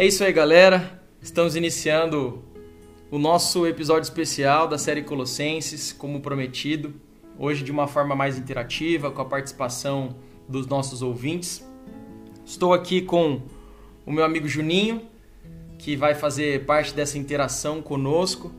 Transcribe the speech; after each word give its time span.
É 0.00 0.06
isso 0.06 0.24
aí, 0.24 0.32
galera. 0.32 0.98
Estamos 1.20 1.54
iniciando 1.56 2.42
o 3.10 3.18
nosso 3.18 3.66
episódio 3.66 4.04
especial 4.04 4.66
da 4.66 4.78
série 4.78 5.02
Colossenses, 5.02 5.92
como 5.92 6.22
prometido. 6.22 6.94
Hoje 7.38 7.62
de 7.62 7.70
uma 7.70 7.86
forma 7.86 8.16
mais 8.16 8.38
interativa, 8.38 9.10
com 9.10 9.20
a 9.20 9.26
participação 9.26 10.16
dos 10.48 10.66
nossos 10.66 11.02
ouvintes. 11.02 11.62
Estou 12.46 12.72
aqui 12.72 13.02
com 13.02 13.42
o 14.06 14.10
meu 14.10 14.24
amigo 14.24 14.48
Juninho, 14.48 15.02
que 15.78 15.96
vai 15.96 16.14
fazer 16.14 16.64
parte 16.64 16.94
dessa 16.94 17.18
interação 17.18 17.82
conosco, 17.82 18.50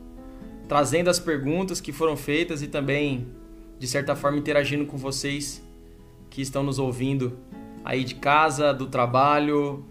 trazendo 0.68 1.10
as 1.10 1.18
perguntas 1.18 1.80
que 1.80 1.90
foram 1.90 2.16
feitas 2.16 2.62
e 2.62 2.68
também, 2.68 3.26
de 3.80 3.88
certa 3.88 4.14
forma, 4.14 4.38
interagindo 4.38 4.86
com 4.86 4.96
vocês 4.96 5.60
que 6.30 6.40
estão 6.40 6.62
nos 6.62 6.78
ouvindo 6.78 7.36
aí 7.84 8.04
de 8.04 8.14
casa, 8.14 8.72
do 8.72 8.86
trabalho, 8.86 9.84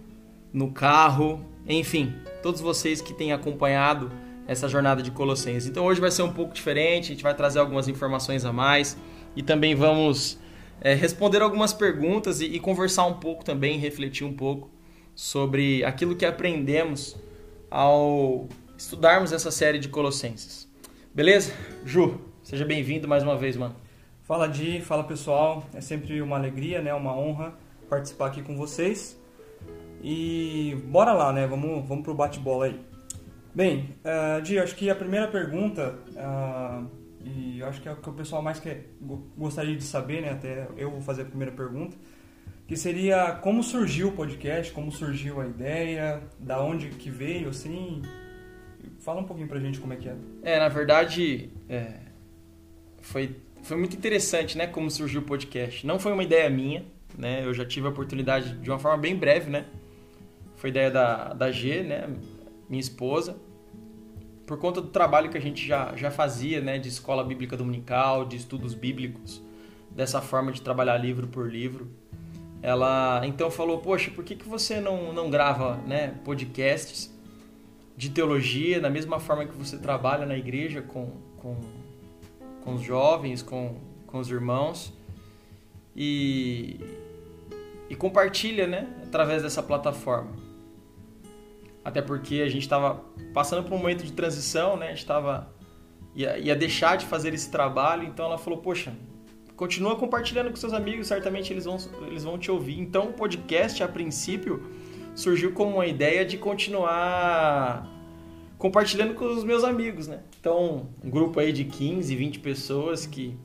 no 0.52 0.70
carro, 0.70 1.44
enfim, 1.66 2.14
todos 2.42 2.60
vocês 2.60 3.00
que 3.00 3.14
têm 3.14 3.32
acompanhado 3.32 4.10
essa 4.46 4.68
jornada 4.68 5.02
de 5.02 5.10
Colossenses. 5.10 5.68
Então 5.68 5.84
hoje 5.84 6.00
vai 6.00 6.10
ser 6.10 6.22
um 6.22 6.32
pouco 6.32 6.52
diferente, 6.52 7.06
a 7.06 7.14
gente 7.14 7.22
vai 7.22 7.34
trazer 7.34 7.58
algumas 7.58 7.88
informações 7.88 8.44
a 8.44 8.52
mais 8.52 8.96
e 9.34 9.42
também 9.42 9.74
vamos 9.74 10.38
é, 10.80 10.94
responder 10.94 11.40
algumas 11.40 11.72
perguntas 11.72 12.40
e, 12.40 12.46
e 12.46 12.60
conversar 12.60 13.06
um 13.06 13.14
pouco 13.14 13.44
também, 13.44 13.78
refletir 13.78 14.24
um 14.24 14.32
pouco 14.32 14.70
sobre 15.14 15.84
aquilo 15.84 16.16
que 16.16 16.26
aprendemos 16.26 17.16
ao 17.70 18.48
estudarmos 18.76 19.32
essa 19.32 19.50
série 19.50 19.78
de 19.78 19.88
Colossenses. 19.88 20.68
Beleza? 21.14 21.52
Ju, 21.84 22.20
seja 22.42 22.64
bem-vindo 22.64 23.06
mais 23.06 23.22
uma 23.22 23.36
vez, 23.36 23.56
mano. 23.56 23.76
Fala 24.22 24.48
Di, 24.48 24.80
fala 24.80 25.04
pessoal, 25.04 25.64
é 25.74 25.80
sempre 25.80 26.20
uma 26.20 26.36
alegria, 26.36 26.80
né, 26.80 26.92
uma 26.92 27.16
honra 27.16 27.54
participar 27.88 28.26
aqui 28.26 28.42
com 28.42 28.56
vocês. 28.56 29.20
E 30.02 30.76
bora 30.86 31.12
lá, 31.12 31.32
né, 31.32 31.46
vamos, 31.46 31.86
vamos 31.86 32.02
pro 32.02 32.14
bate-bola 32.14 32.66
aí. 32.66 32.80
Bem, 33.54 33.94
uh, 34.04 34.42
Di, 34.42 34.58
acho 34.58 34.74
que 34.74 34.90
a 34.90 34.94
primeira 34.94 35.28
pergunta, 35.28 35.94
uh, 36.10 36.90
e 37.24 37.62
acho 37.62 37.80
que 37.80 37.88
é 37.88 37.92
o 37.92 37.96
que 37.96 38.10
o 38.10 38.12
pessoal 38.12 38.42
mais 38.42 38.58
quer, 38.58 38.88
gostaria 39.36 39.76
de 39.76 39.84
saber, 39.84 40.22
né, 40.22 40.30
até 40.30 40.66
eu 40.76 40.90
vou 40.90 41.00
fazer 41.00 41.22
a 41.22 41.24
primeira 41.26 41.52
pergunta, 41.52 41.96
que 42.66 42.76
seria 42.76 43.32
como 43.42 43.62
surgiu 43.62 44.08
o 44.08 44.12
podcast, 44.12 44.72
como 44.72 44.90
surgiu 44.90 45.40
a 45.40 45.46
ideia, 45.46 46.20
da 46.38 46.60
onde 46.62 46.88
que 46.88 47.10
veio, 47.10 47.50
assim. 47.50 48.02
Fala 49.00 49.20
um 49.20 49.24
pouquinho 49.24 49.46
pra 49.46 49.60
gente 49.60 49.78
como 49.78 49.92
é 49.92 49.96
que 49.96 50.08
é. 50.08 50.16
É, 50.42 50.58
na 50.58 50.68
verdade, 50.68 51.50
é, 51.68 51.92
foi, 53.02 53.36
foi 53.62 53.76
muito 53.76 53.94
interessante, 53.94 54.58
né, 54.58 54.66
como 54.66 54.90
surgiu 54.90 55.20
o 55.20 55.24
podcast. 55.24 55.86
Não 55.86 55.98
foi 55.98 56.12
uma 56.12 56.24
ideia 56.24 56.48
minha, 56.50 56.84
né, 57.16 57.44
eu 57.44 57.52
já 57.52 57.64
tive 57.64 57.86
a 57.86 57.90
oportunidade 57.90 58.54
de 58.56 58.70
uma 58.70 58.78
forma 58.78 58.96
bem 58.96 59.14
breve, 59.14 59.50
né, 59.50 59.66
foi 60.62 60.70
ideia 60.70 60.90
da, 60.90 61.34
da 61.34 61.50
G, 61.50 61.82
né, 61.82 62.08
minha 62.70 62.80
esposa, 62.80 63.36
por 64.46 64.56
conta 64.58 64.80
do 64.80 64.88
trabalho 64.88 65.28
que 65.28 65.36
a 65.36 65.40
gente 65.40 65.66
já, 65.66 65.94
já 65.96 66.10
fazia, 66.10 66.60
né, 66.60 66.78
de 66.78 66.88
escola 66.88 67.22
bíblica 67.22 67.56
dominical, 67.56 68.24
de 68.24 68.36
estudos 68.36 68.72
bíblicos, 68.72 69.42
dessa 69.90 70.22
forma 70.22 70.52
de 70.52 70.62
trabalhar 70.62 70.96
livro 70.96 71.26
por 71.26 71.50
livro 71.50 71.90
ela 72.62 73.26
então 73.26 73.50
falou: 73.50 73.78
Poxa, 73.78 74.10
por 74.12 74.24
que, 74.24 74.36
que 74.36 74.48
você 74.48 74.80
não, 74.80 75.12
não 75.12 75.28
grava 75.28 75.76
né, 75.78 76.14
podcasts 76.24 77.12
de 77.96 78.08
teologia, 78.08 78.80
da 78.80 78.88
mesma 78.88 79.18
forma 79.18 79.44
que 79.44 79.54
você 79.56 79.76
trabalha 79.76 80.24
na 80.24 80.36
igreja 80.36 80.80
com, 80.80 81.10
com, 81.38 81.56
com 82.62 82.74
os 82.74 82.82
jovens, 82.82 83.42
com, 83.42 83.76
com 84.06 84.18
os 84.18 84.30
irmãos, 84.30 84.92
e, 85.94 86.80
e 87.90 87.96
compartilha 87.96 88.66
né, 88.66 88.88
através 89.02 89.42
dessa 89.42 89.62
plataforma? 89.62 90.30
Até 91.84 92.00
porque 92.00 92.42
a 92.42 92.48
gente 92.48 92.62
estava 92.62 93.04
passando 93.34 93.64
por 93.64 93.74
um 93.74 93.78
momento 93.78 94.04
de 94.04 94.12
transição, 94.12 94.76
né? 94.76 94.86
a 94.86 94.90
gente 94.90 94.98
estava 94.98 95.52
ia, 96.14 96.38
ia 96.38 96.54
deixar 96.54 96.96
de 96.96 97.06
fazer 97.06 97.34
esse 97.34 97.50
trabalho, 97.50 98.04
então 98.04 98.26
ela 98.26 98.38
falou: 98.38 98.60
Poxa, 98.60 98.92
Continua 99.62 99.94
compartilhando 99.94 100.50
com 100.50 100.56
seus 100.56 100.72
amigos, 100.72 101.06
certamente 101.06 101.52
eles 101.52 101.66
vão, 101.66 101.76
eles 102.08 102.24
vão 102.24 102.36
te 102.36 102.50
ouvir. 102.50 102.80
Então, 102.80 103.10
o 103.10 103.12
podcast, 103.12 103.80
a 103.80 103.86
princípio, 103.86 104.60
surgiu 105.14 105.52
como 105.52 105.76
uma 105.76 105.86
ideia 105.86 106.24
de 106.24 106.36
continuar 106.36 107.88
compartilhando 108.58 109.14
com 109.14 109.24
os 109.24 109.44
meus 109.44 109.62
amigos, 109.62 110.08
né? 110.08 110.24
Então, 110.40 110.88
um 111.00 111.10
grupo 111.10 111.38
aí 111.38 111.52
de 111.52 111.64
15, 111.64 112.16
20 112.16 112.38
pessoas 112.40 113.06
que, 113.06 113.36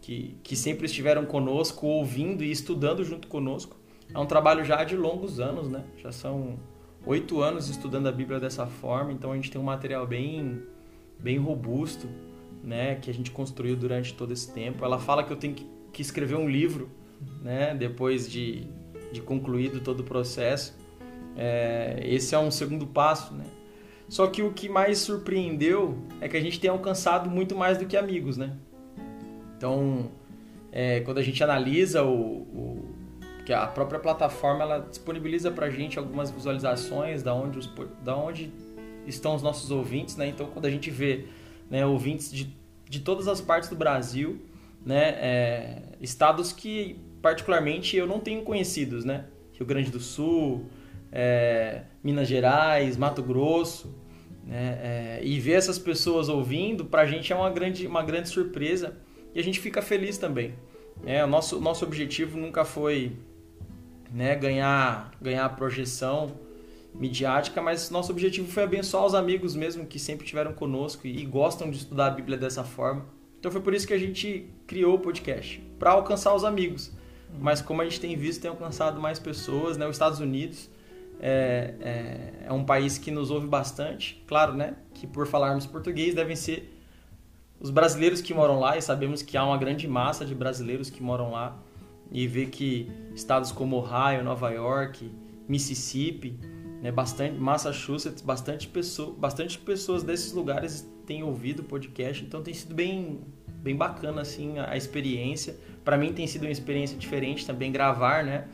que, 0.00 0.36
que 0.44 0.54
sempre 0.54 0.86
estiveram 0.86 1.24
conosco, 1.24 1.88
ouvindo 1.88 2.44
e 2.44 2.52
estudando 2.52 3.02
junto 3.02 3.26
conosco. 3.26 3.76
É 4.14 4.18
um 4.18 4.26
trabalho 4.26 4.64
já 4.64 4.84
de 4.84 4.96
longos 4.96 5.40
anos, 5.40 5.68
né? 5.68 5.82
Já 5.96 6.12
são 6.12 6.56
oito 7.08 7.40
anos 7.40 7.70
estudando 7.70 8.06
a 8.06 8.12
Bíblia 8.12 8.38
dessa 8.38 8.66
forma, 8.66 9.10
então 9.10 9.32
a 9.32 9.34
gente 9.34 9.50
tem 9.50 9.58
um 9.58 9.64
material 9.64 10.06
bem, 10.06 10.62
bem 11.18 11.38
robusto 11.38 12.06
né, 12.62 12.96
que 12.96 13.10
a 13.10 13.14
gente 13.14 13.30
construiu 13.30 13.74
durante 13.74 14.12
todo 14.12 14.30
esse 14.30 14.52
tempo. 14.52 14.84
Ela 14.84 14.98
fala 14.98 15.24
que 15.24 15.32
eu 15.32 15.36
tenho 15.36 15.54
que, 15.54 16.02
escrever 16.02 16.36
um 16.36 16.48
livro, 16.48 16.90
né, 17.42 17.74
depois 17.74 18.30
de, 18.30 18.66
de 19.10 19.22
concluído 19.22 19.80
todo 19.80 20.00
o 20.00 20.04
processo. 20.04 20.78
É, 21.34 21.98
esse 22.04 22.34
é 22.34 22.38
um 22.38 22.50
segundo 22.50 22.86
passo, 22.86 23.34
né? 23.34 23.44
Só 24.08 24.26
que 24.26 24.42
o 24.42 24.52
que 24.52 24.68
mais 24.68 24.98
surpreendeu 24.98 25.98
é 26.20 26.28
que 26.28 26.36
a 26.36 26.40
gente 26.40 26.60
tem 26.60 26.70
alcançado 26.70 27.28
muito 27.28 27.56
mais 27.56 27.78
do 27.78 27.86
que 27.86 27.96
amigos, 27.96 28.36
né? 28.36 28.56
Então, 29.56 30.10
é, 30.70 31.00
quando 31.00 31.18
a 31.18 31.22
gente 31.22 31.42
analisa 31.42 32.04
o, 32.04 32.12
o, 32.12 32.87
que 33.48 33.52
a 33.54 33.66
própria 33.66 33.98
plataforma 33.98 34.62
ela 34.62 34.78
disponibiliza 34.78 35.50
para 35.50 35.68
a 35.68 35.70
gente 35.70 35.98
algumas 35.98 36.30
visualizações 36.30 37.22
da 37.22 37.32
onde, 37.32 37.58
os, 37.58 37.66
da 38.04 38.14
onde 38.14 38.52
estão 39.06 39.34
os 39.34 39.42
nossos 39.42 39.70
ouvintes, 39.70 40.16
né? 40.16 40.28
Então, 40.28 40.48
quando 40.48 40.66
a 40.66 40.70
gente 40.70 40.90
vê 40.90 41.24
né, 41.70 41.86
ouvintes 41.86 42.30
de, 42.30 42.54
de 42.86 43.00
todas 43.00 43.26
as 43.26 43.40
partes 43.40 43.70
do 43.70 43.74
Brasil, 43.74 44.42
né, 44.84 45.16
é, 45.18 45.82
estados 45.98 46.52
que 46.52 47.00
particularmente 47.22 47.96
eu 47.96 48.06
não 48.06 48.20
tenho 48.20 48.42
conhecidos, 48.42 49.02
né? 49.02 49.24
Rio 49.54 49.64
Grande 49.64 49.90
do 49.90 49.98
Sul, 49.98 50.66
é, 51.10 51.84
Minas 52.04 52.28
Gerais, 52.28 52.98
Mato 52.98 53.22
Grosso, 53.22 53.98
né? 54.44 54.78
É, 54.82 55.20
e 55.22 55.40
ver 55.40 55.52
essas 55.52 55.78
pessoas 55.78 56.28
ouvindo, 56.28 56.84
para 56.84 57.00
a 57.00 57.06
gente 57.06 57.32
é 57.32 57.34
uma 57.34 57.48
grande, 57.48 57.86
uma 57.86 58.02
grande 58.02 58.28
surpresa 58.28 58.98
e 59.34 59.40
a 59.40 59.42
gente 59.42 59.58
fica 59.58 59.80
feliz 59.80 60.18
também. 60.18 60.52
É, 61.06 61.24
o 61.24 61.26
nosso, 61.26 61.58
nosso 61.62 61.82
objetivo 61.86 62.36
nunca 62.36 62.62
foi 62.62 63.16
né, 64.12 64.34
ganhar, 64.34 65.10
ganhar 65.20 65.48
projeção 65.50 66.32
midiática, 66.94 67.60
mas 67.62 67.90
nosso 67.90 68.10
objetivo 68.10 68.50
foi 68.50 68.64
abençoar 68.64 69.04
os 69.04 69.14
amigos 69.14 69.54
mesmo 69.54 69.86
que 69.86 69.98
sempre 69.98 70.24
estiveram 70.24 70.52
conosco 70.52 71.06
e, 71.06 71.24
gostam 71.24 71.70
de 71.70 71.78
estudar 71.78 72.06
a 72.06 72.10
Bíblia 72.10 72.36
dessa 72.36 72.64
forma. 72.64 73.06
Então 73.38 73.52
foi 73.52 73.60
por 73.60 73.72
isso 73.72 73.86
que 73.86 73.94
a 73.94 73.98
gente 73.98 74.50
criou 74.66 74.96
o 74.96 74.98
podcast, 74.98 75.60
para 75.78 75.92
alcançar 75.92 76.34
os 76.34 76.44
amigos. 76.44 76.90
Mas 77.38 77.60
como 77.60 77.82
a 77.82 77.84
gente 77.84 78.00
tem 78.00 78.16
visto, 78.16 78.42
tem 78.42 78.50
alcançado 78.50 79.00
mais 79.00 79.18
pessoas, 79.18 79.76
né? 79.76 79.86
Os 79.86 79.94
Estados 79.94 80.18
Unidos 80.18 80.68
é, 81.20 81.74
é, 81.80 82.46
é 82.46 82.52
um 82.52 82.64
país 82.64 82.96
que 82.96 83.10
nos 83.10 83.30
ouve 83.30 83.46
bastante. 83.46 84.22
Claro, 84.26 84.54
né? 84.54 84.76
Que 84.94 85.06
por 85.06 85.26
falarmos 85.26 85.66
português 85.66 86.14
devem 86.14 86.34
ser 86.34 86.74
os 87.60 87.70
brasileiros 87.70 88.20
que 88.20 88.32
moram 88.32 88.58
lá 88.58 88.76
e 88.76 88.82
sabemos 88.82 89.22
que 89.22 89.36
há 89.36 89.44
uma 89.44 89.58
grande 89.58 89.86
massa 89.86 90.24
de 90.24 90.34
brasileiros 90.34 90.90
que 90.90 91.02
moram 91.02 91.32
lá 91.32 91.56
e 92.10 92.26
ver 92.26 92.46
que 92.46 92.90
estados 93.14 93.52
como 93.52 93.76
Ohio, 93.76 94.22
Nova 94.24 94.50
York, 94.50 95.10
Mississippi 95.48 96.38
né, 96.80 96.92
bastante 96.92 97.38
Massachusetts, 97.38 98.22
bastante 98.22 98.68
pessoa, 98.68 99.14
bastante 99.16 99.58
pessoas 99.58 100.02
desses 100.02 100.32
lugares 100.32 100.88
têm 101.06 101.22
ouvido 101.22 101.60
o 101.60 101.64
podcast, 101.64 102.24
então 102.24 102.42
tem 102.42 102.54
sido 102.54 102.74
bem 102.74 103.20
bem 103.46 103.74
bacana 103.74 104.22
assim 104.22 104.58
a, 104.58 104.70
a 104.70 104.76
experiência. 104.76 105.56
Para 105.84 105.96
mim 105.96 106.12
tem 106.12 106.26
sido 106.26 106.42
uma 106.42 106.50
experiência 106.50 106.96
diferente 106.96 107.44
também 107.46 107.72
gravar, 107.72 108.24
né? 108.24 108.46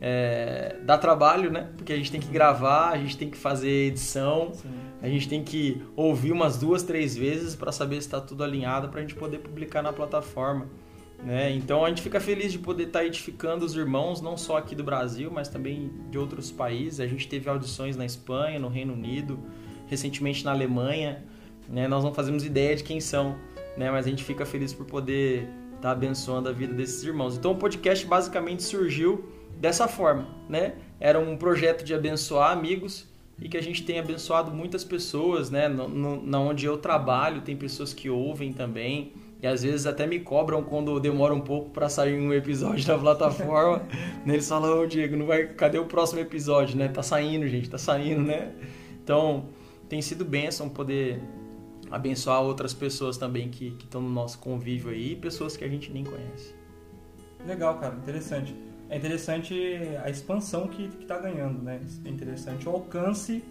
É, 0.00 0.76
dá 0.84 0.96
trabalho, 0.96 1.50
né? 1.50 1.70
Porque 1.76 1.92
a 1.92 1.96
gente 1.96 2.10
tem 2.10 2.20
que 2.20 2.28
gravar, 2.28 2.90
a 2.90 2.98
gente 2.98 3.16
tem 3.16 3.30
que 3.30 3.36
fazer 3.36 3.88
edição, 3.88 4.52
Sim. 4.54 4.68
a 5.02 5.08
gente 5.08 5.28
tem 5.28 5.42
que 5.42 5.82
ouvir 5.96 6.32
umas 6.32 6.56
duas, 6.58 6.82
três 6.82 7.16
vezes 7.16 7.54
para 7.54 7.72
saber 7.72 7.96
se 7.96 8.08
está 8.08 8.20
tudo 8.20 8.42
alinhado 8.42 8.88
para 8.88 8.98
a 8.98 9.02
gente 9.02 9.14
poder 9.14 9.38
publicar 9.38 9.82
na 9.82 9.92
plataforma. 9.92 10.68
Né? 11.22 11.52
Então 11.52 11.84
a 11.84 11.88
gente 11.88 12.00
fica 12.00 12.20
feliz 12.20 12.52
de 12.52 12.58
poder 12.58 12.84
estar 12.84 13.00
tá 13.00 13.04
edificando 13.04 13.64
os 13.64 13.74
irmãos, 13.74 14.20
não 14.20 14.36
só 14.36 14.56
aqui 14.56 14.74
do 14.74 14.84
Brasil, 14.84 15.30
mas 15.30 15.48
também 15.48 15.90
de 16.10 16.18
outros 16.18 16.50
países. 16.50 17.00
A 17.00 17.06
gente 17.06 17.28
teve 17.28 17.48
audições 17.48 17.96
na 17.96 18.06
Espanha, 18.06 18.58
no 18.58 18.68
Reino 18.68 18.92
Unido, 18.92 19.38
recentemente 19.88 20.44
na 20.44 20.52
Alemanha. 20.52 21.24
Né? 21.68 21.88
Nós 21.88 22.04
não 22.04 22.14
fazemos 22.14 22.44
ideia 22.44 22.76
de 22.76 22.84
quem 22.84 23.00
são, 23.00 23.36
né? 23.76 23.90
mas 23.90 24.06
a 24.06 24.10
gente 24.10 24.22
fica 24.22 24.46
feliz 24.46 24.72
por 24.72 24.86
poder 24.86 25.48
estar 25.74 25.80
tá 25.80 25.90
abençoando 25.90 26.48
a 26.48 26.52
vida 26.52 26.72
desses 26.72 27.02
irmãos. 27.02 27.36
Então 27.36 27.52
o 27.52 27.56
podcast 27.56 28.06
basicamente 28.06 28.62
surgiu 28.62 29.28
dessa 29.58 29.88
forma. 29.88 30.28
Né? 30.48 30.74
Era 31.00 31.18
um 31.18 31.36
projeto 31.36 31.84
de 31.84 31.94
abençoar 31.94 32.52
amigos 32.52 33.08
e 33.40 33.48
que 33.48 33.56
a 33.56 33.62
gente 33.62 33.84
tem 33.84 33.98
abençoado 33.98 34.50
muitas 34.50 34.82
pessoas, 34.82 35.48
né? 35.48 35.68
No, 35.68 35.88
no, 35.88 36.26
na 36.26 36.40
onde 36.40 36.66
eu 36.66 36.76
trabalho, 36.76 37.40
tem 37.40 37.56
pessoas 37.56 37.94
que 37.94 38.10
ouvem 38.10 38.52
também 38.52 39.12
E 39.40 39.46
às 39.46 39.62
vezes 39.62 39.86
até 39.86 40.06
me 40.06 40.18
cobram 40.18 40.62
quando 40.64 40.98
demora 40.98 41.32
um 41.32 41.40
pouco 41.40 41.70
para 41.70 41.88
sair 41.88 42.18
um 42.18 42.32
episódio 42.32 42.84
da 42.86 42.98
plataforma. 42.98 43.78
né? 44.26 44.34
Eles 44.34 44.48
falam, 44.48 44.80
ô 44.80 44.86
Diego, 44.86 45.16
não 45.16 45.26
vai, 45.26 45.46
cadê 45.46 45.78
o 45.78 45.84
próximo 45.86 46.20
episódio, 46.20 46.76
né? 46.76 46.88
Tá 46.88 47.02
saindo, 47.02 47.46
gente, 47.48 47.70
tá 47.70 47.78
saindo, 47.78 48.22
né? 48.22 48.52
Então, 49.02 49.46
tem 49.88 50.02
sido 50.02 50.24
bênção 50.24 50.68
poder 50.68 51.22
abençoar 51.90 52.42
outras 52.42 52.74
pessoas 52.74 53.16
também 53.16 53.48
que 53.48 53.76
estão 53.80 54.02
no 54.02 54.10
nosso 54.10 54.38
convívio 54.38 54.90
aí, 54.90 55.14
pessoas 55.14 55.56
que 55.56 55.64
a 55.64 55.68
gente 55.68 55.90
nem 55.92 56.04
conhece. 56.04 56.54
Legal, 57.46 57.78
cara, 57.78 57.94
interessante. 57.94 58.54
É 58.90 58.96
interessante 58.96 59.54
a 60.02 60.10
expansão 60.10 60.66
que 60.66 60.90
está 61.00 61.18
ganhando, 61.18 61.62
né? 61.62 61.80
É 62.04 62.08
interessante 62.08 62.68
o 62.68 62.72
alcance 62.72 63.42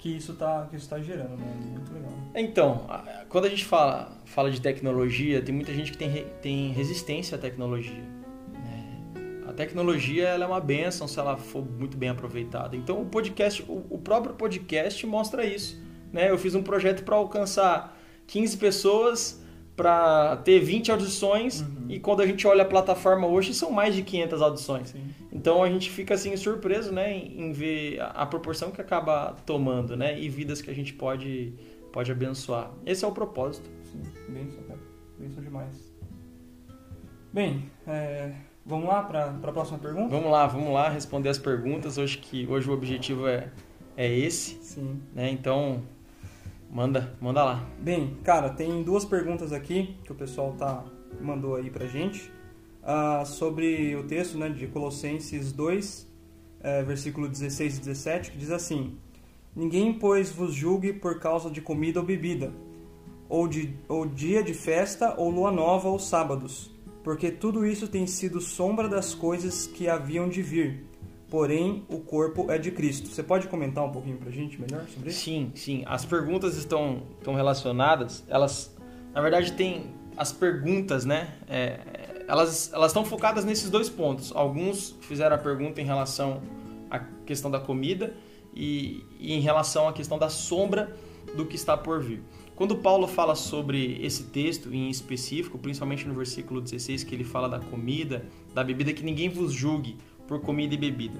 que 0.00 0.16
isso 0.16 0.32
está 0.32 0.66
que 0.70 0.76
isso 0.76 0.88
tá 0.88 0.98
gerando, 0.98 1.36
né? 1.36 1.54
Muito 1.60 1.92
legal. 1.92 2.10
Então, 2.34 2.86
quando 3.28 3.44
a 3.44 3.48
gente 3.50 3.66
fala, 3.66 4.18
fala 4.24 4.50
de 4.50 4.58
tecnologia, 4.58 5.42
tem 5.42 5.54
muita 5.54 5.74
gente 5.74 5.92
que 5.92 5.98
tem, 5.98 6.24
tem 6.40 6.72
resistência 6.72 7.36
à 7.36 7.38
tecnologia. 7.38 8.02
Né? 8.50 9.44
A 9.46 9.52
tecnologia 9.52 10.28
ela 10.28 10.44
é 10.44 10.48
uma 10.48 10.60
benção 10.60 11.06
se 11.06 11.18
ela 11.18 11.36
for 11.36 11.62
muito 11.62 11.98
bem 11.98 12.08
aproveitada. 12.08 12.74
Então, 12.74 13.02
o 13.02 13.04
podcast, 13.04 13.62
o, 13.68 13.84
o 13.90 13.98
próprio 13.98 14.34
podcast 14.34 15.06
mostra 15.06 15.44
isso. 15.44 15.78
Né? 16.10 16.30
Eu 16.30 16.38
fiz 16.38 16.54
um 16.54 16.62
projeto 16.62 17.04
para 17.04 17.16
alcançar 17.16 17.94
15 18.26 18.56
pessoas 18.56 19.44
para 19.76 20.36
ter 20.38 20.60
20 20.60 20.90
audições 20.92 21.60
uhum. 21.60 21.86
e 21.88 21.98
quando 21.98 22.20
a 22.20 22.26
gente 22.26 22.46
olha 22.46 22.62
a 22.62 22.66
plataforma 22.66 23.26
hoje 23.26 23.54
são 23.54 23.70
mais 23.70 23.94
de 23.94 24.02
500 24.02 24.42
audições. 24.42 24.88
Sim. 24.90 25.04
Então 25.32 25.62
a 25.62 25.68
gente 25.70 25.90
fica 25.90 26.14
assim 26.14 26.36
surpreso, 26.36 26.92
né, 26.92 27.16
em, 27.16 27.52
ver 27.52 28.00
a, 28.00 28.26
proporção 28.26 28.70
que 28.70 28.80
acaba 28.80 29.36
tomando, 29.46 29.96
né, 29.96 30.20
e 30.20 30.28
vidas 30.28 30.60
que 30.60 30.70
a 30.70 30.74
gente 30.74 30.92
pode 30.92 31.54
pode 31.92 32.12
abençoar. 32.12 32.70
Esse 32.86 33.04
é 33.04 33.08
o 33.08 33.12
propósito. 33.12 33.68
Sim, 33.82 34.02
benção, 34.28 34.62
cara. 34.64 34.78
Benção 35.18 35.42
demais. 35.42 35.92
Bem, 37.32 37.70
é, 37.86 38.32
vamos 38.64 38.88
lá 38.88 39.02
para 39.02 39.26
a 39.30 39.52
próxima 39.52 39.78
pergunta? 39.78 40.08
Vamos 40.08 40.30
lá, 40.30 40.46
vamos 40.46 40.72
lá 40.72 40.88
responder 40.88 41.28
as 41.28 41.38
perguntas. 41.38 41.98
Hoje 41.98 42.18
que 42.18 42.46
hoje 42.46 42.68
o 42.70 42.72
objetivo 42.72 43.26
é 43.26 43.50
é 44.00 44.10
esse. 44.18 44.54
Sim. 44.62 45.02
Né? 45.14 45.30
Então, 45.30 45.82
Manda, 46.72 47.16
manda 47.20 47.42
lá. 47.42 47.68
Bem, 47.80 48.16
cara, 48.22 48.48
tem 48.48 48.84
duas 48.84 49.04
perguntas 49.04 49.52
aqui 49.52 49.96
que 50.04 50.12
o 50.12 50.14
pessoal 50.14 50.52
tá 50.52 50.84
mandou 51.20 51.56
aí 51.56 51.68
pra 51.68 51.86
gente 51.86 52.30
uh, 52.82 53.26
sobre 53.26 53.96
o 53.96 54.04
texto 54.04 54.38
né, 54.38 54.48
de 54.48 54.68
Colossenses 54.68 55.52
2, 55.52 56.08
uh, 56.60 56.86
versículo 56.86 57.28
16 57.28 57.76
e 57.76 57.80
17, 57.80 58.30
que 58.30 58.38
diz 58.38 58.52
assim: 58.52 58.96
Ninguém, 59.54 59.92
pois, 59.92 60.30
vos 60.30 60.54
julgue 60.54 60.92
por 60.92 61.18
causa 61.18 61.50
de 61.50 61.60
comida 61.60 61.98
ou 61.98 62.06
bebida, 62.06 62.52
ou, 63.28 63.48
de, 63.48 63.74
ou 63.88 64.06
dia 64.06 64.40
de 64.40 64.54
festa, 64.54 65.14
ou 65.18 65.28
lua 65.28 65.50
nova, 65.50 65.88
ou 65.88 65.98
sábados, 65.98 66.70
porque 67.02 67.32
tudo 67.32 67.66
isso 67.66 67.88
tem 67.88 68.06
sido 68.06 68.40
sombra 68.40 68.88
das 68.88 69.12
coisas 69.12 69.66
que 69.66 69.88
haviam 69.88 70.28
de 70.28 70.40
vir 70.40 70.89
porém 71.30 71.84
o 71.88 72.00
corpo 72.00 72.50
é 72.50 72.58
de 72.58 72.70
Cristo. 72.72 73.08
Você 73.08 73.22
pode 73.22 73.46
comentar 73.46 73.84
um 73.84 73.92
pouquinho 73.92 74.18
pra 74.18 74.30
gente 74.30 74.60
melhor 74.60 74.84
sobre 74.88 75.10
isso? 75.10 75.20
Sim, 75.20 75.52
sim. 75.54 75.84
As 75.86 76.04
perguntas 76.04 76.56
estão, 76.56 77.04
estão 77.18 77.34
relacionadas, 77.34 78.24
elas, 78.28 78.76
na 79.14 79.22
verdade, 79.22 79.52
tem 79.52 79.94
as 80.16 80.32
perguntas, 80.32 81.04
né? 81.04 81.34
É, 81.48 82.24
elas, 82.26 82.72
elas 82.72 82.90
estão 82.90 83.04
focadas 83.04 83.44
nesses 83.44 83.70
dois 83.70 83.88
pontos. 83.88 84.32
Alguns 84.34 84.96
fizeram 85.00 85.36
a 85.36 85.38
pergunta 85.38 85.80
em 85.80 85.84
relação 85.84 86.42
à 86.90 86.98
questão 86.98 87.50
da 87.50 87.60
comida 87.60 88.12
e, 88.54 89.04
e 89.18 89.32
em 89.32 89.40
relação 89.40 89.88
à 89.88 89.92
questão 89.92 90.18
da 90.18 90.28
sombra 90.28 90.94
do 91.36 91.46
que 91.46 91.54
está 91.54 91.76
por 91.76 92.02
vir. 92.02 92.22
Quando 92.56 92.76
Paulo 92.76 93.06
fala 93.06 93.34
sobre 93.34 93.98
esse 94.04 94.24
texto 94.24 94.74
em 94.74 94.90
específico, 94.90 95.58
principalmente 95.58 96.06
no 96.06 96.12
versículo 96.12 96.60
16, 96.60 97.04
que 97.04 97.14
ele 97.14 97.24
fala 97.24 97.48
da 97.48 97.58
comida, 97.58 98.26
da 98.52 98.62
bebida, 98.62 98.92
que 98.92 99.02
ninguém 99.02 99.30
vos 99.30 99.52
julgue 99.52 99.96
por 100.30 100.40
comida 100.40 100.72
e 100.72 100.78
bebida. 100.78 101.18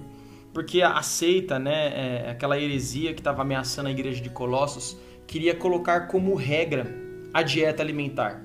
Porque 0.54 0.82
a 0.82 1.02
seita, 1.02 1.58
né, 1.58 1.88
é, 2.26 2.30
aquela 2.30 2.56
heresia 2.56 3.12
que 3.12 3.18
estava 3.20 3.42
ameaçando 3.42 3.88
a 3.88 3.90
igreja 3.90 4.22
de 4.22 4.30
Colossos, 4.30 4.96
queria 5.26 5.52
colocar 5.52 6.06
como 6.06 6.32
regra 6.36 6.86
a 7.34 7.42
dieta 7.42 7.82
alimentar. 7.82 8.40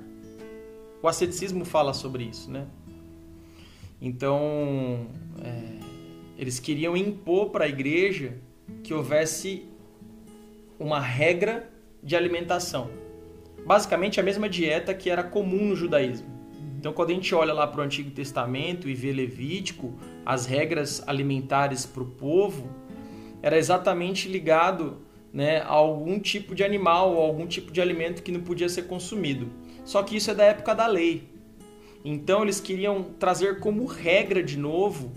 O 1.04 1.08
asceticismo 1.08 1.64
fala 1.66 1.94
sobre 1.94 2.24
isso, 2.24 2.50
né? 2.50 2.66
Então, 4.02 5.08
é, 5.44 5.80
eles 6.36 6.60
queriam 6.60 6.98
impor 6.98 7.52
para 7.52 7.66
a 7.66 7.68
igreja 7.68 8.34
que 8.84 8.92
houvesse 8.92 9.68
uma 10.80 11.00
regra 11.00 11.70
de 12.02 12.16
alimentação. 12.16 12.90
Basicamente 13.68 14.20
a 14.20 14.24
mesma 14.24 14.50
dieta 14.50 14.96
que 14.96 15.12
era 15.12 15.24
comum 15.24 15.68
no 15.68 15.76
judaísmo. 15.76 16.28
Então, 16.80 16.92
quando 16.92 17.12
a 17.12 17.14
gente 17.14 17.34
olha 17.36 17.54
lá 17.54 17.68
para 17.68 17.82
o 17.82 17.84
Antigo 17.84 18.10
Testamento 18.10 18.90
e 18.90 18.94
vê 18.94 19.12
Levítico, 19.12 19.94
as 20.26 20.46
regras 20.46 21.04
alimentares 21.08 21.86
para 21.86 22.04
o 22.04 22.08
povo, 22.08 22.70
era 23.42 23.58
exatamente 23.58 24.28
ligado 24.28 24.98
né, 25.32 25.60
a 25.60 25.68
algum 25.68 26.20
tipo 26.20 26.56
de 26.56 26.64
animal 26.64 27.14
ou 27.14 27.22
algum 27.22 27.46
tipo 27.46 27.72
de 27.72 27.82
alimento 27.82 28.24
que 28.24 28.32
não 28.32 28.42
podia 28.42 28.70
ser 28.70 28.84
consumido. 28.84 29.50
Só 29.84 30.02
que 30.02 30.16
isso 30.16 30.32
é 30.32 30.34
da 30.34 30.46
época 30.46 30.74
da 30.74 30.88
lei. 30.88 31.30
Então, 32.04 32.44
eles 32.44 32.60
queriam 32.60 33.04
trazer 33.20 33.60
como 33.60 33.86
regra 33.86 34.42
de 34.42 34.58
novo 34.58 35.12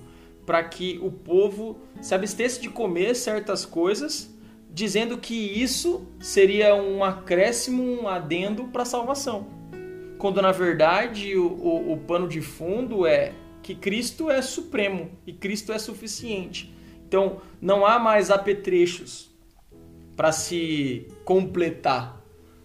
para 0.44 0.62
que 0.64 0.98
o 1.02 1.10
povo 1.10 1.78
se 2.00 2.14
abstesse 2.14 2.60
de 2.60 2.68
comer 2.68 3.14
certas 3.14 3.64
coisas, 3.64 4.34
dizendo 4.70 5.18
que 5.18 5.34
isso 5.34 6.06
seria 6.18 6.74
um 6.74 7.04
acréscimo, 7.04 7.82
um 7.82 8.08
adendo 8.08 8.64
para 8.64 8.82
a 8.82 8.86
salvação 8.86 9.58
quando 10.18 10.42
na 10.42 10.52
verdade 10.52 11.36
o, 11.36 11.46
o, 11.46 11.92
o 11.92 11.96
pano 11.96 12.28
de 12.28 12.40
fundo 12.40 13.06
é 13.06 13.32
que 13.68 13.74
Cristo 13.74 14.30
é 14.30 14.40
supremo 14.40 15.10
e 15.26 15.32
Cristo 15.34 15.74
é 15.74 15.78
suficiente. 15.78 16.74
Então 17.06 17.42
não 17.60 17.84
há 17.84 17.98
mais 17.98 18.30
apetrechos 18.30 19.30
para 20.16 20.32
se 20.32 21.06
completar 21.22 22.24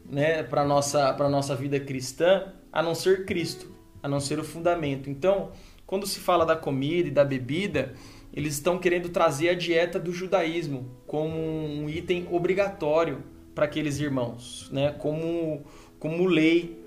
né, 0.09 0.43
para 0.43 0.61
a 0.61 0.65
nossa, 0.65 1.11
nossa 1.27 1.57
vida 1.57 1.77
cristã, 1.77 2.53
a 2.71 2.81
não 2.81 2.95
ser 2.95 3.25
Cristo, 3.25 3.69
a 4.01 4.07
não 4.07 4.21
ser 4.21 4.39
o 4.39 4.45
fundamento. 4.45 5.09
Então, 5.09 5.51
quando 5.85 6.07
se 6.07 6.21
fala 6.21 6.45
da 6.45 6.55
comida 6.55 7.09
e 7.09 7.11
da 7.11 7.25
bebida, 7.25 7.93
eles 8.33 8.53
estão 8.53 8.79
querendo 8.79 9.09
trazer 9.09 9.49
a 9.49 9.53
dieta 9.53 9.99
do 9.99 10.13
judaísmo 10.13 10.89
como 11.05 11.37
um 11.37 11.89
item 11.89 12.29
obrigatório 12.31 13.21
para 13.53 13.65
aqueles 13.65 13.99
irmãos, 13.99 14.69
né? 14.71 14.93
como, 14.93 15.65
como 15.99 16.25
lei 16.25 16.81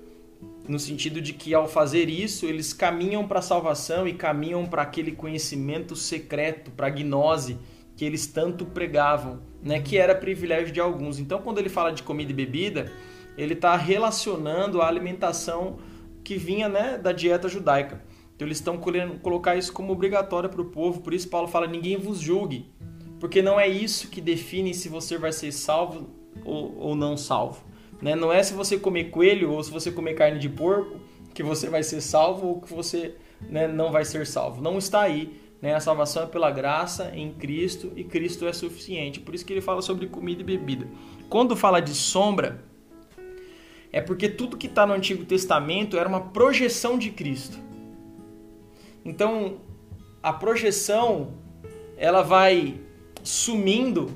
no 0.67 0.79
sentido 0.79 1.21
de 1.21 1.33
que 1.33 1.53
ao 1.53 1.67
fazer 1.67 2.09
isso 2.09 2.45
eles 2.45 2.73
caminham 2.73 3.27
para 3.27 3.39
a 3.39 3.41
salvação 3.41 4.07
e 4.07 4.13
caminham 4.13 4.65
para 4.65 4.81
aquele 4.81 5.11
conhecimento 5.11 5.95
secreto, 5.95 6.71
para 6.71 6.87
a 6.87 6.89
gnose 6.89 7.57
que 7.95 8.05
eles 8.05 8.27
tanto 8.27 8.63
pregavam, 8.63 9.41
né, 9.63 9.79
que 9.79 9.97
era 9.97 10.13
privilégio 10.13 10.71
de 10.71 10.79
alguns. 10.79 11.17
Então, 11.17 11.41
quando 11.41 11.57
ele 11.57 11.67
fala 11.67 11.91
de 11.91 12.03
comida 12.03 12.31
e 12.31 12.35
bebida, 12.35 12.91
ele 13.35 13.53
está 13.53 13.75
relacionando 13.75 14.81
a 14.81 14.87
alimentação 14.87 15.79
que 16.23 16.37
vinha 16.37 16.69
né, 16.69 16.97
da 16.97 17.11
dieta 17.11 17.49
judaica. 17.49 18.03
Então, 18.35 18.47
eles 18.47 18.59
estão 18.59 18.77
querendo 18.77 19.19
colocar 19.19 19.55
isso 19.55 19.73
como 19.73 19.91
obrigatório 19.91 20.47
para 20.47 20.61
o 20.61 20.65
povo. 20.65 21.01
Por 21.01 21.11
isso, 21.11 21.27
Paulo 21.27 21.47
fala: 21.47 21.65
ninguém 21.65 21.97
vos 21.97 22.19
julgue, 22.19 22.71
porque 23.19 23.41
não 23.41 23.59
é 23.59 23.67
isso 23.67 24.09
que 24.09 24.21
define 24.21 24.75
se 24.75 24.89
você 24.89 25.17
vai 25.17 25.31
ser 25.31 25.51
salvo 25.51 26.07
ou, 26.45 26.77
ou 26.77 26.95
não 26.95 27.17
salvo. 27.17 27.63
Né? 28.01 28.15
Não 28.15 28.31
é 28.31 28.41
se 28.43 28.53
você 28.53 28.77
comer 28.77 29.05
coelho 29.05 29.51
ou 29.51 29.63
se 29.63 29.71
você 29.71 29.91
comer 29.91 30.13
carne 30.13 30.39
de 30.39 30.49
porco 30.49 30.99
que 31.33 31.43
você 31.43 31.69
vai 31.69 31.83
ser 31.83 32.01
salvo 32.01 32.47
ou 32.47 32.61
que 32.61 32.73
você 32.73 33.15
né, 33.41 33.67
não 33.67 33.91
vai 33.91 34.03
ser 34.03 34.25
salvo. 34.25 34.61
Não 34.61 34.77
está 34.77 35.01
aí. 35.01 35.39
Né? 35.61 35.73
A 35.73 35.79
salvação 35.79 36.23
é 36.23 36.25
pela 36.25 36.51
graça 36.51 37.11
em 37.15 37.31
Cristo 37.31 37.91
e 37.95 38.03
Cristo 38.03 38.47
é 38.47 38.53
suficiente. 38.53 39.19
Por 39.19 39.35
isso 39.35 39.45
que 39.45 39.53
ele 39.53 39.61
fala 39.61 39.81
sobre 39.81 40.07
comida 40.07 40.41
e 40.41 40.45
bebida. 40.45 40.87
Quando 41.29 41.55
fala 41.55 41.79
de 41.79 41.93
sombra, 41.93 42.63
é 43.91 44.01
porque 44.01 44.29
tudo 44.29 44.57
que 44.57 44.67
está 44.67 44.85
no 44.85 44.93
Antigo 44.93 45.25
Testamento 45.25 45.97
era 45.97 46.07
uma 46.07 46.21
projeção 46.21 46.97
de 46.97 47.11
Cristo. 47.11 47.57
Então, 49.03 49.61
a 50.21 50.33
projeção 50.33 51.33
ela 51.95 52.21
vai 52.21 52.79
sumindo 53.23 54.11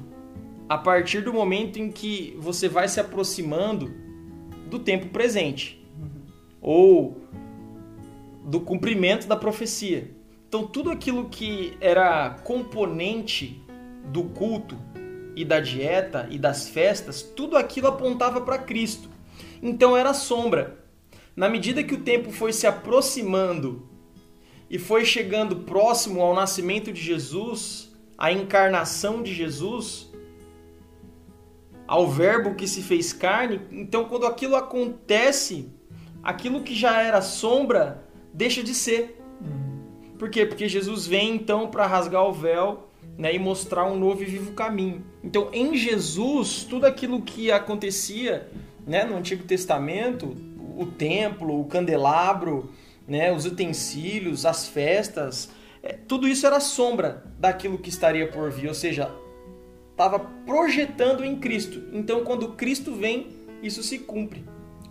a 0.72 0.78
partir 0.78 1.20
do 1.20 1.34
momento 1.34 1.80
em 1.80 1.92
que 1.92 2.34
você 2.40 2.70
vai 2.70 2.88
se 2.88 2.98
aproximando 2.98 3.94
do 4.68 4.80
tempo 4.80 5.08
presente 5.08 5.86
uhum. 6.00 6.22
ou 6.62 7.22
do 8.46 8.62
cumprimento 8.62 9.28
da 9.28 9.36
profecia. 9.36 10.16
Então, 10.48 10.66
tudo 10.66 10.90
aquilo 10.90 11.28
que 11.28 11.76
era 11.82 12.30
componente 12.46 13.62
do 14.06 14.24
culto 14.24 14.78
e 15.36 15.44
da 15.44 15.60
dieta 15.60 16.30
e 16.32 16.40
das 16.40 16.70
festas, 16.70 17.22
tudo 17.22 17.58
aquilo 17.58 17.88
apontava 17.88 18.40
para 18.40 18.58
Cristo. 18.58 19.10
Então, 19.62 19.98
era 19.98 20.14
sombra. 20.14 20.86
Na 21.36 21.50
medida 21.50 21.84
que 21.84 21.96
o 21.96 22.02
tempo 22.02 22.32
foi 22.32 22.54
se 22.54 22.66
aproximando 22.66 23.90
e 24.70 24.80
foi 24.80 25.04
chegando 25.04 25.54
próximo 25.58 26.22
ao 26.22 26.34
nascimento 26.34 26.94
de 26.94 27.02
Jesus, 27.02 27.92
à 28.18 28.32
encarnação 28.32 29.22
de 29.22 29.34
Jesus, 29.34 30.11
ao 31.92 32.08
Verbo 32.08 32.56
que 32.56 32.70
se 32.70 32.82
fez 32.82 33.12
carne. 33.12 33.60
Então, 33.70 34.06
quando 34.06 34.26
aquilo 34.26 34.56
acontece, 34.56 35.68
aquilo 36.24 36.62
que 36.62 36.74
já 36.74 37.02
era 37.02 37.22
sombra 37.22 38.08
deixa 38.34 38.64
de 38.64 38.74
ser. 38.74 39.22
Por 40.18 40.30
quê? 40.30 40.46
Porque 40.46 40.70
Jesus 40.70 41.06
vem 41.06 41.36
então 41.36 41.68
para 41.68 41.86
rasgar 41.86 42.26
o 42.26 42.32
véu 42.32 42.88
né, 43.18 43.36
e 43.36 43.38
mostrar 43.38 43.92
um 43.92 44.00
novo 44.00 44.24
e 44.24 44.26
vivo 44.26 44.54
caminho. 44.54 45.04
Então, 45.22 45.50
em 45.52 45.76
Jesus, 45.76 46.64
tudo 46.64 46.86
aquilo 46.86 47.22
que 47.24 47.52
acontecia 47.52 48.48
né, 48.88 49.04
no 49.04 49.18
Antigo 49.18 49.44
Testamento, 49.44 50.34
o 50.78 50.86
templo, 50.86 51.60
o 51.60 51.66
candelabro, 51.66 52.72
né, 53.06 53.34
os 53.34 53.46
utensílios, 53.46 54.46
as 54.46 54.66
festas, 54.66 55.50
é, 55.84 55.92
tudo 55.92 56.26
isso 56.26 56.48
era 56.48 56.62
sombra 56.62 57.26
daquilo 57.38 57.78
que 57.78 57.90
estaria 57.90 58.30
por 58.30 58.50
vir, 58.50 58.70
ou 58.70 58.74
seja, 58.74 59.12
estava 60.02 60.20
projetando 60.20 61.24
em 61.24 61.36
Cristo. 61.36 61.84
Então, 61.94 62.24
quando 62.24 62.54
Cristo 62.54 62.96
vem, 62.96 63.28
isso 63.62 63.84
se 63.84 64.00
cumpre. 64.00 64.44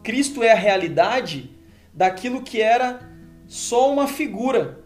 Cristo 0.04 0.42
é 0.42 0.52
a 0.52 0.56
realidade 0.56 1.50
daquilo 1.92 2.42
que 2.42 2.60
era 2.60 3.00
só 3.48 3.92
uma 3.92 4.06
figura 4.06 4.84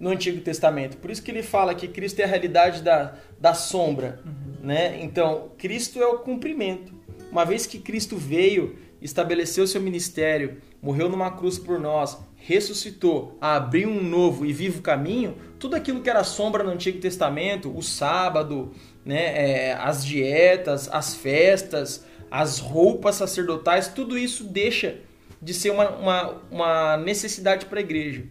no 0.00 0.08
Antigo 0.08 0.40
Testamento. 0.40 0.96
Por 0.96 1.10
isso 1.10 1.22
que 1.22 1.30
ele 1.30 1.42
fala 1.42 1.74
que 1.74 1.86
Cristo 1.86 2.20
é 2.20 2.24
a 2.24 2.26
realidade 2.26 2.82
da, 2.82 3.14
da 3.38 3.52
sombra. 3.52 4.20
Uhum. 4.24 4.66
Né? 4.66 5.02
Então, 5.02 5.50
Cristo 5.58 6.00
é 6.00 6.06
o 6.06 6.20
cumprimento. 6.20 6.94
Uma 7.30 7.44
vez 7.44 7.66
que 7.66 7.78
Cristo 7.78 8.16
veio, 8.16 8.78
estabeleceu 9.00 9.66
seu 9.66 9.80
ministério, 9.80 10.56
morreu 10.80 11.08
numa 11.08 11.30
cruz 11.30 11.58
por 11.58 11.78
nós, 11.78 12.16
ressuscitou, 12.36 13.36
abriu 13.40 13.88
um 13.88 14.02
novo 14.02 14.44
e 14.44 14.52
vivo 14.52 14.82
caminho, 14.82 15.36
tudo 15.58 15.76
aquilo 15.76 16.02
que 16.02 16.10
era 16.10 16.22
sombra 16.24 16.62
no 16.62 16.70
Antigo 16.70 17.00
Testamento, 17.00 17.74
o 17.74 17.82
sábado, 17.82 18.72
né, 19.04 19.68
é, 19.68 19.72
as 19.74 20.04
dietas, 20.04 20.88
as 20.90 21.14
festas, 21.14 22.04
as 22.30 22.58
roupas 22.58 23.16
sacerdotais, 23.16 23.88
tudo 23.88 24.16
isso 24.18 24.44
deixa 24.44 24.96
de 25.40 25.52
ser 25.52 25.70
uma, 25.70 25.90
uma, 25.90 26.42
uma 26.50 26.96
necessidade 26.96 27.66
para 27.66 27.78
a 27.78 27.82
igreja. 27.82 28.24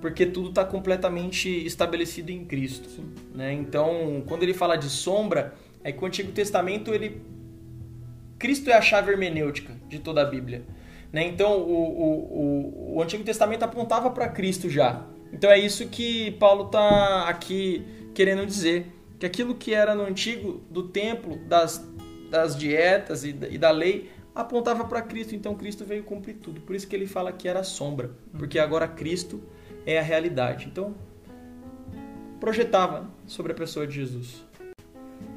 Porque 0.00 0.24
tudo 0.26 0.50
está 0.50 0.64
completamente 0.64 1.48
estabelecido 1.66 2.30
em 2.30 2.44
Cristo. 2.44 2.88
Né? 3.34 3.52
Então, 3.52 4.22
quando 4.26 4.42
ele 4.42 4.54
fala 4.54 4.76
de 4.76 4.88
sombra, 4.88 5.54
é 5.82 5.92
que 5.92 6.02
o 6.02 6.06
Antigo 6.06 6.32
Testamento, 6.32 6.94
ele 6.94 7.20
Cristo 8.38 8.70
é 8.70 8.74
a 8.74 8.80
chave 8.80 9.12
hermenêutica 9.12 9.74
de 9.86 9.98
toda 9.98 10.22
a 10.22 10.24
Bíblia. 10.24 10.64
Né? 11.12 11.24
Então, 11.26 11.58
o, 11.58 11.74
o, 11.74 12.94
o, 12.94 12.96
o 12.96 13.02
Antigo 13.02 13.22
Testamento 13.22 13.62
apontava 13.62 14.10
para 14.10 14.28
Cristo 14.28 14.70
já. 14.70 15.04
Então, 15.32 15.50
é 15.50 15.58
isso 15.58 15.86
que 15.88 16.30
Paulo 16.32 16.66
está 16.66 17.28
aqui 17.28 17.84
querendo 18.14 18.46
dizer. 18.46 18.86
Que 19.20 19.26
aquilo 19.26 19.54
que 19.54 19.72
era 19.72 19.94
no 19.94 20.02
Antigo, 20.02 20.62
do 20.68 20.88
templo, 20.88 21.38
das, 21.46 21.86
das 22.30 22.56
dietas 22.56 23.22
e 23.22 23.32
da, 23.32 23.48
e 23.48 23.56
da 23.56 23.70
lei, 23.70 24.10
apontava 24.34 24.84
para 24.84 25.02
Cristo. 25.02 25.36
Então, 25.36 25.54
Cristo 25.54 25.84
veio 25.84 26.02
cumprir 26.02 26.38
tudo. 26.38 26.60
Por 26.62 26.74
isso 26.74 26.88
que 26.88 26.96
ele 26.96 27.06
fala 27.06 27.30
que 27.30 27.46
era 27.46 27.62
sombra. 27.62 28.10
Porque 28.36 28.58
agora 28.58 28.88
Cristo 28.88 29.40
é 29.86 29.98
a 29.98 30.02
realidade. 30.02 30.66
Então, 30.66 30.94
projetava 32.40 33.08
sobre 33.26 33.52
a 33.52 33.54
pessoa 33.54 33.86
de 33.86 33.94
Jesus. 33.94 34.44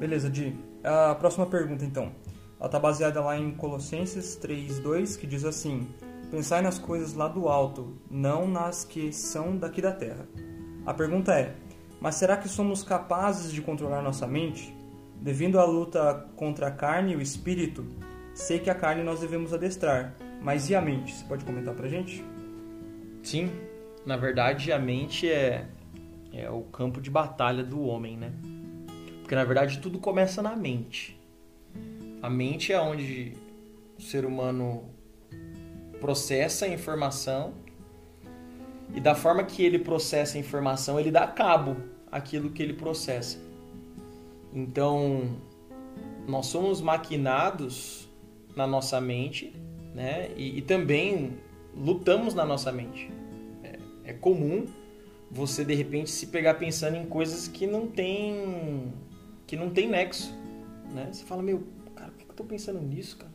Beleza, 0.00 0.28
Di. 0.28 0.56
A 0.82 1.14
próxima 1.14 1.46
pergunta, 1.46 1.84
então. 1.84 2.12
Ela 2.58 2.66
está 2.66 2.80
baseada 2.80 3.20
lá 3.20 3.36
em 3.36 3.50
Colossenses 3.52 4.36
3:2, 4.36 5.18
que 5.18 5.26
diz 5.26 5.44
assim: 5.44 5.86
Pensai 6.30 6.62
nas 6.62 6.78
coisas 6.78 7.14
lá 7.14 7.28
do 7.28 7.48
alto, 7.48 7.98
não 8.10 8.48
nas 8.48 8.84
que 8.84 9.12
são 9.12 9.56
daqui 9.56 9.82
da 9.82 9.92
terra. 9.92 10.26
A 10.86 10.94
pergunta 10.94 11.32
é: 11.32 11.54
mas 12.04 12.16
será 12.16 12.36
que 12.36 12.50
somos 12.50 12.82
capazes 12.82 13.50
de 13.50 13.62
controlar 13.62 14.02
nossa 14.02 14.26
mente? 14.26 14.76
Devido 15.22 15.58
à 15.58 15.64
luta 15.64 16.28
contra 16.36 16.66
a 16.66 16.70
carne 16.70 17.14
e 17.14 17.16
o 17.16 17.22
espírito, 17.22 17.82
sei 18.34 18.58
que 18.58 18.68
a 18.68 18.74
carne 18.74 19.02
nós 19.02 19.20
devemos 19.20 19.54
adestrar, 19.54 20.14
mas 20.42 20.68
e 20.68 20.74
a 20.74 20.82
mente? 20.82 21.14
Você 21.14 21.24
pode 21.24 21.46
comentar 21.46 21.72
pra 21.72 21.88
gente? 21.88 22.22
Sim, 23.22 23.50
na 24.04 24.18
verdade 24.18 24.70
a 24.70 24.78
mente 24.78 25.30
é, 25.30 25.66
é 26.30 26.50
o 26.50 26.60
campo 26.64 27.00
de 27.00 27.08
batalha 27.08 27.64
do 27.64 27.80
homem, 27.80 28.18
né? 28.18 28.34
Porque 29.22 29.34
na 29.34 29.44
verdade 29.44 29.78
tudo 29.78 29.98
começa 29.98 30.42
na 30.42 30.54
mente. 30.54 31.18
A 32.20 32.28
mente 32.28 32.70
é 32.70 32.78
onde 32.78 33.32
o 33.98 34.02
ser 34.02 34.26
humano 34.26 34.90
processa 36.02 36.66
a 36.66 36.68
informação 36.68 37.54
e 38.94 39.00
da 39.00 39.14
forma 39.14 39.42
que 39.42 39.64
ele 39.64 39.78
processa 39.78 40.36
a 40.36 40.40
informação, 40.40 41.00
ele 41.00 41.10
dá 41.10 41.26
cabo 41.26 41.93
àquilo 42.14 42.50
que 42.50 42.62
ele 42.62 42.74
processa. 42.74 43.38
Então, 44.52 45.36
nós 46.28 46.46
somos 46.46 46.80
maquinados 46.80 48.08
na 48.54 48.68
nossa 48.68 49.00
mente, 49.00 49.52
né? 49.92 50.30
E, 50.36 50.58
e 50.58 50.62
também 50.62 51.36
lutamos 51.76 52.32
na 52.32 52.46
nossa 52.46 52.70
mente. 52.70 53.10
É, 53.64 54.10
é, 54.10 54.12
comum 54.12 54.64
você 55.28 55.64
de 55.64 55.74
repente 55.74 56.08
se 56.08 56.28
pegar 56.28 56.54
pensando 56.54 56.96
em 56.96 57.04
coisas 57.04 57.48
que 57.48 57.66
não 57.66 57.88
tem 57.88 58.92
que 59.44 59.56
não 59.56 59.70
tem 59.70 59.88
nexo, 59.88 60.32
né? 60.92 61.08
Você 61.10 61.24
fala 61.24 61.42
meu 61.42 61.64
eu 62.28 62.34
tô 62.36 62.44
pensando 62.44 62.80
nisso, 62.80 63.16
cara? 63.16 63.32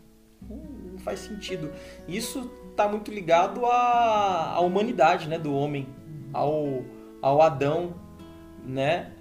Não, 0.50 0.57
não 0.91 1.00
faz 1.00 1.19
sentido. 1.19 1.69
Isso 2.07 2.50
está 2.71 2.88
muito 2.88 3.12
ligado 3.12 3.65
à, 3.65 4.53
à 4.53 4.59
humanidade, 4.62 5.27
né, 5.27 5.38
do 5.38 5.53
homem, 5.53 5.88
ao, 6.33 6.83
ao 7.21 7.41
Adão, 7.41 7.95
né? 8.66 9.12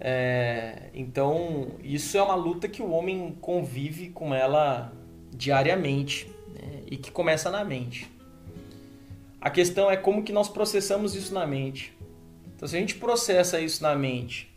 É, 0.00 0.90
então, 0.94 1.72
isso 1.82 2.16
é 2.16 2.22
uma 2.22 2.34
luta 2.34 2.68
que 2.68 2.82
o 2.82 2.90
homem 2.90 3.36
convive 3.40 4.10
com 4.10 4.34
ela 4.34 4.92
diariamente 5.32 6.30
né? 6.54 6.82
e 6.86 6.96
que 6.96 7.10
começa 7.10 7.50
na 7.50 7.64
mente. 7.64 8.10
A 9.40 9.50
questão 9.50 9.90
é 9.90 9.96
como 9.96 10.22
que 10.22 10.32
nós 10.32 10.48
processamos 10.48 11.14
isso 11.14 11.32
na 11.32 11.46
mente. 11.46 11.96
Então, 12.54 12.66
se 12.66 12.76
a 12.76 12.80
gente 12.80 12.96
processa 12.96 13.60
isso 13.60 13.82
na 13.82 13.94
mente 13.94 14.52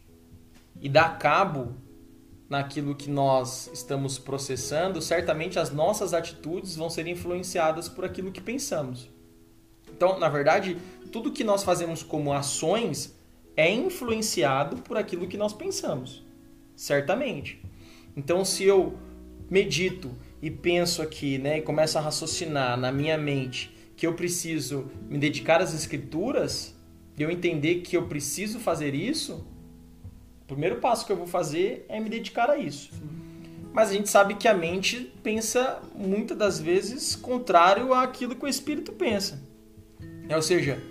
e 0.79 0.89
dá 0.89 1.09
cabo 1.09 1.75
naquilo 2.49 2.95
que 2.95 3.09
nós 3.09 3.69
estamos 3.73 4.19
processando, 4.19 5.01
certamente 5.01 5.57
as 5.57 5.71
nossas 5.71 6.13
atitudes 6.13 6.75
vão 6.75 6.89
ser 6.89 7.07
influenciadas 7.07 7.87
por 7.87 8.03
aquilo 8.03 8.31
que 8.31 8.41
pensamos. 8.41 9.09
Então, 9.89 10.19
na 10.19 10.27
verdade, 10.27 10.77
tudo 11.11 11.31
que 11.31 11.43
nós 11.43 11.63
fazemos 11.63 12.01
como 12.01 12.33
ações 12.33 13.15
é 13.61 13.71
influenciado 13.71 14.77
por 14.77 14.97
aquilo 14.97 15.27
que 15.27 15.37
nós 15.37 15.53
pensamos. 15.53 16.25
Certamente. 16.75 17.61
Então, 18.17 18.43
se 18.43 18.63
eu 18.63 18.97
medito 19.49 20.11
e 20.41 20.49
penso 20.49 21.01
aqui, 21.01 21.37
né, 21.37 21.59
e 21.59 21.61
começo 21.61 21.97
a 21.97 22.01
raciocinar 22.01 22.75
na 22.75 22.91
minha 22.91 23.17
mente 23.17 23.71
que 23.95 24.07
eu 24.07 24.15
preciso 24.15 24.89
me 25.07 25.19
dedicar 25.19 25.61
às 25.61 25.75
escrituras, 25.75 26.75
e 27.15 27.21
eu 27.21 27.29
entender 27.29 27.81
que 27.81 27.95
eu 27.95 28.07
preciso 28.07 28.59
fazer 28.59 28.95
isso, 28.95 29.45
primeiro 30.47 30.77
passo 30.77 31.05
que 31.05 31.11
eu 31.11 31.17
vou 31.17 31.27
fazer 31.27 31.85
é 31.87 31.99
me 31.99 32.09
dedicar 32.09 32.49
a 32.49 32.57
isso. 32.57 32.91
Mas 33.71 33.89
a 33.89 33.93
gente 33.93 34.09
sabe 34.09 34.33
que 34.33 34.47
a 34.47 34.55
mente 34.55 35.13
pensa 35.21 35.81
muitas 35.95 36.35
das 36.35 36.59
vezes 36.59 37.15
contrário 37.15 37.93
àquilo 37.93 38.35
que 38.35 38.43
o 38.43 38.47
espírito 38.47 38.91
pensa. 38.91 39.39
Ou 40.33 40.41
seja, 40.41 40.81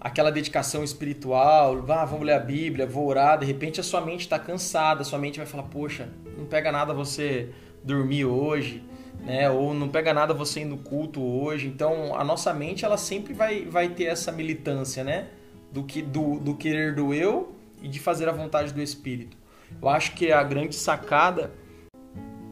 aquela 0.00 0.30
dedicação 0.30 0.84
espiritual, 0.84 1.84
ah, 1.88 2.04
vamos 2.04 2.24
ler 2.26 2.34
a 2.34 2.38
Bíblia, 2.38 2.86
vou 2.86 3.06
orar, 3.06 3.38
de 3.38 3.46
repente 3.46 3.80
a 3.80 3.82
sua 3.82 4.00
mente 4.00 4.20
está 4.20 4.38
cansada, 4.38 5.02
a 5.02 5.04
sua 5.04 5.18
mente 5.18 5.38
vai 5.38 5.46
falar, 5.46 5.64
poxa, 5.64 6.08
não 6.36 6.46
pega 6.46 6.70
nada 6.70 6.94
você 6.94 7.50
dormir 7.82 8.24
hoje, 8.24 8.84
né? 9.20 9.50
Ou 9.50 9.74
não 9.74 9.88
pega 9.88 10.14
nada 10.14 10.32
você 10.32 10.60
ir 10.60 10.64
no 10.64 10.78
culto 10.78 11.20
hoje. 11.20 11.66
Então 11.66 12.14
a 12.14 12.24
nossa 12.24 12.52
mente 12.52 12.84
ela 12.84 12.96
sempre 12.96 13.32
vai, 13.32 13.64
vai 13.64 13.88
ter 13.88 14.04
essa 14.04 14.30
militância, 14.30 15.02
né? 15.02 15.28
Do 15.72 15.82
que 15.82 16.00
do, 16.00 16.38
do 16.38 16.54
querer 16.54 16.94
do 16.94 17.12
eu 17.12 17.54
e 17.82 17.88
de 17.88 17.98
fazer 17.98 18.28
a 18.28 18.32
vontade 18.32 18.72
do 18.72 18.80
Espírito. 18.80 19.36
Eu 19.80 19.88
acho 19.88 20.14
que 20.14 20.32
a 20.32 20.42
grande 20.42 20.74
sacada, 20.74 21.52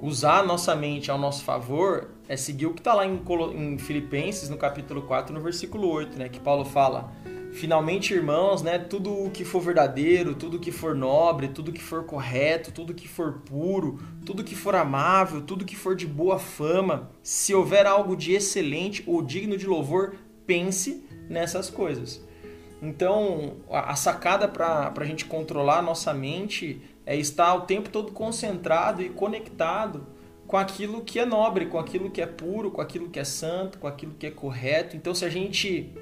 usar 0.03 0.41
a 0.41 0.43
nossa 0.43 0.75
mente 0.77 1.11
ao 1.11 1.19
nosso 1.19 1.45
favor, 1.45 2.11
é 2.29 2.37
seguir 2.37 2.67
o 2.67 2.75
que 2.75 2.81
está 2.81 2.93
lá 2.93 3.07
em, 3.07 3.79
Filipenses, 3.79 4.51
no 4.51 4.59
capítulo 4.59 5.03
4, 5.03 5.33
no 5.33 5.41
versículo 5.41 5.89
8, 5.89 6.19
né, 6.19 6.29
que 6.29 6.39
Paulo 6.39 6.65
fala: 6.65 7.11
Finalmente, 7.57 8.13
irmãos, 8.13 8.61
né, 8.61 8.79
tudo 8.79 9.11
o 9.11 9.31
que 9.31 9.43
for 9.43 9.63
verdadeiro, 9.63 10.35
tudo 10.35 10.59
o 10.59 10.61
que 10.61 10.71
for 10.71 10.95
nobre, 10.95 11.49
tudo 11.49 11.73
que 11.73 11.83
for 11.83 12.05
correto, 12.05 12.71
tudo 12.71 12.93
que 12.93 13.09
for 13.09 13.41
puro, 13.47 13.99
tudo 14.27 14.45
que 14.45 14.55
for 14.55 14.75
amável, 14.75 15.41
tudo 15.41 15.65
que 15.65 15.75
for 15.75 15.97
de 15.97 16.07
boa 16.07 16.39
fama, 16.39 17.11
se 17.23 17.55
houver 17.55 17.87
algo 17.87 18.15
de 18.15 18.35
excelente 18.35 19.03
ou 19.07 19.23
digno 19.23 19.57
de 19.57 19.67
louvor, 19.67 20.17
pense 20.47 21.03
nessas 21.31 21.71
coisas. 21.71 22.23
Então, 22.83 23.55
a 23.71 23.97
sacada 23.97 24.47
para 24.47 24.93
a 24.95 25.05
gente 25.07 25.25
controlar 25.25 25.79
a 25.79 25.83
nossa 25.83 26.13
mente 26.13 26.83
é 27.07 27.17
estar 27.17 27.55
o 27.55 27.63
tempo 27.63 27.89
todo 27.89 28.13
concentrado 28.13 29.01
e 29.01 29.09
conectado 29.09 30.07
com 30.47 30.59
aquilo 30.59 31.01
que 31.01 31.19
é 31.19 31.25
nobre, 31.25 31.65
com 31.65 31.79
aquilo 31.79 32.11
que 32.11 32.21
é 32.21 32.27
puro, 32.27 32.71
com 32.71 32.83
aquilo 32.83 33.09
que 33.09 33.19
é 33.19 33.25
santo, 33.25 33.79
com 33.79 33.87
aquilo 33.87 34.13
que 34.13 34.27
é 34.27 34.31
correto. 34.31 34.95
Então, 34.95 35.15
se 35.15 35.25
a 35.25 35.31
gente 35.31 35.95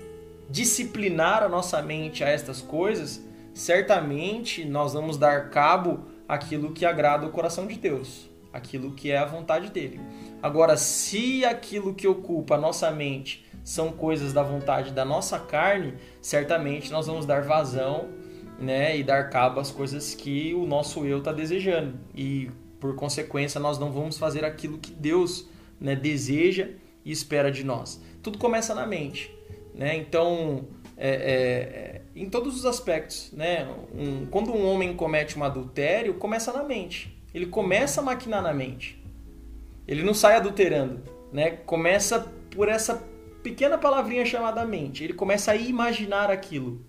disciplinar 0.49 1.43
a 1.43 1.49
nossa 1.49 1.81
mente 1.83 2.23
a 2.23 2.29
estas 2.29 2.61
coisas, 2.61 3.25
certamente 3.53 4.65
nós 4.65 4.93
vamos 4.93 5.17
dar 5.17 5.51
cabo 5.51 6.05
àquilo 6.29 6.73
que 6.73 6.85
agrada 6.85 7.27
o 7.27 7.31
coração 7.31 7.67
de 7.67 7.77
Deus. 7.77 8.29
aquilo 8.55 8.93
que 8.93 9.11
é 9.11 9.19
a 9.19 9.25
vontade 9.25 9.69
dele. 9.71 10.01
Agora, 10.41 10.77
se 10.77 11.45
aquilo 11.45 11.93
que 11.93 12.07
ocupa 12.07 12.55
a 12.55 12.59
nossa 12.59 12.89
mente 12.93 13.45
são 13.65 13.91
coisas 13.91 14.33
da 14.33 14.45
vontade 14.45 14.93
da 14.93 15.05
nossa 15.05 15.41
carne, 15.41 15.95
certamente 16.21 16.93
nós 16.93 17.09
vamos 17.09 17.27
dar 17.27 17.43
vazão 17.43 18.09
né, 18.59 18.97
e 18.97 19.03
dar 19.03 19.29
cabo 19.29 19.59
às 19.59 19.73
coisas 19.73 20.15
que 20.15 20.55
o 20.55 20.67
nosso 20.67 21.05
eu 21.05 21.19
está 21.19 21.33
desejando. 21.33 21.99
E, 22.15 22.49
por 22.79 22.95
consequência, 22.95 23.59
nós 23.59 23.77
não 23.77 23.91
vamos 23.91 24.19
fazer 24.19 24.45
aquilo 24.45 24.79
que 24.79 24.93
Deus 24.93 25.49
né, 25.81 25.97
deseja 25.97 26.69
e 27.05 27.11
espera 27.11 27.51
de 27.51 27.65
nós. 27.65 28.01
Tudo 28.23 28.39
começa 28.39 28.73
na 28.73 28.87
mente. 28.87 29.35
Né? 29.75 29.97
Então, 29.97 30.69
é, 30.97 31.11
é, 31.11 32.02
em 32.14 32.28
todos 32.31 32.57
os 32.57 32.64
aspectos. 32.64 33.31
Né? 33.33 33.66
Um, 33.95 34.26
quando 34.26 34.52
um 34.52 34.66
homem 34.66 34.95
comete 34.95 35.38
um 35.38 35.45
adultério, 35.45 36.14
começa 36.14 36.52
na 36.52 36.62
mente. 36.62 37.16
Ele 37.35 37.47
começa 37.47 38.00
a 38.00 38.04
maquinar 38.04 38.43
na 38.43 38.52
mente. 38.52 39.02
Ele 39.87 40.02
não 40.02 40.14
sai 40.14 40.37
adulterando. 40.37 41.02
Né? 41.33 41.50
Começa 41.50 42.33
por 42.50 42.69
essa 42.69 43.02
pequena 43.43 43.76
palavrinha 43.76 44.25
chamada 44.25 44.64
mente. 44.64 45.02
Ele 45.02 45.12
começa 45.12 45.52
a 45.52 45.57
imaginar 45.57 46.31
aquilo. 46.31 46.81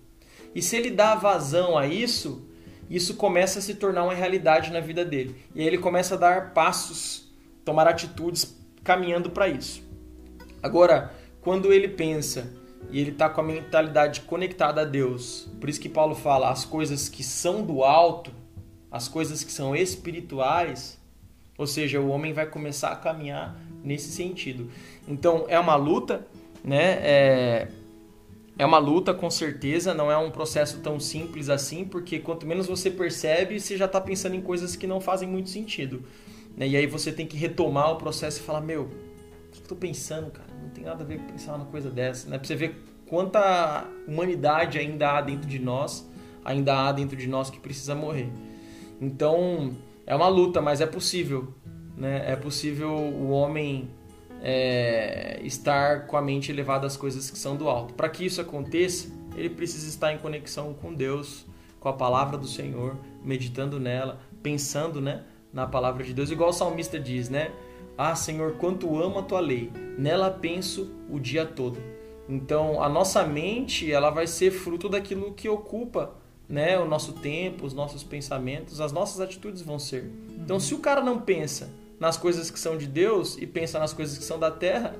E 0.54 0.62
se 0.62 0.76
ele 0.76 0.90
dá 0.90 1.14
vazão 1.14 1.76
a 1.76 1.86
isso, 1.86 2.48
isso 2.88 3.14
começa 3.16 3.58
a 3.58 3.62
se 3.62 3.74
tornar 3.74 4.04
uma 4.04 4.14
realidade 4.14 4.72
na 4.72 4.80
vida 4.80 5.04
dele. 5.04 5.34
E 5.54 5.60
aí 5.60 5.66
ele 5.66 5.78
começa 5.78 6.14
a 6.14 6.18
dar 6.18 6.54
passos, 6.54 7.30
tomar 7.64 7.88
atitudes 7.88 8.56
caminhando 8.82 9.30
para 9.30 9.48
isso. 9.48 9.82
Agora, 10.62 11.12
quando 11.42 11.72
ele 11.72 11.88
pensa 11.88 12.52
e 12.90 13.00
ele 13.00 13.10
está 13.10 13.28
com 13.28 13.40
a 13.40 13.44
mentalidade 13.44 14.20
conectada 14.22 14.82
a 14.82 14.84
Deus, 14.84 15.48
por 15.60 15.68
isso 15.68 15.80
que 15.80 15.88
Paulo 15.88 16.14
fala 16.14 16.50
as 16.50 16.64
coisas 16.64 17.08
que 17.08 17.22
são 17.22 17.62
do 17.62 17.82
alto, 17.82 18.30
as 18.90 19.08
coisas 19.08 19.42
que 19.42 19.52
são 19.52 19.74
espirituais, 19.74 20.98
ou 21.58 21.66
seja, 21.66 22.00
o 22.00 22.08
homem 22.08 22.32
vai 22.32 22.46
começar 22.46 22.90
a 22.90 22.96
caminhar 22.96 23.56
nesse 23.82 24.10
sentido. 24.10 24.70
Então 25.08 25.44
é 25.48 25.58
uma 25.58 25.76
luta, 25.76 26.26
né? 26.62 26.98
É, 27.02 27.68
é 28.58 28.64
uma 28.64 28.78
luta 28.78 29.12
com 29.12 29.30
certeza, 29.30 29.92
não 29.92 30.10
é 30.10 30.16
um 30.16 30.30
processo 30.30 30.80
tão 30.80 30.98
simples 30.98 31.50
assim, 31.50 31.84
porque 31.84 32.18
quanto 32.18 32.46
menos 32.46 32.66
você 32.66 32.90
percebe, 32.90 33.60
você 33.60 33.76
já 33.76 33.84
está 33.84 34.00
pensando 34.00 34.34
em 34.34 34.40
coisas 34.40 34.74
que 34.74 34.86
não 34.86 35.00
fazem 35.00 35.28
muito 35.28 35.50
sentido. 35.50 36.02
Né? 36.56 36.68
E 36.68 36.76
aí 36.76 36.86
você 36.86 37.12
tem 37.12 37.26
que 37.26 37.36
retomar 37.36 37.92
o 37.92 37.96
processo 37.96 38.40
e 38.40 38.42
falar, 38.42 38.62
meu, 38.62 38.88
que 39.60 39.64
eu 39.64 39.68
tô 39.68 39.76
pensando, 39.76 40.30
cara? 40.30 40.48
Não 40.62 40.70
tem 40.70 40.84
nada 40.84 41.02
a 41.02 41.06
ver 41.06 41.18
com 41.18 41.26
pensar 41.26 41.52
numa 41.52 41.66
coisa 41.66 41.90
dessa, 41.90 42.28
né? 42.28 42.38
Pra 42.38 42.46
você 42.46 42.54
ver 42.54 42.82
quanta 43.08 43.86
humanidade 44.06 44.78
ainda 44.78 45.12
há 45.12 45.20
dentro 45.20 45.48
de 45.48 45.58
nós, 45.58 46.08
ainda 46.44 46.88
há 46.88 46.92
dentro 46.92 47.16
de 47.16 47.26
nós 47.26 47.50
que 47.50 47.58
precisa 47.58 47.94
morrer. 47.94 48.28
Então, 49.00 49.76
é 50.06 50.14
uma 50.14 50.28
luta, 50.28 50.60
mas 50.60 50.80
é 50.80 50.86
possível, 50.86 51.54
né? 51.96 52.30
É 52.30 52.36
possível 52.36 52.92
o 52.92 53.30
homem 53.30 53.90
é, 54.42 55.40
estar 55.42 56.06
com 56.06 56.16
a 56.16 56.22
mente 56.22 56.50
elevada 56.50 56.86
às 56.86 56.96
coisas 56.96 57.30
que 57.30 57.38
são 57.38 57.56
do 57.56 57.68
alto. 57.68 57.94
Para 57.94 58.08
que 58.08 58.24
isso 58.24 58.40
aconteça, 58.40 59.08
ele 59.36 59.50
precisa 59.50 59.88
estar 59.88 60.12
em 60.12 60.18
conexão 60.18 60.74
com 60.74 60.94
Deus, 60.94 61.46
com 61.80 61.88
a 61.88 61.92
palavra 61.92 62.36
do 62.38 62.46
Senhor, 62.46 62.96
meditando 63.22 63.78
nela, 63.78 64.20
pensando, 64.42 65.00
né? 65.00 65.24
na 65.56 65.66
palavra 65.66 66.04
de 66.04 66.12
Deus, 66.12 66.30
igual 66.30 66.50
o 66.50 66.52
salmista 66.52 67.00
diz, 67.00 67.30
né? 67.30 67.50
Ah, 67.98 68.14
Senhor, 68.14 68.56
quanto 68.58 69.00
amo 69.00 69.18
a 69.18 69.22
tua 69.22 69.40
lei, 69.40 69.70
nela 69.96 70.30
penso 70.30 70.90
o 71.10 71.18
dia 71.18 71.46
todo. 71.46 71.78
Então, 72.28 72.82
a 72.82 72.88
nossa 72.88 73.24
mente, 73.24 73.90
ela 73.90 74.10
vai 74.10 74.26
ser 74.26 74.50
fruto 74.50 74.88
daquilo 74.88 75.32
que 75.32 75.48
ocupa, 75.48 76.14
né, 76.48 76.78
o 76.78 76.86
nosso 76.86 77.12
tempo, 77.14 77.64
os 77.64 77.72
nossos 77.72 78.04
pensamentos, 78.04 78.80
as 78.80 78.92
nossas 78.92 79.20
atitudes 79.20 79.62
vão 79.62 79.78
ser. 79.78 80.10
Então, 80.36 80.60
se 80.60 80.74
o 80.74 80.78
cara 80.78 81.00
não 81.00 81.20
pensa 81.20 81.70
nas 81.98 82.16
coisas 82.16 82.50
que 82.50 82.58
são 82.58 82.76
de 82.76 82.86
Deus 82.86 83.36
e 83.38 83.46
pensa 83.46 83.78
nas 83.78 83.92
coisas 83.92 84.18
que 84.18 84.24
são 84.24 84.38
da 84.38 84.50
terra, 84.50 84.94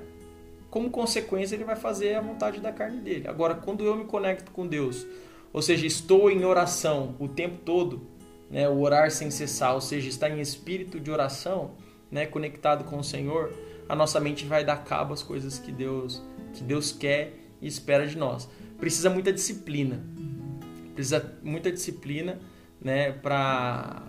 como 0.69 0.89
consequência 0.89 1.55
ele 1.55 1.63
vai 1.63 1.75
fazer 1.75 2.15
a 2.15 2.21
vontade 2.21 2.59
da 2.59 2.71
carne 2.71 2.99
dele. 2.99 3.27
Agora, 3.27 3.55
quando 3.55 3.83
eu 3.83 3.95
me 3.95 4.05
conecto 4.05 4.51
com 4.51 4.67
Deus, 4.67 5.05
ou 5.53 5.61
seja, 5.61 5.85
estou 5.85 6.29
em 6.29 6.43
oração 6.43 7.15
o 7.19 7.27
tempo 7.27 7.57
todo, 7.63 8.01
né, 8.49 8.67
o 8.67 8.79
orar 8.81 9.11
sem 9.11 9.29
cessar, 9.29 9.73
ou 9.73 9.81
seja, 9.81 10.09
estar 10.09 10.29
em 10.29 10.41
espírito 10.41 10.99
de 10.99 11.11
oração, 11.11 11.71
né, 12.11 12.25
conectado 12.25 12.83
com 12.83 12.99
o 12.99 13.03
Senhor, 13.03 13.53
a 13.87 13.95
nossa 13.95 14.19
mente 14.19 14.45
vai 14.45 14.63
dar 14.63 14.77
cabo 14.83 15.13
às 15.13 15.23
coisas 15.23 15.59
que 15.59 15.71
Deus, 15.71 16.21
que 16.53 16.63
Deus 16.63 16.91
quer 16.91 17.33
e 17.61 17.67
espera 17.67 18.07
de 18.07 18.17
nós. 18.17 18.49
Precisa 18.79 19.09
muita 19.09 19.31
disciplina. 19.31 20.03
Precisa 20.93 21.37
muita 21.43 21.71
disciplina, 21.71 22.39
né, 22.81 23.11
para 23.11 24.03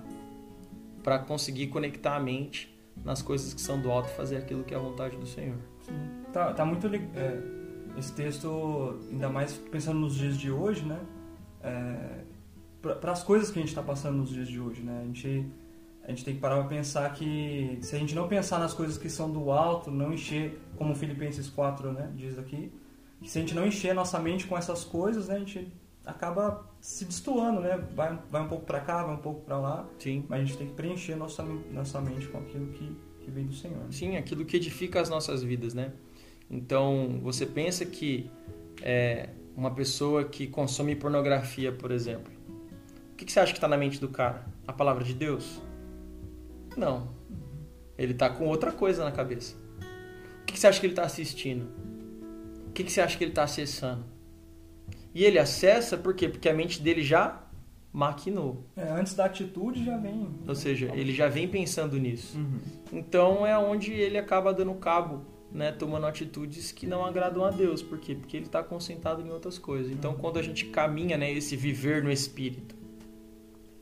para 1.02 1.20
conseguir 1.20 1.68
conectar 1.68 2.16
a 2.16 2.20
mente 2.20 2.76
nas 3.04 3.22
coisas 3.22 3.54
que 3.54 3.60
são 3.60 3.80
do 3.80 3.90
alto 3.90 4.10
fazer 4.10 4.36
aquilo 4.36 4.62
que 4.64 4.74
é 4.74 4.76
a 4.76 4.80
vontade 4.80 5.16
do 5.16 5.26
Senhor. 5.26 5.56
Sim. 5.80 5.94
Tá, 6.32 6.52
tá 6.52 6.64
muito 6.64 6.86
é, 6.86 7.42
esse 7.96 8.12
texto, 8.12 8.98
ainda 9.10 9.28
mais 9.28 9.54
pensando 9.54 9.98
nos 10.00 10.14
dias 10.14 10.36
de 10.36 10.50
hoje, 10.50 10.84
né? 10.84 11.00
É, 11.62 12.24
para 12.80 13.12
as 13.12 13.22
coisas 13.22 13.50
que 13.50 13.58
a 13.58 13.62
gente 13.62 13.70
está 13.70 13.82
passando 13.82 14.18
nos 14.18 14.30
dias 14.30 14.48
de 14.48 14.60
hoje, 14.60 14.82
né? 14.82 15.00
A 15.02 15.04
gente, 15.06 15.46
a 16.08 16.10
gente 16.10 16.24
tem 16.24 16.34
que 16.34 16.40
parar 16.40 16.56
para 16.56 16.68
pensar 16.68 17.12
que 17.12 17.78
se 17.82 17.94
a 17.94 17.98
gente 17.98 18.14
não 18.14 18.26
pensar 18.26 18.58
nas 18.58 18.74
coisas 18.74 18.98
que 18.98 19.08
são 19.08 19.30
do 19.30 19.52
alto, 19.52 19.90
não 19.90 20.12
encher, 20.12 20.58
como 20.76 20.94
Filipenses 20.94 21.48
4 21.48 21.92
né, 21.92 22.10
diz 22.16 22.38
aqui, 22.38 22.72
que 23.20 23.30
se 23.30 23.38
a 23.38 23.40
gente 23.42 23.54
não 23.54 23.66
encher 23.66 23.94
nossa 23.94 24.18
mente 24.18 24.46
com 24.46 24.56
essas 24.56 24.84
coisas, 24.84 25.28
né, 25.28 25.36
a 25.36 25.38
gente 25.38 25.70
acaba 26.04 26.66
se 26.80 27.04
destoando, 27.04 27.60
né? 27.60 27.76
Vai, 27.94 28.18
vai 28.30 28.42
um 28.42 28.48
pouco 28.48 28.64
para 28.64 28.80
cá, 28.80 29.04
vai 29.04 29.14
um 29.14 29.18
pouco 29.18 29.42
para 29.42 29.58
lá. 29.58 29.86
Sim. 29.98 30.24
Mas 30.26 30.40
a 30.40 30.44
gente 30.44 30.56
tem 30.56 30.66
que 30.66 30.72
preencher 30.72 31.14
nossa, 31.14 31.44
nossa 31.70 32.00
mente 32.00 32.26
com 32.28 32.38
aquilo 32.38 32.68
que, 32.68 32.96
que 33.20 33.30
vem 33.30 33.44
do 33.44 33.52
Senhor. 33.52 33.76
Né? 33.76 33.88
Sim, 33.90 34.16
aquilo 34.16 34.46
que 34.46 34.56
edifica 34.56 35.02
as 35.02 35.10
nossas 35.10 35.42
vidas, 35.42 35.74
né? 35.74 35.92
Então, 36.50 37.20
você 37.22 37.44
pensa 37.44 37.84
que 37.84 38.30
é, 38.80 39.28
uma 39.54 39.72
pessoa 39.72 40.24
que 40.24 40.46
consome 40.46 40.96
pornografia, 40.96 41.70
por 41.70 41.90
exemplo, 41.90 42.32
que, 43.18 43.24
que 43.24 43.32
você 43.32 43.40
acha 43.40 43.52
que 43.52 43.58
está 43.58 43.66
na 43.66 43.76
mente 43.76 44.00
do 44.00 44.08
cara? 44.08 44.46
A 44.66 44.72
palavra 44.72 45.02
de 45.02 45.12
Deus? 45.12 45.60
Não. 46.78 47.08
Ele 47.98 48.12
está 48.12 48.30
com 48.30 48.46
outra 48.46 48.70
coisa 48.70 49.04
na 49.04 49.10
cabeça. 49.10 49.56
O 50.42 50.44
que, 50.46 50.54
que 50.54 50.60
você 50.60 50.68
acha 50.68 50.78
que 50.78 50.86
ele 50.86 50.92
está 50.92 51.02
assistindo? 51.02 51.66
O 52.68 52.72
que, 52.72 52.84
que 52.84 52.92
você 52.92 53.00
acha 53.00 53.18
que 53.18 53.24
ele 53.24 53.32
está 53.32 53.42
acessando? 53.42 54.04
E 55.14 55.24
ele 55.24 55.38
acessa 55.38 55.96
por 55.96 56.14
quê? 56.14 56.28
Porque 56.28 56.48
a 56.48 56.54
mente 56.54 56.80
dele 56.80 57.02
já 57.02 57.42
maquinou. 57.92 58.64
É, 58.76 58.88
antes 58.90 59.14
da 59.14 59.24
atitude 59.24 59.84
já 59.84 59.96
vem. 59.96 60.28
Ou 60.46 60.54
seja, 60.54 60.92
ele 60.94 61.12
já 61.12 61.28
vem 61.28 61.48
pensando 61.48 61.98
nisso. 61.98 62.38
Uhum. 62.38 62.60
Então 62.92 63.44
é 63.44 63.58
onde 63.58 63.92
ele 63.92 64.16
acaba 64.16 64.54
dando 64.54 64.74
cabo, 64.74 65.24
né, 65.50 65.72
tomando 65.72 66.06
atitudes 66.06 66.70
que 66.70 66.86
não 66.86 67.04
agradam 67.04 67.44
a 67.44 67.50
Deus. 67.50 67.82
Por 67.82 67.98
quê? 67.98 68.14
Porque 68.14 68.36
ele 68.36 68.46
está 68.46 68.62
concentrado 68.62 69.22
em 69.22 69.30
outras 69.30 69.58
coisas. 69.58 69.90
Então 69.90 70.12
uhum. 70.12 70.18
quando 70.18 70.38
a 70.38 70.42
gente 70.42 70.66
caminha, 70.66 71.16
né, 71.16 71.32
esse 71.32 71.56
viver 71.56 72.04
no 72.04 72.12
espírito, 72.12 72.77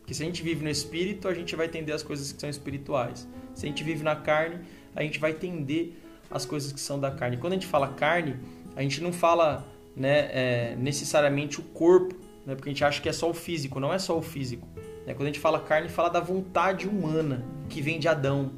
porque 0.07 0.15
se 0.15 0.23
a 0.23 0.27
gente 0.27 0.41
vive 0.41 0.63
no 0.63 0.71
espírito, 0.71 1.27
a 1.27 1.35
gente 1.35 1.57
vai 1.57 1.67
entender 1.67 1.91
as 1.91 2.01
coisas 2.01 2.31
que 2.31 2.41
são 2.41 2.49
espirituais. 2.49 3.27
Se 3.53 3.67
a 3.67 3.69
gente 3.69 3.83
vive 3.83 4.05
na 4.05 4.15
carne, 4.15 4.61
a 4.95 5.03
gente 5.03 5.19
vai 5.19 5.33
entender 5.33 6.01
as 6.31 6.47
coisas 6.47 6.71
que 6.71 6.79
são 6.79 7.01
da 7.01 7.11
carne. 7.11 7.39
Quando 7.39 7.55
a 7.55 7.57
gente 7.57 7.67
fala 7.67 7.89
carne, 7.89 8.37
a 8.77 8.83
gente 8.83 9.03
não 9.03 9.13
fala 9.13 9.67
né, 9.97 10.29
é, 10.31 10.77
necessariamente 10.77 11.59
o 11.59 11.63
corpo, 11.65 12.15
né, 12.47 12.55
porque 12.55 12.69
a 12.69 12.73
gente 12.73 12.85
acha 12.85 13.03
que 13.03 13.09
é 13.09 13.13
só 13.13 13.29
o 13.29 13.35
físico, 13.35 13.81
não 13.81 13.93
é 13.93 13.99
só 13.99 14.17
o 14.17 14.23
físico. 14.23 14.69
Né? 15.05 15.13
Quando 15.13 15.23
a 15.23 15.27
gente 15.27 15.41
fala 15.41 15.59
carne, 15.59 15.89
fala 15.89 16.09
da 16.09 16.21
vontade 16.21 16.87
humana 16.87 17.45
que 17.69 17.83
vem 17.83 17.99
de 17.99 18.07
Adão, 18.07 18.53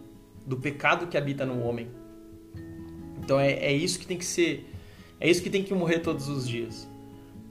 do 0.44 0.58
pecado 0.58 1.06
que 1.06 1.16
habita 1.16 1.46
no 1.46 1.62
homem. 1.62 1.88
Então 3.24 3.40
é, 3.40 3.52
é 3.52 3.72
isso 3.72 3.98
que 3.98 4.06
tem 4.06 4.18
que 4.18 4.26
ser, 4.26 4.70
é 5.18 5.30
isso 5.30 5.42
que 5.42 5.48
tem 5.48 5.64
que 5.64 5.72
morrer 5.72 6.00
todos 6.00 6.28
os 6.28 6.46
dias. 6.46 6.86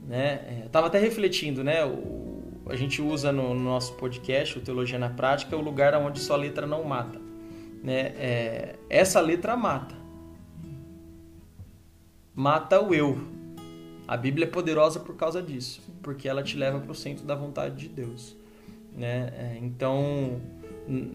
Né? 0.06 0.34
É, 0.46 0.62
eu 0.66 0.68
tava 0.68 0.86
até 0.86 1.00
refletindo, 1.00 1.64
né? 1.64 1.84
O, 1.84 2.27
a 2.68 2.76
gente 2.76 3.00
usa 3.00 3.32
no, 3.32 3.54
no 3.54 3.62
nosso 3.62 3.94
podcast, 3.94 4.58
o 4.58 4.60
Teologia 4.60 4.98
na 4.98 5.08
Prática, 5.08 5.56
o 5.56 5.60
lugar 5.60 5.94
onde 5.94 6.20
sua 6.20 6.36
letra 6.36 6.66
não 6.66 6.84
mata. 6.84 7.18
Né? 7.82 8.12
É, 8.16 8.74
essa 8.90 9.20
letra 9.20 9.56
mata. 9.56 9.94
Mata 12.34 12.80
o 12.80 12.94
eu. 12.94 13.18
A 14.06 14.16
Bíblia 14.16 14.46
é 14.46 14.50
poderosa 14.50 15.00
por 15.00 15.16
causa 15.16 15.42
disso, 15.42 15.82
porque 16.02 16.28
ela 16.28 16.42
te 16.42 16.56
leva 16.56 16.78
para 16.78 16.92
o 16.92 16.94
centro 16.94 17.24
da 17.24 17.34
vontade 17.34 17.76
de 17.76 17.88
Deus. 17.88 18.36
Né? 18.96 19.32
É, 19.36 19.58
então, 19.60 20.40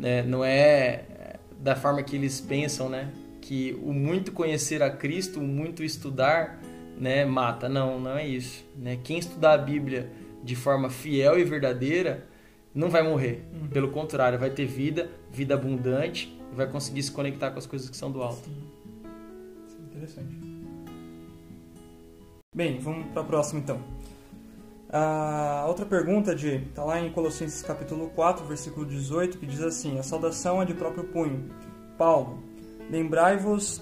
é, 0.04 0.22
não 0.24 0.44
é 0.44 1.06
da 1.60 1.76
forma 1.76 2.04
que 2.04 2.16
eles 2.16 2.42
pensam, 2.42 2.90
né? 2.90 3.12
que 3.44 3.78
o 3.84 3.92
muito 3.92 4.32
conhecer 4.32 4.82
a 4.82 4.90
Cristo, 4.90 5.40
o 5.40 5.44
muito 5.44 5.84
estudar, 5.84 6.62
né, 6.98 7.26
mata. 7.26 7.68
Não, 7.68 8.00
não 8.00 8.18
é 8.18 8.26
isso. 8.26 8.66
Né? 8.78 8.98
Quem 9.04 9.18
estudar 9.18 9.54
a 9.54 9.58
Bíblia 9.58 10.10
de 10.44 10.56
forma 10.56 10.90
fiel 10.90 11.40
e 11.40 11.44
verdadeira, 11.44 12.28
não 12.74 12.90
vai 12.90 13.02
morrer. 13.02 13.46
Uhum. 13.54 13.68
Pelo 13.68 13.90
contrário, 13.90 14.38
vai 14.38 14.50
ter 14.50 14.66
vida, 14.66 15.10
vida 15.32 15.54
abundante, 15.54 16.38
e 16.52 16.56
vai 16.56 16.68
conseguir 16.68 17.02
se 17.02 17.12
conectar 17.12 17.52
com 17.52 17.60
as 17.60 17.66
coisas 17.66 17.90
que 17.90 17.96
são 17.96 18.12
do 18.12 18.22
alto. 18.22 18.44
Sim. 18.44 18.64
Isso 19.68 19.78
é 19.78 19.86
interessante. 19.86 20.54
Bem, 22.56 22.80
vamos 22.80 23.08
para 23.08 23.22
a 23.22 23.26
próxima 23.26 23.60
então. 23.60 23.80
A 24.92 25.66
outra 25.68 25.86
pergunta 25.86 26.36
de 26.36 26.58
está 26.58 26.84
lá 26.84 27.00
em 27.00 27.12
Colossenses 27.12 27.64
capítulo 27.64 28.10
4, 28.10 28.46
versículo 28.46 28.86
18, 28.86 29.40
que 29.40 29.46
diz 29.48 29.62
assim: 29.62 29.98
A 29.98 30.04
saudação 30.04 30.62
é 30.62 30.66
de 30.66 30.76
próprio 30.76 31.06
punho. 31.06 31.50
Paulo, 31.98 32.44
lembrai-vos 32.92 33.82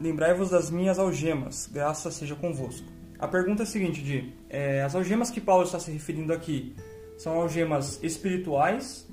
lembrai-vos 0.00 0.50
das 0.50 0.70
minhas 0.70 0.98
algemas, 0.98 1.66
graça 1.66 2.10
seja 2.10 2.34
convosco. 2.36 2.86
A 3.18 3.26
pergunta 3.26 3.62
é 3.62 3.64
a 3.64 3.66
seguinte, 3.66 4.02
de 4.02 4.32
é, 4.48 4.82
as 4.82 4.94
algemas 4.94 5.30
que 5.30 5.40
Paulo 5.40 5.64
está 5.64 5.80
se 5.80 5.90
referindo 5.90 6.32
aqui 6.32 6.74
são 7.16 7.40
algemas 7.40 8.02
espirituais, 8.02 9.08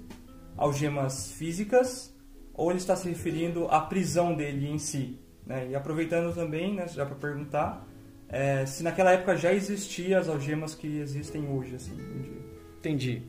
algemas 0.55 1.31
físicas, 1.31 2.15
ou 2.53 2.69
ele 2.69 2.77
está 2.77 2.95
se 2.95 3.09
referindo 3.09 3.67
à 3.67 3.81
prisão 3.81 4.35
dele 4.35 4.69
em 4.69 4.77
si? 4.77 5.19
Né? 5.45 5.69
E 5.71 5.75
aproveitando 5.75 6.33
também, 6.33 6.75
né, 6.75 6.87
já 6.87 7.05
para 7.05 7.15
perguntar, 7.15 7.87
é, 8.29 8.65
se 8.65 8.83
naquela 8.83 9.11
época 9.11 9.35
já 9.35 9.51
existiam 9.51 10.19
as 10.19 10.29
algemas 10.29 10.75
que 10.75 10.99
existem 10.99 11.47
hoje, 11.47 11.75
assim, 11.75 11.95
dia. 11.95 12.31
Entendi. 12.77 13.23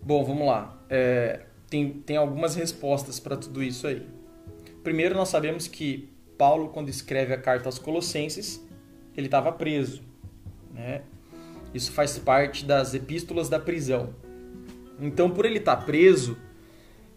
Bom, 0.00 0.24
vamos 0.24 0.46
lá. 0.46 0.80
É, 0.88 1.46
tem, 1.68 1.90
tem 1.90 2.16
algumas 2.16 2.54
respostas 2.54 3.18
para 3.18 3.36
tudo 3.36 3.62
isso 3.62 3.86
aí. 3.86 4.06
Primeiro, 4.84 5.14
nós 5.14 5.28
sabemos 5.28 5.66
que 5.66 6.12
Paulo, 6.38 6.68
quando 6.68 6.88
escreve 6.88 7.34
a 7.34 7.40
carta 7.40 7.68
aos 7.68 7.78
Colossenses, 7.78 8.64
ele 9.16 9.26
estava 9.26 9.52
preso. 9.52 10.11
Né? 10.72 11.02
Isso 11.74 11.92
faz 11.92 12.18
parte 12.18 12.64
das 12.64 12.94
epístolas 12.94 13.48
da 13.48 13.58
prisão. 13.58 14.10
Então, 15.00 15.30
por 15.30 15.44
ele 15.44 15.58
estar 15.58 15.76
tá 15.76 15.82
preso, 15.82 16.36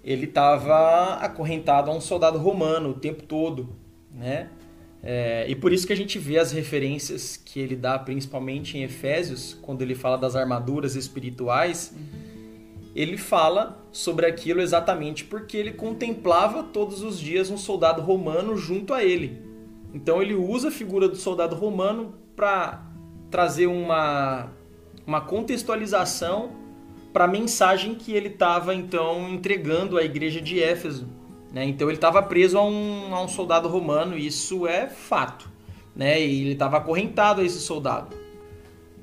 ele 0.04 0.26
estava 0.26 1.16
acorrentado 1.16 1.90
a 1.90 1.94
um 1.94 2.02
soldado 2.02 2.38
romano 2.38 2.90
o 2.90 2.94
tempo 2.94 3.24
todo. 3.24 3.76
Né? 4.12 4.50
É, 5.04 5.46
e 5.48 5.56
por 5.56 5.72
isso 5.72 5.86
que 5.86 5.94
a 5.94 5.96
gente 5.96 6.18
vê 6.18 6.40
as 6.40 6.52
referências 6.52 7.38
que 7.38 7.60
ele 7.60 7.76
dá, 7.76 8.00
principalmente 8.00 8.78
em 8.78 8.84
Efésios, 8.84 9.58
quando 9.62 9.82
ele 9.82 9.94
fala 9.94 10.18
das 10.18 10.36
armaduras 10.36 10.96
espirituais, 10.96 11.94
ele 12.96 13.18
fala 13.18 13.86
sobre 13.92 14.26
aquilo 14.26 14.62
exatamente 14.62 15.26
porque 15.26 15.58
ele 15.58 15.74
contemplava 15.74 16.64
todos 16.64 17.04
os 17.04 17.20
dias 17.20 17.52
um 17.52 17.58
soldado 17.58 18.02
romano 18.02 18.56
junto 18.56 18.94
a 18.94 19.04
ele. 19.04 19.42
Então 19.94 20.22
ele 20.22 20.34
usa 20.34 20.70
a 20.70 20.72
figura 20.72 21.08
do 21.08 21.16
soldado 21.16 21.56
romano 21.56 22.16
para 22.36 22.90
trazer 23.36 23.68
uma, 23.68 24.48
uma 25.06 25.20
contextualização 25.20 26.52
para 27.12 27.26
a 27.26 27.28
mensagem 27.28 27.94
que 27.94 28.14
ele 28.14 28.30
estava 28.30 28.74
então 28.74 29.28
entregando 29.28 29.98
à 29.98 30.04
igreja 30.04 30.40
de 30.40 30.64
Éfeso. 30.64 31.06
Né? 31.52 31.66
Então 31.66 31.90
ele 31.90 31.98
estava 31.98 32.24
preso 32.24 32.58
a 32.58 32.64
um, 32.64 33.14
a 33.14 33.22
um 33.22 33.28
soldado 33.28 33.68
romano, 33.68 34.18
isso 34.18 34.66
é 34.66 34.88
fato. 34.88 35.52
Né? 35.94 36.22
E 36.22 36.44
ele 36.44 36.54
estava 36.54 36.78
acorrentado 36.78 37.42
a 37.42 37.44
esse 37.44 37.60
soldado. 37.60 38.16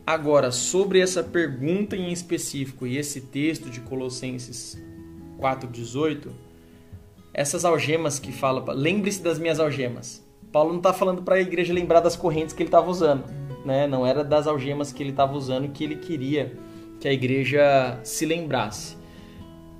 Agora, 0.07 0.51
sobre 0.51 0.99
essa 0.99 1.23
pergunta 1.23 1.95
em 1.95 2.11
específico 2.11 2.87
e 2.87 2.97
esse 2.97 3.21
texto 3.21 3.69
de 3.69 3.81
Colossenses 3.81 4.83
4,18, 5.39 6.29
essas 7.35 7.67
algemas 7.67 8.19
que 8.19 8.33
fala, 8.33 8.73
lembre-se 8.73 9.21
das 9.21 9.39
minhas 9.39 9.61
algemas. 9.61 10.27
Paulo 10.51 10.71
não 10.71 10.79
está 10.79 10.95
falando 10.95 11.23
para 11.23 11.35
a 11.35 11.41
igreja 11.41 11.75
lembrar 11.75 12.01
das 12.01 12.17
correntes 12.17 12.55
que 12.55 12.63
ele 12.63 12.69
estava 12.69 12.91
usando, 12.91 13.25
né? 13.65 13.87
Não 13.87 14.07
era 14.07 14.23
das 14.23 14.47
algemas 14.47 14.93
que 14.93 15.03
ele 15.03 15.11
estava 15.11 15.35
usando 15.35 15.69
que 15.71 15.85
ele 15.85 15.97
queria 15.97 16.53
que 17.01 17.09
a 17.09 17.13
igreja 17.13 17.99
se 18.05 18.25
lembrasse. 18.25 18.97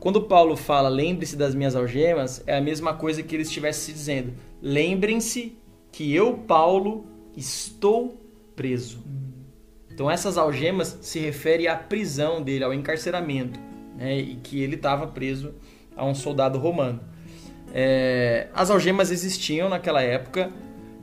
Quando 0.01 0.23
Paulo 0.23 0.57
fala 0.57 0.89
lembre-se 0.89 1.37
das 1.37 1.55
minhas 1.55 1.77
algemas, 1.77 2.43
é 2.47 2.57
a 2.57 2.61
mesma 2.61 2.95
coisa 2.95 3.23
que 3.23 3.37
ele 3.37 3.45
estivesse 3.45 3.83
se 3.87 3.93
dizendo. 3.93 4.33
Lembrem-se 4.61 5.57
que 5.93 6.13
eu, 6.13 6.35
Paulo, 6.39 7.07
estou 7.37 8.21
preso. 8.57 9.05
Então 9.93 10.11
essas 10.11 10.37
algemas 10.37 10.99
se 11.01 11.21
referem 11.21 11.69
à 11.69 11.77
prisão 11.77 12.43
dele, 12.43 12.65
ao 12.65 12.75
encarceramento, 12.75 13.61
né? 13.97 14.19
e 14.19 14.37
que 14.37 14.61
ele 14.61 14.75
estava 14.75 15.07
preso 15.07 15.55
a 15.95 16.05
um 16.05 16.15
soldado 16.15 16.59
romano. 16.59 17.01
É, 17.73 18.49
as 18.53 18.71
algemas 18.71 19.11
existiam 19.11 19.69
naquela 19.69 20.03
época, 20.03 20.51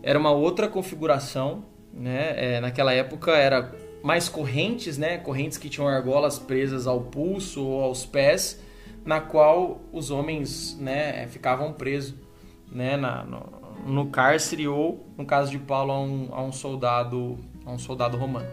era 0.03 0.19
uma 0.19 0.31
outra 0.31 0.67
configuração, 0.67 1.63
né? 1.99 2.55
É, 2.55 2.61
naquela 2.61 2.93
época 2.93 3.31
era 3.31 3.75
mais 4.01 4.29
correntes, 4.29 4.97
né? 4.97 5.17
Correntes 5.17 5.57
que 5.57 5.69
tinham 5.69 5.87
argolas 5.87 6.39
presas 6.39 6.87
ao 6.87 7.01
pulso 7.01 7.63
ou 7.63 7.83
aos 7.83 8.05
pés, 8.05 8.61
na 9.05 9.19
qual 9.19 9.81
os 9.91 10.09
homens 10.09 10.77
né, 10.79 11.27
ficavam 11.27 11.73
presos 11.73 12.15
né, 12.71 12.95
na, 12.95 13.23
no, 13.23 13.51
no, 13.85 14.09
cárcere 14.09 14.67
ou, 14.67 15.05
no 15.17 15.25
caso 15.25 15.51
de 15.51 15.59
Paulo, 15.59 15.91
a 15.91 15.99
um, 15.99 16.29
a 16.31 16.41
um, 16.41 16.51
soldado, 16.51 17.37
a 17.65 17.71
um 17.71 17.79
soldado 17.79 18.17
romano. 18.17 18.47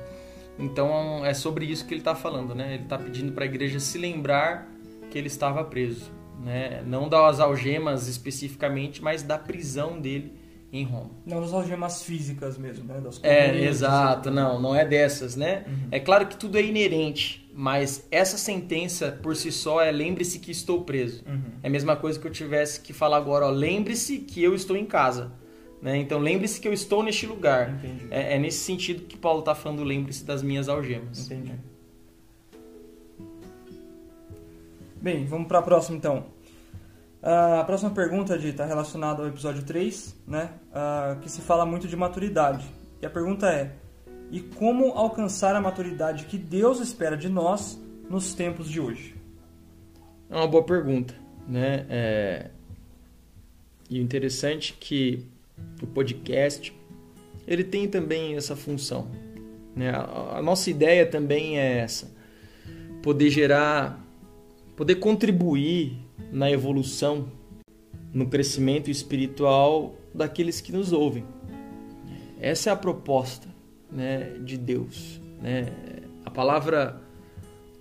Então 0.58 1.24
é 1.24 1.34
sobre 1.34 1.66
isso 1.66 1.86
que 1.86 1.94
ele 1.94 2.00
está 2.00 2.14
falando, 2.14 2.54
né? 2.54 2.74
Ele 2.74 2.82
está 2.84 2.98
pedindo 2.98 3.32
para 3.32 3.44
a 3.44 3.46
igreja 3.46 3.78
se 3.78 3.98
lembrar 3.98 4.66
que 5.10 5.18
ele 5.18 5.26
estava 5.26 5.62
preso, 5.62 6.10
né? 6.42 6.82
Não 6.86 7.08
das 7.08 7.38
algemas 7.38 8.08
especificamente, 8.08 9.02
mas 9.02 9.22
da 9.22 9.38
prisão 9.38 10.00
dele 10.00 10.32
em 10.80 10.84
Roma. 10.84 11.10
Não 11.24 11.40
das 11.40 11.52
algemas 11.52 12.02
físicas 12.02 12.58
mesmo, 12.58 12.84
né? 12.84 13.00
Das 13.00 13.20
é, 13.22 13.64
exato, 13.64 14.30
não, 14.30 14.60
não 14.60 14.74
é 14.74 14.84
dessas, 14.84 15.36
né? 15.36 15.64
Uhum. 15.66 15.88
É 15.90 16.00
claro 16.00 16.26
que 16.26 16.36
tudo 16.36 16.58
é 16.58 16.62
inerente, 16.62 17.48
mas 17.54 18.06
essa 18.10 18.36
sentença 18.36 19.18
por 19.22 19.34
si 19.36 19.50
só 19.50 19.80
é 19.80 19.90
lembre-se 19.90 20.38
que 20.38 20.50
estou 20.50 20.82
preso. 20.82 21.24
Uhum. 21.26 21.52
É 21.62 21.68
a 21.68 21.70
mesma 21.70 21.96
coisa 21.96 22.18
que 22.18 22.26
eu 22.26 22.32
tivesse 22.32 22.80
que 22.80 22.92
falar 22.92 23.16
agora, 23.16 23.46
ó, 23.46 23.50
lembre-se 23.50 24.18
que 24.18 24.42
eu 24.42 24.54
estou 24.54 24.76
em 24.76 24.86
casa. 24.86 25.32
Né? 25.80 25.98
Então 25.98 26.18
lembre-se 26.18 26.60
que 26.60 26.66
eu 26.66 26.72
estou 26.72 27.02
neste 27.02 27.26
lugar. 27.26 27.78
É, 28.10 28.34
é, 28.34 28.38
nesse 28.38 28.58
sentido 28.58 29.04
que 29.04 29.16
Paulo 29.16 29.40
está 29.40 29.54
falando, 29.54 29.84
lembre-se 29.84 30.24
das 30.24 30.42
minhas 30.42 30.68
algemas. 30.68 31.26
Entendi. 31.26 31.52
Bem, 35.00 35.24
vamos 35.24 35.46
para 35.46 35.60
a 35.60 35.62
próxima 35.62 35.96
então. 35.96 36.35
A 37.22 37.64
próxima 37.64 37.90
pergunta 37.90 38.36
está 38.36 38.64
relacionada 38.64 39.22
ao 39.22 39.28
episódio 39.28 39.62
3, 39.64 40.16
né? 40.26 40.50
Uh, 40.70 41.20
que 41.20 41.30
se 41.30 41.40
fala 41.40 41.66
muito 41.66 41.88
de 41.88 41.96
maturidade. 41.96 42.70
E 43.00 43.06
a 43.06 43.10
pergunta 43.10 43.50
é: 43.50 43.72
e 44.30 44.40
como 44.40 44.92
alcançar 44.92 45.54
a 45.54 45.60
maturidade 45.60 46.26
que 46.26 46.38
Deus 46.38 46.80
espera 46.80 47.16
de 47.16 47.28
nós 47.28 47.80
nos 48.08 48.34
tempos 48.34 48.68
de 48.68 48.80
hoje? 48.80 49.14
É 50.30 50.36
uma 50.36 50.46
boa 50.46 50.64
pergunta, 50.64 51.14
né? 51.48 51.86
É... 51.88 52.50
E 53.88 54.00
o 54.00 54.02
interessante 54.02 54.74
é 54.76 54.84
que 54.84 55.26
o 55.82 55.86
podcast 55.86 56.76
ele 57.46 57.62
tem 57.62 57.88
também 57.88 58.36
essa 58.36 58.56
função. 58.56 59.08
Né? 59.74 59.90
A 59.90 60.42
nossa 60.42 60.70
ideia 60.70 61.06
também 61.06 61.58
é 61.58 61.78
essa: 61.78 62.10
poder 63.02 63.30
gerar, 63.30 64.04
poder 64.74 64.96
contribuir 64.96 66.05
na 66.30 66.50
evolução, 66.50 67.26
no 68.12 68.28
crescimento 68.28 68.90
espiritual 68.90 69.94
daqueles 70.14 70.60
que 70.60 70.72
nos 70.72 70.92
ouvem. 70.92 71.24
Essa 72.40 72.70
é 72.70 72.72
a 72.72 72.76
proposta 72.76 73.48
né, 73.90 74.38
de 74.44 74.56
Deus. 74.56 75.20
Né? 75.40 75.66
A 76.24 76.30
palavra 76.30 77.00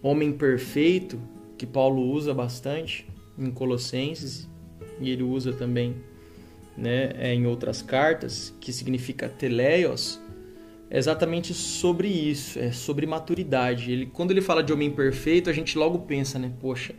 homem 0.02 0.32
perfeito, 0.32 1.20
que 1.58 1.66
Paulo 1.66 2.02
usa 2.02 2.34
bastante 2.34 3.08
em 3.38 3.50
Colossenses, 3.52 4.50
e 5.00 5.10
ele 5.10 5.24
usa 5.24 5.52
também 5.52 5.96
né, 6.78 7.12
é, 7.18 7.34
em 7.34 7.46
outras 7.46 7.82
cartas, 7.82 8.54
que 8.60 8.72
significa 8.72 9.28
teleios, 9.28 10.20
é 10.90 10.98
exatamente 10.98 11.54
sobre 11.54 12.08
isso, 12.08 12.60
é 12.60 12.72
sobre 12.72 13.06
maturidade. 13.06 13.92
Ele, 13.92 14.06
quando 14.06 14.32
ele 14.32 14.42
fala 14.42 14.64
de 14.64 14.72
homem 14.72 14.92
perfeito, 14.92 15.50
a 15.50 15.54
gente 15.54 15.78
logo 15.78 16.00
pensa, 16.00 16.38
né? 16.38 16.54
Poxa, 16.60 16.94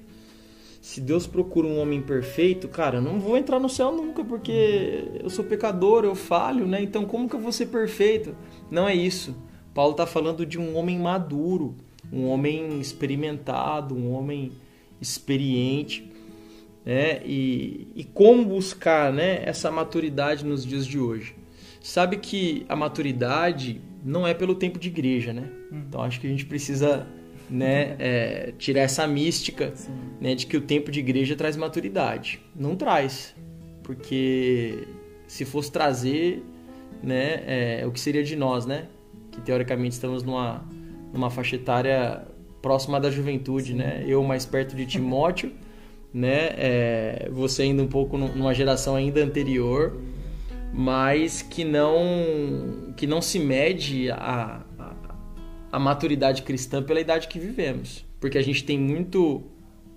se 0.87 1.01
Deus 1.01 1.27
procura 1.27 1.67
um 1.67 1.81
homem 1.81 2.01
perfeito, 2.01 2.69
cara, 2.69 2.99
eu 2.99 3.03
não 3.03 3.19
vou 3.19 3.37
entrar 3.37 3.59
no 3.59 3.69
céu 3.69 3.91
nunca, 3.91 4.25
porque 4.25 5.03
eu 5.21 5.29
sou 5.29 5.45
pecador, 5.45 6.05
eu 6.05 6.15
falho, 6.15 6.65
né? 6.65 6.81
Então 6.81 7.05
como 7.05 7.29
que 7.29 7.35
eu 7.35 7.41
vou 7.41 7.51
ser 7.51 7.67
perfeito? 7.67 8.37
Não 8.71 8.87
é 8.87 8.95
isso. 8.95 9.37
Paulo 9.75 9.91
está 9.91 10.07
falando 10.07 10.47
de 10.47 10.61
um 10.61 10.77
homem 10.77 10.97
maduro, 10.97 11.75
um 12.13 12.29
homem 12.29 12.79
experimentado, 12.79 13.97
um 13.97 14.13
homem 14.13 14.53
experiente, 15.01 16.09
né? 16.85 17.21
E, 17.27 17.89
e 17.97 18.05
como 18.05 18.45
buscar 18.45 19.13
né, 19.13 19.43
essa 19.45 19.73
maturidade 19.73 20.45
nos 20.45 20.65
dias 20.65 20.87
de 20.87 21.01
hoje? 21.01 21.35
Sabe 21.81 22.17
que 22.19 22.65
a 22.69 22.77
maturidade 22.77 23.81
não 24.05 24.25
é 24.25 24.33
pelo 24.33 24.55
tempo 24.55 24.79
de 24.79 24.87
igreja, 24.87 25.33
né? 25.33 25.51
Hum. 25.73 25.83
Então 25.89 26.01
acho 26.01 26.21
que 26.21 26.29
a 26.29 26.31
gente 26.31 26.47
precisa 26.47 27.09
né, 27.49 27.97
é, 27.99 28.53
tirar 28.59 28.83
essa 28.83 29.07
mística 29.07 29.73
né, 30.21 30.35
de 30.35 30.47
que 30.47 30.57
o 30.57 30.61
tempo 30.61 30.91
de 30.91 31.01
igreja 31.01 31.37
traz 31.37 31.57
maturidade. 31.57 32.41
Não 32.55 32.75
traz, 32.75 33.35
porque 33.83 34.87
se 35.27 35.45
fosse 35.45 35.71
trazer, 35.71 36.43
né, 37.03 37.43
é, 37.47 37.87
o 37.87 37.93
que 37.93 38.01
seria 38.01 38.23
de 38.25 38.37
nós, 38.37 38.67
né? 38.67 38.87
Que 39.31 39.41
teoricamente 39.41 39.93
estamos 39.93 40.23
numa, 40.23 40.65
numa 41.13 41.31
faixa 41.31 41.57
etária 41.57 42.27
próxima 42.61 42.99
da 42.99 43.11
juventude, 43.11 43.69
Sim. 43.69 43.79
né? 43.79 44.05
Eu 44.07 44.23
mais 44.25 44.45
perto 44.45 44.75
de 44.75 44.87
Timóteo, 44.87 45.53
né? 46.13 46.51
É, 46.57 47.29
você 47.31 47.63
ainda 47.63 47.83
um 47.83 47.89
pouco 47.89 48.17
numa 48.19 48.53
geração 48.55 48.97
ainda 48.97 49.23
anterior, 49.23 50.01
mas 50.73 51.43
que 51.43 51.65
não 51.65 52.93
que 52.97 53.07
não 53.07 53.23
se 53.23 53.39
mede 53.39 54.11
a, 54.11 54.66
a 55.77 55.79
maturidade 55.79 56.41
cristã 56.41 56.83
pela 56.83 56.99
idade 56.99 57.29
que 57.29 57.39
vivemos. 57.39 58.03
Porque 58.19 58.39
a 58.39 58.43
gente 58.43 58.65
tem 58.65 58.79
muito 58.79 59.43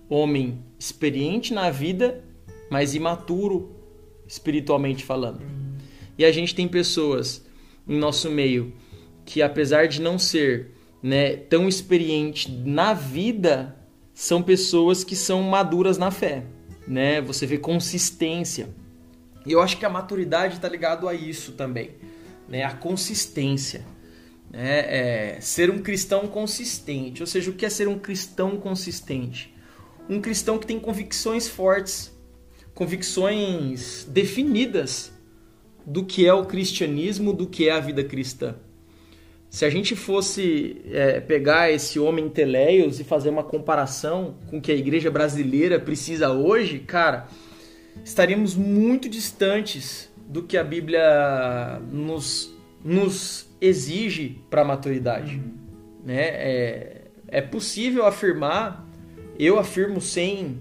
homem 0.10 0.62
experiente 0.78 1.54
na 1.54 1.70
vida, 1.70 2.22
mas 2.70 2.96
imaturo 2.96 3.74
espiritualmente 4.28 5.06
falando. 5.06 5.42
E 6.18 6.26
a 6.26 6.34
gente 6.34 6.54
tem 6.54 6.68
pessoas 6.68 7.46
em 7.88 7.98
nosso 7.98 8.30
meio 8.30 8.74
que, 9.24 9.42
apesar 9.42 9.88
de 9.88 10.02
não 10.02 10.20
ser 10.20 10.72
né, 11.02 11.38
tão 11.38 11.66
experiente 11.70 12.52
na 12.52 12.94
vida, 12.94 13.74
são 14.14 14.44
pessoas 14.44 15.06
que 15.06 15.16
são 15.16 15.42
maduras 15.44 15.98
na 15.98 16.12
fé. 16.12 16.44
Né? 16.86 17.22
Você 17.22 17.46
vê 17.46 17.58
consistência. 17.58 18.68
E 19.46 19.54
eu 19.54 19.62
acho 19.62 19.78
que 19.78 19.86
a 19.86 19.90
maturidade 19.90 20.56
está 20.56 20.68
ligado 20.68 21.08
a 21.08 21.14
isso 21.14 21.54
também, 21.54 21.92
né? 22.50 22.64
A 22.64 22.74
consistência, 22.74 23.86
né? 24.50 25.36
É 25.36 25.42
ser 25.42 25.70
um 25.70 25.80
cristão 25.80 26.28
consistente. 26.28 27.22
Ou 27.22 27.28
seja, 27.28 27.52
o 27.52 27.54
que 27.54 27.66
é 27.66 27.70
ser 27.70 27.88
um 27.88 28.00
cristão 28.00 28.58
consistente? 28.58 29.54
Um 30.10 30.20
cristão 30.20 30.58
que 30.58 30.66
tem 30.66 30.80
convicções 30.80 31.48
fortes, 31.48 32.12
convicções 32.74 34.06
definidas 34.10 35.12
do 35.86 36.04
que 36.04 36.26
é 36.26 36.34
o 36.34 36.46
cristianismo, 36.46 37.34
do 37.34 37.48
que 37.48 37.68
é 37.68 37.72
a 37.72 37.80
vida 37.80 38.04
cristã. 38.04 38.56
Se 39.50 39.66
a 39.66 39.70
gente 39.70 39.96
fosse 39.96 40.80
é, 40.92 41.20
pegar 41.20 41.72
esse 41.72 42.00
homem 42.00 42.30
Teleios 42.30 43.00
e 43.00 43.04
fazer 43.04 43.30
uma 43.30 43.44
comparação 43.44 44.36
com 44.48 44.60
o 44.60 44.62
que 44.62 44.72
a 44.72 44.76
igreja 44.76 45.10
brasileira 45.10 45.80
precisa 45.80 46.32
hoje, 46.32 46.80
cara, 46.80 47.28
estaríamos 48.04 48.56
muito 48.56 49.10
distantes 49.10 50.08
do 50.28 50.44
que 50.44 50.56
a 50.56 50.64
Bíblia 50.64 51.82
nos, 51.92 52.54
nos 52.84 53.49
exige 53.62 54.42
para 54.50 54.62
a 54.62 54.66
maturidade. 54.66 55.36
Uhum. 55.36 55.54
Né? 56.06 56.22
É, 56.22 57.02
é 57.28 57.42
possível 57.42 58.06
afirmar, 58.06 58.88
eu 59.38 59.60
afirmo 59.60 60.02
sem, 60.02 60.60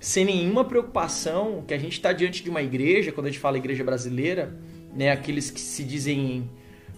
sem 0.00 0.24
nenhuma 0.24 0.64
preocupação, 0.64 1.62
que 1.66 1.74
a 1.74 1.78
gente 1.78 1.92
está 1.92 2.12
diante 2.12 2.42
de 2.42 2.50
uma 2.50 2.62
igreja, 2.62 3.12
quando 3.12 3.26
a 3.26 3.30
gente 3.30 3.40
fala 3.40 3.58
igreja 3.58 3.84
brasileira, 3.84 4.54
né, 4.94 5.10
aqueles 5.10 5.50
que 5.50 5.60
se 5.60 5.84
dizem 5.84 6.50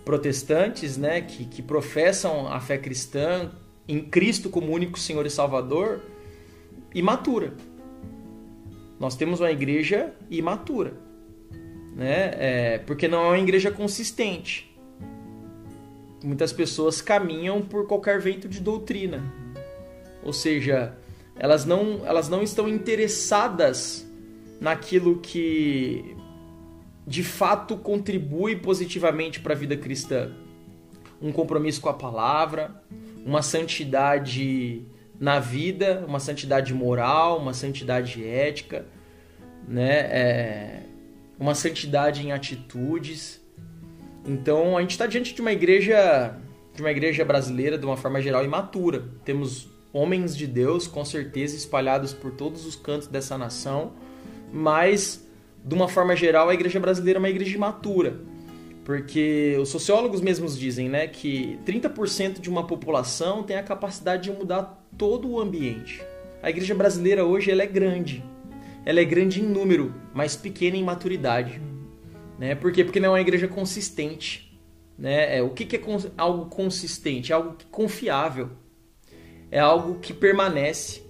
protestantes, 0.05 0.97
né, 0.97 1.21
que, 1.21 1.45
que 1.45 1.63
professam 1.63 2.49
a 2.49 2.61
fé 2.61 2.79
cristã 2.79 3.51
em 3.87 4.01
Cristo 4.01 4.49
como 4.49 4.73
único 4.73 4.99
Senhor 4.99 5.27
e 5.27 5.31
Salvador, 5.31 6.01
imatura. 6.95 7.55
Nós 8.99 9.17
temos 9.17 9.41
uma 9.41 9.51
igreja 9.51 10.13
imatura, 10.31 10.95
né? 11.97 12.31
É, 12.35 12.79
porque 12.87 13.09
não 13.09 13.25
é 13.25 13.29
uma 13.29 13.39
igreja 13.39 13.71
consistente. 13.71 14.70
Muitas 16.23 16.53
pessoas 16.53 17.01
caminham 17.01 17.63
por 17.63 17.87
qualquer 17.87 18.21
vento 18.21 18.49
de 18.49 18.61
doutrina, 18.61 19.23
ou 20.23 20.33
seja, 20.33 20.95
elas 21.35 21.65
não, 21.65 22.03
elas 22.05 22.29
não 22.29 22.43
estão 22.43 22.69
interessadas 22.69 24.07
naquilo 24.61 25.19
que 25.21 26.15
de 27.07 27.25
fato 27.25 27.77
contribui 27.79 28.57
positivamente 28.57 29.41
para 29.41 29.55
a 29.55 29.57
vida 29.57 29.77
cristã. 29.77 30.33
Um 31.21 31.33
compromisso 31.33 31.81
com 31.81 31.89
a 31.89 31.95
palavra, 31.95 32.83
uma 33.25 33.43
santidade 33.43 34.85
na 35.19 35.39
vida, 35.39 36.05
uma 36.07 36.21
santidade 36.21 36.73
moral, 36.73 37.39
uma 37.39 37.53
santidade 37.53 38.25
ética, 38.25 38.87
né? 39.67 39.93
É, 39.93 40.83
uma 41.39 41.55
santidade 41.55 42.27
em 42.27 42.33
atitudes. 42.33 43.40
Então 44.27 44.77
a 44.77 44.81
gente 44.81 44.93
está 44.93 45.07
diante 45.07 45.35
de 45.35 45.41
uma 45.41 45.53
igreja, 45.53 46.37
de 46.75 46.83
uma 46.83 46.91
igreja 46.91 47.25
brasileira 47.25 47.79
de 47.79 47.85
uma 47.85 47.97
forma 47.97 48.21
geral 48.21 48.45
imatura. 48.45 49.05
Temos 49.25 49.69
homens 49.93 50.37
de 50.37 50.47
Deus 50.47 50.87
com 50.87 51.05
certeza 51.05 51.57
espalhados 51.57 52.13
por 52.13 52.33
todos 52.33 52.65
os 52.65 52.77
cantos 52.77 53.09
dessa 53.09 53.37
nação, 53.37 53.93
mas 54.53 55.27
de 55.65 55.75
uma 55.75 55.89
forma 55.89 56.15
geral 56.15 56.49
a 56.49 56.55
igreja 56.55 56.79
brasileira 56.79 57.19
é 57.19 57.21
uma 57.21 57.31
igreja 57.31 57.57
imatura. 57.57 58.21
Porque 58.85 59.57
os 59.61 59.69
sociólogos 59.69 60.21
mesmos 60.21 60.59
dizem 60.59 60.89
né, 60.89 61.07
que 61.07 61.59
30% 61.67 62.41
de 62.41 62.49
uma 62.49 62.67
população 62.67 63.43
tem 63.43 63.57
a 63.57 63.63
capacidade 63.63 64.25
de 64.25 64.37
mudar 64.37 64.85
todo 64.97 65.29
o 65.29 65.41
ambiente. 65.41 66.03
A 66.43 66.51
igreja 66.51 66.75
brasileira 66.75 67.25
hoje 67.25 67.51
ela 67.51 67.63
é 67.63 67.67
grande. 67.67 68.25
Ela 68.85 69.01
é 69.01 69.05
grande 69.05 69.41
em 69.41 69.47
número, 69.47 69.95
mas 70.15 70.35
pequena 70.35 70.77
em 70.77 70.83
maturidade. 70.83 71.61
Né? 72.41 72.55
Por 72.55 72.73
quê? 72.73 72.83
Porque 72.83 72.99
não 72.99 73.09
é 73.09 73.13
uma 73.13 73.21
igreja 73.21 73.47
consistente. 73.47 74.59
Né? 74.99 75.37
É, 75.37 75.43
o 75.43 75.51
que, 75.51 75.67
que 75.67 75.77
é 75.77 75.81
algo 76.17 76.47
consistente? 76.47 77.33
É 77.33 77.35
algo 77.35 77.55
confiável. 77.71 78.49
É 79.51 79.59
algo 79.61 79.99
que 80.01 80.15
permanece. 80.15 81.03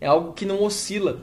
É 0.00 0.06
algo 0.06 0.32
que 0.32 0.46
não 0.46 0.62
oscila. 0.62 1.20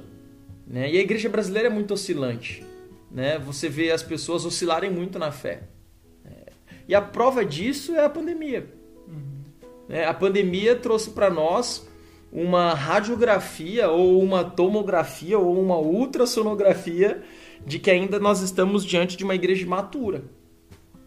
Né? 0.67 0.91
E 0.91 0.97
a 0.99 1.01
igreja 1.01 1.27
brasileira 1.27 1.69
é 1.69 1.71
muito 1.71 1.91
oscilante. 1.95 2.63
Né? 3.09 3.39
Você 3.39 3.67
vê 3.67 3.89
as 3.89 4.03
pessoas 4.03 4.45
oscilarem 4.45 4.91
muito 4.91 5.17
na 5.17 5.31
fé. 5.31 5.63
É. 6.23 6.51
E 6.87 6.93
a 6.93 7.01
prova 7.01 7.43
disso 7.43 7.95
é 7.95 8.05
a 8.05 8.09
pandemia. 8.09 8.71
Uhum. 9.07 9.41
É, 9.89 10.05
a 10.05 10.13
pandemia 10.13 10.75
trouxe 10.75 11.09
para 11.09 11.31
nós 11.31 11.87
uma 12.31 12.75
radiografia 12.75 13.89
ou 13.89 14.21
uma 14.21 14.43
tomografia 14.43 15.39
ou 15.39 15.59
uma 15.59 15.79
ultrassonografia 15.79 17.23
de 17.67 17.79
que 17.79 17.91
ainda 17.91 18.17
nós 18.17 18.41
estamos 18.41 18.85
diante 18.85 19.17
de 19.17 19.25
uma 19.25 19.35
igreja 19.35 19.67
matura, 19.67 20.23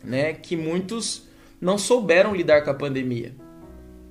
né? 0.05 0.35
Que 0.35 0.55
muitos 0.55 1.27
não 1.59 1.79
souberam 1.79 2.35
lidar 2.35 2.63
com 2.63 2.71
a 2.71 2.75
pandemia. 2.75 3.35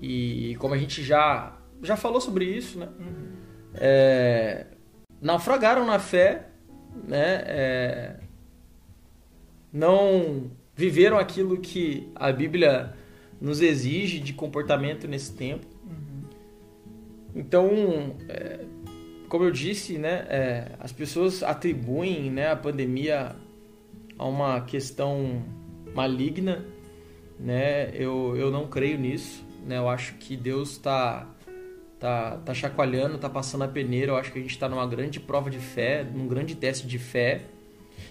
E 0.02 0.56
como 0.58 0.74
a 0.74 0.78
gente 0.78 1.04
já 1.04 1.56
já 1.84 1.96
falou 1.96 2.20
sobre 2.20 2.46
isso, 2.46 2.80
né? 2.80 2.90
Uhum. 3.00 3.28
É, 3.76 4.66
naufragaram 5.22 5.86
na 5.86 6.00
fé, 6.00 6.48
né? 7.08 7.44
É, 7.46 8.20
não 9.72 10.50
viveram 10.76 11.20
aquilo 11.20 11.60
que 11.60 12.10
a 12.16 12.32
Bíblia 12.32 12.96
nos 13.40 13.62
exige 13.62 14.20
de 14.20 14.34
comportamento 14.34 15.08
nesse 15.08 15.34
tempo. 15.34 15.68
Então, 17.36 18.16
é, 18.28 18.66
como 19.30 19.46
eu 19.46 19.52
disse, 19.52 20.00
né, 20.00 20.26
é, 20.28 20.72
as 20.80 20.92
pessoas 20.92 21.44
atribuem 21.44 22.32
né, 22.32 22.52
a 22.52 22.56
pandemia 22.56 23.36
a 24.18 24.28
uma 24.28 24.62
questão 24.62 25.46
maligna. 25.94 26.66
Né? 27.40 27.92
Eu, 27.94 28.36
eu 28.36 28.50
não 28.52 28.68
creio 28.68 28.98
nisso. 28.98 29.46
Né? 29.66 29.78
Eu 29.78 29.88
acho 29.88 30.16
que 30.16 30.36
Deus 30.36 30.72
está 30.72 31.30
tá, 32.00 32.38
tá 32.38 32.54
chacoalhando, 32.56 33.16
está 33.16 33.30
passando 33.30 33.64
a 33.64 33.68
peneira. 33.68 34.14
Eu 34.14 34.18
acho 34.18 34.32
que 34.32 34.40
a 34.40 34.42
gente 34.42 34.52
está 34.52 34.68
numa 34.68 34.88
grande 34.88 35.20
prova 35.20 35.50
de 35.50 35.60
fé, 35.60 36.04
num 36.04 36.28
grande 36.28 36.56
teste 36.56 36.88
de 36.88 36.98
fé. 36.98 37.42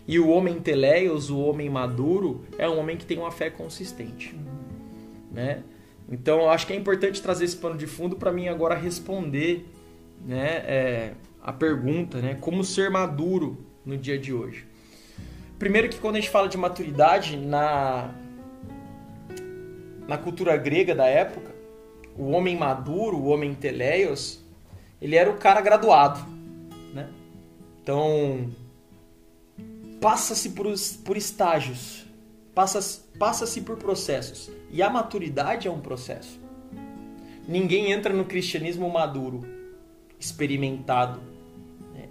E 0.06 0.20
o 0.20 0.28
homem 0.28 0.60
teleios, 0.60 1.30
o 1.30 1.38
homem 1.40 1.68
maduro, 1.68 2.44
é 2.56 2.68
um 2.68 2.78
homem 2.78 2.96
que 2.96 3.04
tem 3.04 3.18
uma 3.18 3.32
fé 3.32 3.50
consistente. 3.50 4.38
Né? 5.32 5.64
Então 6.08 6.40
eu 6.40 6.48
acho 6.48 6.64
que 6.64 6.72
é 6.72 6.76
importante 6.76 7.20
trazer 7.20 7.44
esse 7.44 7.56
pano 7.56 7.76
de 7.76 7.88
fundo 7.88 8.14
para 8.16 8.32
mim 8.32 8.46
agora 8.48 8.76
responder 8.76 9.68
né, 10.24 10.62
é, 10.66 11.12
a 11.42 11.52
pergunta, 11.52 12.20
né, 12.20 12.36
como 12.40 12.62
ser 12.64 12.90
maduro 12.90 13.64
no 13.84 13.96
dia 13.96 14.18
de 14.18 14.32
hoje. 14.32 14.66
Primeiro 15.58 15.88
que 15.88 15.98
quando 15.98 16.16
a 16.16 16.20
gente 16.20 16.30
fala 16.30 16.48
de 16.48 16.56
maturidade 16.56 17.36
na, 17.36 18.14
na 20.06 20.16
cultura 20.16 20.56
grega 20.56 20.94
da 20.94 21.06
época, 21.06 21.54
o 22.16 22.30
homem 22.30 22.56
maduro, 22.56 23.16
o 23.16 23.26
homem 23.26 23.54
teleios, 23.54 24.44
ele 25.00 25.16
era 25.16 25.30
o 25.30 25.36
cara 25.36 25.60
graduado. 25.60 26.20
Né? 26.92 27.08
Então, 27.82 28.50
passa-se 30.00 30.50
por, 30.50 30.66
por 31.04 31.16
estágios, 31.16 32.06
passa-se 32.54 33.08
passa 33.18 33.60
por 33.62 33.76
processos. 33.76 34.50
E 34.70 34.82
a 34.82 34.88
maturidade 34.88 35.66
é 35.66 35.70
um 35.70 35.80
processo. 35.80 36.38
Ninguém 37.46 37.90
entra 37.90 38.12
no 38.12 38.24
cristianismo 38.24 38.88
maduro, 38.90 39.57
experimentado. 40.18 41.20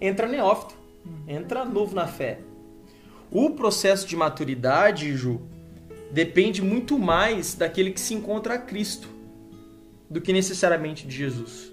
Entra 0.00 0.26
neófito, 0.26 0.74
entra 1.26 1.64
novo 1.64 1.94
na 1.94 2.06
fé. 2.06 2.40
O 3.30 3.50
processo 3.50 4.06
de 4.06 4.16
maturidade, 4.16 5.14
Ju, 5.16 5.40
depende 6.10 6.62
muito 6.62 6.98
mais 6.98 7.54
daquele 7.54 7.90
que 7.90 8.00
se 8.00 8.14
encontra 8.14 8.54
a 8.54 8.58
Cristo 8.58 9.08
do 10.08 10.20
que 10.20 10.32
necessariamente 10.32 11.06
de 11.06 11.14
Jesus. 11.14 11.72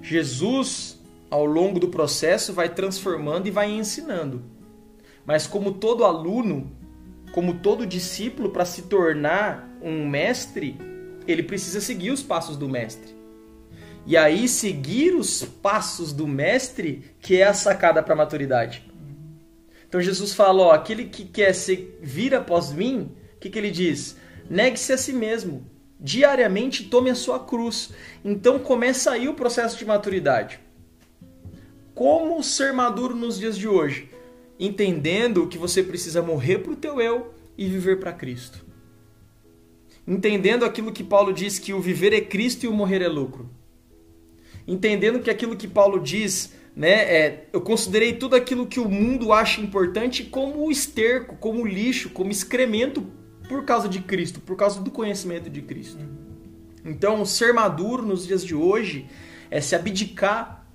Jesus, 0.00 1.00
ao 1.28 1.44
longo 1.44 1.80
do 1.80 1.88
processo, 1.88 2.52
vai 2.52 2.68
transformando 2.68 3.48
e 3.48 3.50
vai 3.50 3.70
ensinando. 3.70 4.42
Mas 5.26 5.46
como 5.46 5.72
todo 5.72 6.04
aluno, 6.04 6.70
como 7.32 7.58
todo 7.58 7.84
discípulo, 7.84 8.50
para 8.50 8.64
se 8.64 8.82
tornar 8.82 9.68
um 9.82 10.08
mestre, 10.08 10.76
ele 11.26 11.42
precisa 11.42 11.80
seguir 11.80 12.10
os 12.10 12.22
passos 12.22 12.56
do 12.56 12.68
mestre. 12.68 13.17
E 14.08 14.16
aí, 14.16 14.48
seguir 14.48 15.14
os 15.14 15.44
passos 15.44 16.14
do 16.14 16.26
mestre 16.26 17.04
que 17.20 17.36
é 17.36 17.44
a 17.44 17.52
sacada 17.52 18.02
para 18.02 18.14
a 18.14 18.16
maturidade. 18.16 18.90
Então, 19.86 20.00
Jesus 20.00 20.32
fala: 20.32 20.74
aquele 20.74 21.04
que 21.04 21.26
quer 21.26 21.52
ser, 21.52 22.00
vir 22.02 22.34
após 22.34 22.72
mim, 22.72 23.14
o 23.36 23.38
que, 23.38 23.50
que 23.50 23.58
ele 23.58 23.70
diz? 23.70 24.16
Negue-se 24.48 24.94
a 24.94 24.96
si 24.96 25.12
mesmo. 25.12 25.66
Diariamente 26.00 26.84
tome 26.84 27.10
a 27.10 27.14
sua 27.14 27.38
cruz. 27.38 27.90
Então 28.24 28.58
começa 28.58 29.10
aí 29.10 29.28
o 29.28 29.34
processo 29.34 29.76
de 29.76 29.84
maturidade. 29.84 30.58
Como 31.94 32.42
ser 32.42 32.72
maduro 32.72 33.14
nos 33.14 33.38
dias 33.38 33.58
de 33.58 33.68
hoje? 33.68 34.08
Entendendo 34.58 35.48
que 35.48 35.58
você 35.58 35.82
precisa 35.82 36.22
morrer 36.22 36.60
para 36.60 36.72
o 36.72 36.76
teu 36.76 36.98
eu 36.98 37.34
e 37.58 37.68
viver 37.68 38.00
para 38.00 38.14
Cristo. 38.14 38.64
Entendendo 40.06 40.64
aquilo 40.64 40.92
que 40.92 41.04
Paulo 41.04 41.30
diz 41.30 41.58
que 41.58 41.74
o 41.74 41.80
viver 41.80 42.14
é 42.14 42.22
Cristo 42.22 42.64
e 42.64 42.68
o 42.68 42.72
morrer 42.72 43.02
é 43.02 43.08
lucro. 43.08 43.57
Entendendo 44.68 45.20
que 45.20 45.30
aquilo 45.30 45.56
que 45.56 45.66
Paulo 45.66 45.98
diz, 45.98 46.52
né, 46.76 46.90
é, 46.90 47.46
eu 47.54 47.60
considerei 47.62 48.12
tudo 48.12 48.36
aquilo 48.36 48.66
que 48.66 48.78
o 48.78 48.86
mundo 48.86 49.32
acha 49.32 49.62
importante 49.62 50.24
como 50.24 50.70
esterco, 50.70 51.36
como 51.36 51.66
lixo, 51.66 52.10
como 52.10 52.30
excremento 52.30 53.06
por 53.48 53.64
causa 53.64 53.88
de 53.88 54.02
Cristo, 54.02 54.40
por 54.40 54.56
causa 54.56 54.82
do 54.82 54.90
conhecimento 54.90 55.48
de 55.48 55.62
Cristo. 55.62 56.04
Então, 56.84 57.24
ser 57.24 57.54
maduro 57.54 58.02
nos 58.02 58.26
dias 58.26 58.44
de 58.44 58.54
hoje 58.54 59.06
é 59.50 59.58
se 59.58 59.74
abdicar 59.74 60.66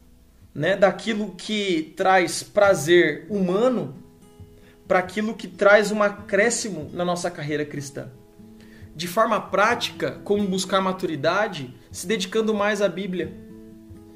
né, 0.55 0.75
daquilo 0.75 1.35
que 1.37 1.93
traz 1.95 2.41
prazer 2.41 3.27
humano 3.29 3.93
para 4.87 4.97
aquilo 4.97 5.35
que 5.35 5.47
traz 5.47 5.91
um 5.91 6.01
acréscimo 6.01 6.89
na 6.93 7.05
nossa 7.05 7.29
carreira 7.29 7.63
cristã. 7.63 8.09
De 8.95 9.07
forma 9.07 9.39
prática, 9.39 10.19
como 10.23 10.47
buscar 10.47 10.81
maturidade, 10.81 11.75
se 11.91 12.07
dedicando 12.07 12.55
mais 12.55 12.81
à 12.81 12.89
Bíblia, 12.89 13.43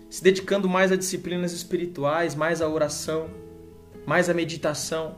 se 0.09 0.23
dedicando 0.23 0.69
mais 0.69 0.91
a 0.91 0.95
disciplinas 0.95 1.51
espirituais, 1.51 2.35
mais 2.35 2.61
à 2.61 2.69
oração, 2.69 3.29
mais 4.05 4.29
à 4.29 4.33
meditação. 4.33 5.15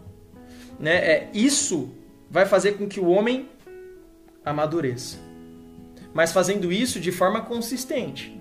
Né? 0.80 0.96
É, 0.96 1.30
isso 1.34 1.92
vai 2.30 2.46
fazer 2.46 2.74
com 2.74 2.88
que 2.88 3.00
o 3.00 3.08
homem 3.08 3.50
amadureça. 4.44 5.18
Mas 6.14 6.32
fazendo 6.32 6.72
isso 6.72 7.00
de 7.00 7.12
forma 7.12 7.42
consistente. 7.42 8.38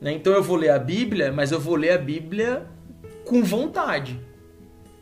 Né? 0.00 0.12
Então 0.12 0.32
eu 0.32 0.42
vou 0.42 0.56
ler 0.56 0.70
a 0.70 0.78
Bíblia, 0.78 1.32
mas 1.32 1.52
eu 1.52 1.60
vou 1.60 1.76
ler 1.76 1.92
a 1.92 1.98
Bíblia 1.98 2.66
com 3.24 3.42
vontade. 3.42 4.18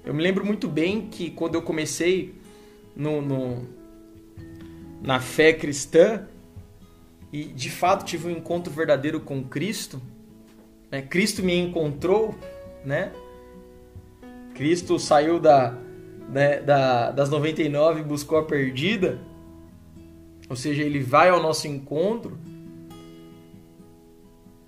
Eu 0.05 0.15
me 0.15 0.23
lembro 0.23 0.45
muito 0.45 0.69
bem 0.69 1.09
que 1.09 1.31
quando 1.31 1.55
eu 1.55 1.63
comecei 1.63 2.35
no, 2.95 3.21
no 3.21 3.79
na 5.03 5.21
fé 5.21 5.53
cristã 5.53 6.27
e 7.33 7.45
de 7.45 7.71
fato 7.71 8.05
tive 8.05 8.29
um 8.29 8.31
encontro 8.31 8.73
verdadeiro 8.73 9.21
com 9.21 9.45
Cristo, 9.45 10.01
né? 10.91 11.03
Cristo 11.03 11.43
me 11.43 11.57
encontrou, 11.57 12.35
né? 12.85 13.13
Cristo 14.55 14.99
saiu 14.99 15.39
da, 15.39 15.79
né, 16.29 16.61
da, 16.61 17.11
das 17.11 17.31
99 17.31 18.01
e 18.01 18.03
buscou 18.05 18.39
a 18.39 18.45
perdida, 18.45 19.19
ou 20.49 20.57
seja, 20.57 20.83
ele 20.83 21.01
vai 21.01 21.29
ao 21.29 21.41
nosso 21.41 21.69
encontro. 21.69 22.39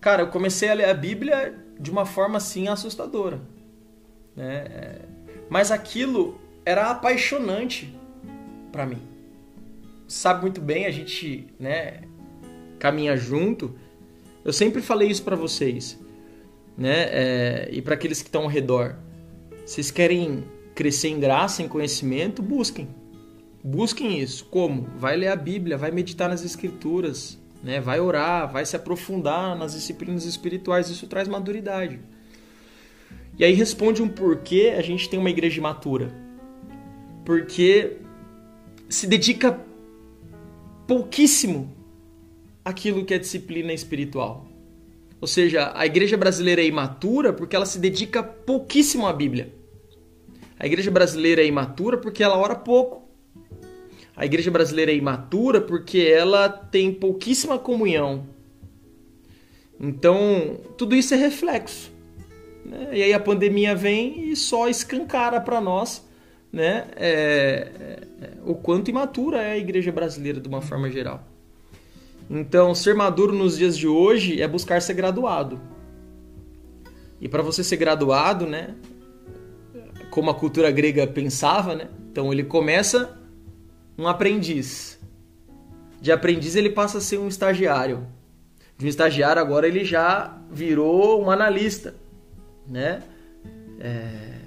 Cara, 0.01 0.23
eu 0.23 0.29
comecei 0.29 0.69
a 0.69 0.75
ler 0.75 0.89
a 0.89 0.95
Bíblia 0.95 1.59
de 1.79 1.91
uma 1.91 2.07
forma 2.07 2.37
assim 2.37 2.69
assustadora, 2.69 3.41
né? 4.37 5.01
Mas 5.49 5.71
aquilo 5.71 6.41
era 6.65 6.91
apaixonante 6.91 7.93
para 8.71 8.87
mim. 8.87 9.03
Sabe 10.07 10.43
muito 10.43 10.61
bem, 10.61 10.87
a 10.87 10.91
gente, 10.91 11.49
né, 11.59 12.03
caminha 12.79 13.17
junto. 13.17 13.75
Eu 14.45 14.53
sempre 14.53 14.81
falei 14.81 15.09
isso 15.09 15.23
para 15.23 15.37
vocês, 15.37 15.99
né? 16.77 17.09
É, 17.11 17.69
e 17.73 17.83
para 17.83 17.95
aqueles 17.95 18.23
que 18.23 18.29
estão 18.29 18.43
ao 18.43 18.49
redor. 18.49 18.97
Vocês 19.65 19.91
querem 19.91 20.45
crescer 20.75 21.09
em 21.09 21.21
graça, 21.21 21.63
em 21.63 21.69
conhecimento? 21.69 22.43
Busquem. 22.43 22.89
Busquem 23.63 24.19
isso. 24.19 24.47
Como? 24.47 24.89
Vai 24.97 25.17
ler 25.17 25.29
a 25.29 25.37
Bíblia, 25.37 25.77
vai 25.77 25.91
meditar 25.91 26.29
nas 26.29 26.45
Escrituras, 26.45 27.39
né? 27.63 27.81
vai 27.81 28.01
orar, 28.01 28.51
vai 28.51 28.65
se 28.65 28.75
aprofundar 28.75 29.57
nas 29.57 29.75
disciplinas 29.75 30.25
espirituais. 30.25 30.89
Isso 30.89 31.07
traz 31.07 31.29
maturidade. 31.29 32.01
E 33.39 33.45
aí 33.45 33.53
responde 33.53 34.03
um 34.03 34.09
porquê 34.09 34.75
a 34.77 34.83
gente 34.83 35.09
tem 35.09 35.19
uma 35.19 35.31
igreja 35.31 35.59
imatura. 35.59 36.13
Porque 37.25 37.99
se 38.89 39.07
dedica 39.07 39.61
pouquíssimo 40.87 41.73
àquilo 42.65 43.05
que 43.05 43.15
é 43.15 43.19
disciplina 43.19 43.73
espiritual. 43.73 44.50
Ou 45.21 45.27
seja, 45.27 45.73
a 45.75 45.85
igreja 45.85 46.17
brasileira 46.17 46.63
é 46.63 46.67
imatura 46.67 47.33
porque 47.33 47.55
ela 47.55 47.67
se 47.67 47.79
dedica 47.79 48.23
pouquíssimo 48.23 49.07
à 49.07 49.13
Bíblia. 49.13 49.53
A 50.59 50.67
igreja 50.67 50.91
brasileira 50.91 51.43
é 51.43 51.47
imatura 51.47 51.99
porque 51.99 52.23
ela 52.23 52.39
ora 52.39 52.55
pouco. 52.55 53.09
A 54.17 54.25
igreja 54.25 54.51
brasileira 54.51 54.93
é 54.93 54.95
imatura 54.95 55.61
porque 55.61 55.99
ela 55.99 56.49
tem 56.49 56.93
pouquíssima 56.93 57.59
comunhão. 57.59 58.29
Então, 59.79 60.61
tudo 60.77 60.95
isso 60.95 61.15
é 61.15 61.17
reflexo. 61.17 61.91
Né? 62.65 62.91
E 62.93 63.03
aí 63.03 63.13
a 63.13 63.21
pandemia 63.21 63.75
vem 63.75 64.31
e 64.31 64.37
só 64.37 64.69
escancara 64.69 65.41
para 65.41 65.61
nós 65.61 66.07
né, 66.53 66.89
é, 66.97 67.71
é, 68.21 68.33
o 68.45 68.55
quanto 68.55 68.91
imatura 68.91 69.41
é 69.43 69.53
a 69.53 69.59
igreja 69.59 69.93
brasileira 69.93 70.41
de 70.41 70.49
uma 70.49 70.61
forma 70.61 70.91
geral. 70.91 71.30
Então, 72.31 72.75
ser 72.75 72.95
maduro 72.95 73.35
nos 73.35 73.59
dias 73.59 73.77
de 73.77 73.89
hoje 73.89 74.41
é 74.41 74.47
buscar 74.47 74.81
ser 74.81 74.95
graduado. 74.95 75.61
E 77.21 77.29
para 77.29 77.43
você 77.43 77.65
ser 77.65 77.77
graduado, 77.77 78.47
né, 78.47 78.77
como 80.11 80.31
a 80.31 80.35
cultura 80.35 80.71
grega 80.71 81.07
pensava, 81.07 81.75
né? 81.75 81.89
Então 82.11 82.33
ele 82.33 82.45
começa 82.45 83.19
um 83.99 84.07
aprendiz. 84.09 84.99
De 86.01 86.11
aprendiz 86.11 86.57
ele 86.57 86.71
passa 86.71 86.99
a 86.99 87.01
ser 87.01 87.19
um 87.19 87.29
estagiário. 87.29 88.07
De 88.79 88.87
um 88.87 88.89
estagiário 88.89 89.43
agora 89.43 89.69
ele 89.69 89.85
já 89.85 90.39
virou 90.51 91.23
um 91.23 91.31
analista 91.31 91.95
né? 92.71 93.03
É... 93.81 94.41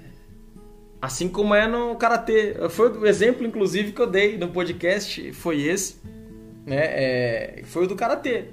Assim 1.00 1.28
como 1.28 1.54
é 1.54 1.68
no 1.68 1.94
karatê. 1.96 2.56
Foi 2.70 2.90
o 2.90 3.06
exemplo, 3.06 3.46
inclusive, 3.46 3.92
que 3.92 4.00
eu 4.00 4.06
dei 4.06 4.38
no 4.38 4.48
podcast, 4.48 5.32
foi 5.34 5.60
esse, 5.60 5.96
né? 6.66 6.76
É... 6.76 7.62
Foi 7.64 7.84
o 7.84 7.88
do 7.88 7.96
karatê. 7.96 8.46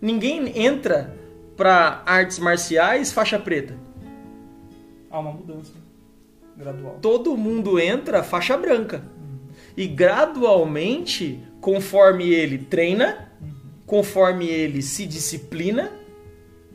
Ninguém 0.00 0.60
entra 0.60 1.16
para 1.56 2.02
artes 2.06 2.38
marciais 2.38 3.12
faixa 3.12 3.38
preta. 3.38 3.76
Há 5.10 5.18
uma 5.18 5.32
mudança 5.32 5.72
gradual. 6.56 6.98
Todo 7.00 7.36
mundo 7.36 7.78
entra 7.78 8.22
faixa 8.22 8.56
branca. 8.56 9.04
Uhum. 9.16 9.38
E 9.76 9.86
gradualmente, 9.86 11.40
conforme 11.60 12.30
ele 12.30 12.58
treina, 12.58 13.30
uhum. 13.40 13.50
conforme 13.86 14.46
ele 14.46 14.82
se 14.82 15.06
disciplina, 15.06 15.92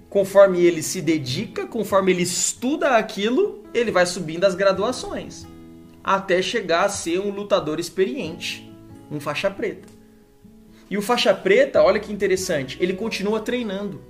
conforme 0.09 0.61
ele 0.61 0.81
se 0.81 1.01
dedica, 1.01 1.65
conforme 1.65 2.11
ele 2.11 2.23
estuda 2.23 2.97
aquilo, 2.97 3.63
ele 3.73 3.91
vai 3.91 4.05
subindo 4.05 4.45
as 4.45 4.55
graduações 4.55 5.45
até 6.07 6.41
chegar 6.41 6.85
a 6.85 6.89
ser 6.89 7.19
um 7.19 7.31
lutador 7.31 7.81
experiente, 7.81 8.71
um 9.11 9.19
faixa 9.19 9.51
preta. 9.51 9.89
E 10.89 10.97
o 10.97 11.01
faixa 11.01 11.33
preta, 11.33 11.83
olha 11.83 11.99
que 11.99 12.13
interessante, 12.13 12.77
ele 12.81 12.93
continua 12.93 13.39
treinando. 13.39 14.01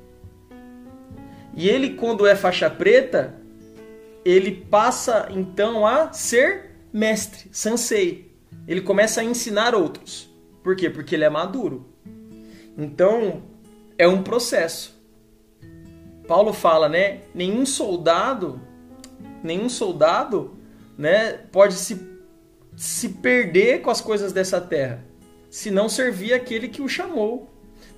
E 1.56 1.68
ele, 1.68 1.92
quando 1.96 2.28
é 2.28 2.36
faixa 2.36 2.70
preta, 2.70 3.36
ele 4.24 4.52
passa 4.52 5.28
então 5.32 5.88
a 5.88 6.13
ser 6.13 6.72
mestre, 6.94 7.50
sensei. 7.52 8.32
Ele 8.68 8.82
começa 8.82 9.22
a 9.22 9.24
ensinar 9.24 9.74
outros. 9.74 10.30
Por 10.63 10.76
quê? 10.76 10.90
Porque 10.90 11.16
ele 11.16 11.24
é 11.24 11.30
maduro. 11.30 11.86
Então, 12.78 13.42
é 13.98 14.08
um 14.08 14.22
processo. 14.22 14.96
Paulo 16.28 16.54
fala, 16.54 16.88
né? 16.88 17.22
Nenhum 17.34 17.66
soldado, 17.66 18.62
nenhum 19.42 19.70
soldado, 19.70 20.56
né, 20.98 21.34
pode 21.52 21.76
se, 21.76 22.00
se 22.76 23.10
perder 23.10 23.82
com 23.82 23.90
as 23.90 24.02
coisas 24.02 24.34
dessa 24.34 24.60
terra, 24.60 25.04
se 25.50 25.72
não 25.72 25.88
servir 25.88 26.34
aquele 26.34 26.68
que 26.68 26.82
o 26.82 26.88
chamou. 26.88 27.50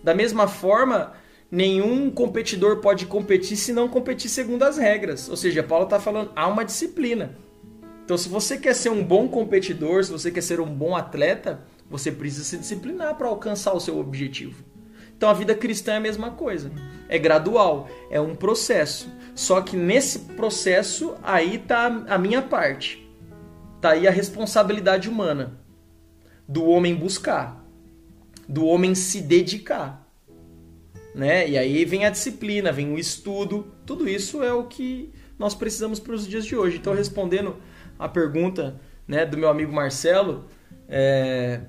Da 0.04 0.14
mesma 0.14 0.48
forma, 0.48 1.14
nenhum 1.52 2.10
competidor 2.10 2.78
pode 2.78 3.06
competir 3.06 3.58
se 3.58 3.74
não 3.74 3.88
competir 3.88 4.30
segundo 4.30 4.64
as 4.64 4.78
regras. 4.78 5.30
Ou 5.30 5.36
seja, 5.36 5.64
Paulo 5.64 5.86
está 5.86 6.00
falando, 6.00 6.32
há 6.36 6.48
uma 6.48 6.64
disciplina. 6.66 7.38
Então, 8.06 8.18
se 8.18 8.30
você 8.30 8.58
quer 8.58 8.74
ser 8.74 8.90
um 8.90 9.04
bom 9.04 9.28
competidor, 9.28 10.04
se 10.04 10.12
você 10.12 10.32
quer 10.32 10.42
ser 10.42 10.60
um 10.60 10.65
bom 10.65 10.96
atleta, 10.96 11.62
você 11.90 12.12
precisa 12.12 12.44
se 12.44 12.58
disciplinar 12.58 13.15
para 13.15 13.28
alcançar 13.28 13.73
o 13.73 13.80
seu 13.80 14.00
objetivo. 14.00 14.63
Então 15.19 15.30
a 15.30 15.34
vida 15.34 15.54
cristã 15.54 15.94
é 15.94 15.98
a 15.98 16.00
mesma 16.00 16.32
coisa. 16.32 16.71
É 17.10 17.19
gradual, 17.19 17.90
é 18.10 18.21
um 18.21 18.34
processo. 18.34 19.12
Só 19.36 19.60
que 19.60 19.76
nesse 19.76 20.19
processo 20.19 21.15
aí 21.21 21.58
tá 21.58 21.88
a 22.08 22.17
minha 22.17 22.42
parte. 22.42 23.06
Tá 23.82 23.92
aí 23.92 24.08
a 24.08 24.12
responsabilidade 24.12 25.10
humana 25.10 25.59
do 26.50 26.65
homem 26.65 26.95
buscar, 26.95 27.63
do 28.47 28.65
homem 28.65 28.95
se 28.95 29.21
dedicar. 29.21 30.12
Né? 31.13 31.47
E 31.47 31.56
aí 31.56 31.85
vem 31.85 32.06
a 32.06 32.10
disciplina, 32.10 32.71
vem 32.71 32.91
o 32.91 32.97
estudo, 32.97 33.71
tudo 33.85 34.10
isso 34.10 34.41
é 34.41 34.52
o 34.52 34.63
que 34.63 35.13
nós 35.37 35.54
precisamos 35.54 36.00
para 36.00 36.15
os 36.15 36.27
dias 36.27 36.43
de 36.43 36.56
hoje. 36.56 36.77
Então, 36.77 36.91
respondendo 36.95 37.58
a 38.00 38.10
pergunta 38.10 38.81
né, 39.08 39.27
do 39.27 39.37
meu 39.37 39.47
amigo 39.47 39.71
Marcelo, 39.71 40.45
é, 40.87 41.62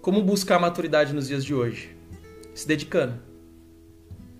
Como 0.00 0.22
buscar 0.22 0.58
maturidade 0.58 1.12
nos 1.12 1.28
dias 1.28 1.44
de 1.44 1.54
hoje? 1.54 1.94
Se 2.54 2.66
dedicando. 2.66 3.20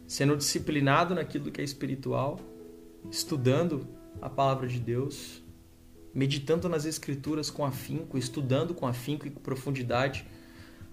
Sendo 0.06 0.34
disciplinado 0.34 1.14
naquilo 1.14 1.50
que 1.50 1.60
é 1.60 1.64
espiritual, 1.64 2.40
estudando 3.10 3.86
a 4.20 4.30
palavra 4.30 4.66
de 4.66 4.80
Deus, 4.80 5.43
meditando 6.14 6.68
nas 6.68 6.84
escrituras 6.84 7.50
com 7.50 7.64
afinco, 7.64 8.16
estudando 8.16 8.72
com 8.72 8.86
afinco 8.86 9.26
e 9.26 9.30
com 9.30 9.40
profundidade. 9.40 10.24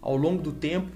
Ao 0.02 0.16
longo 0.18 0.42
do 0.42 0.52
tempo, 0.52 0.90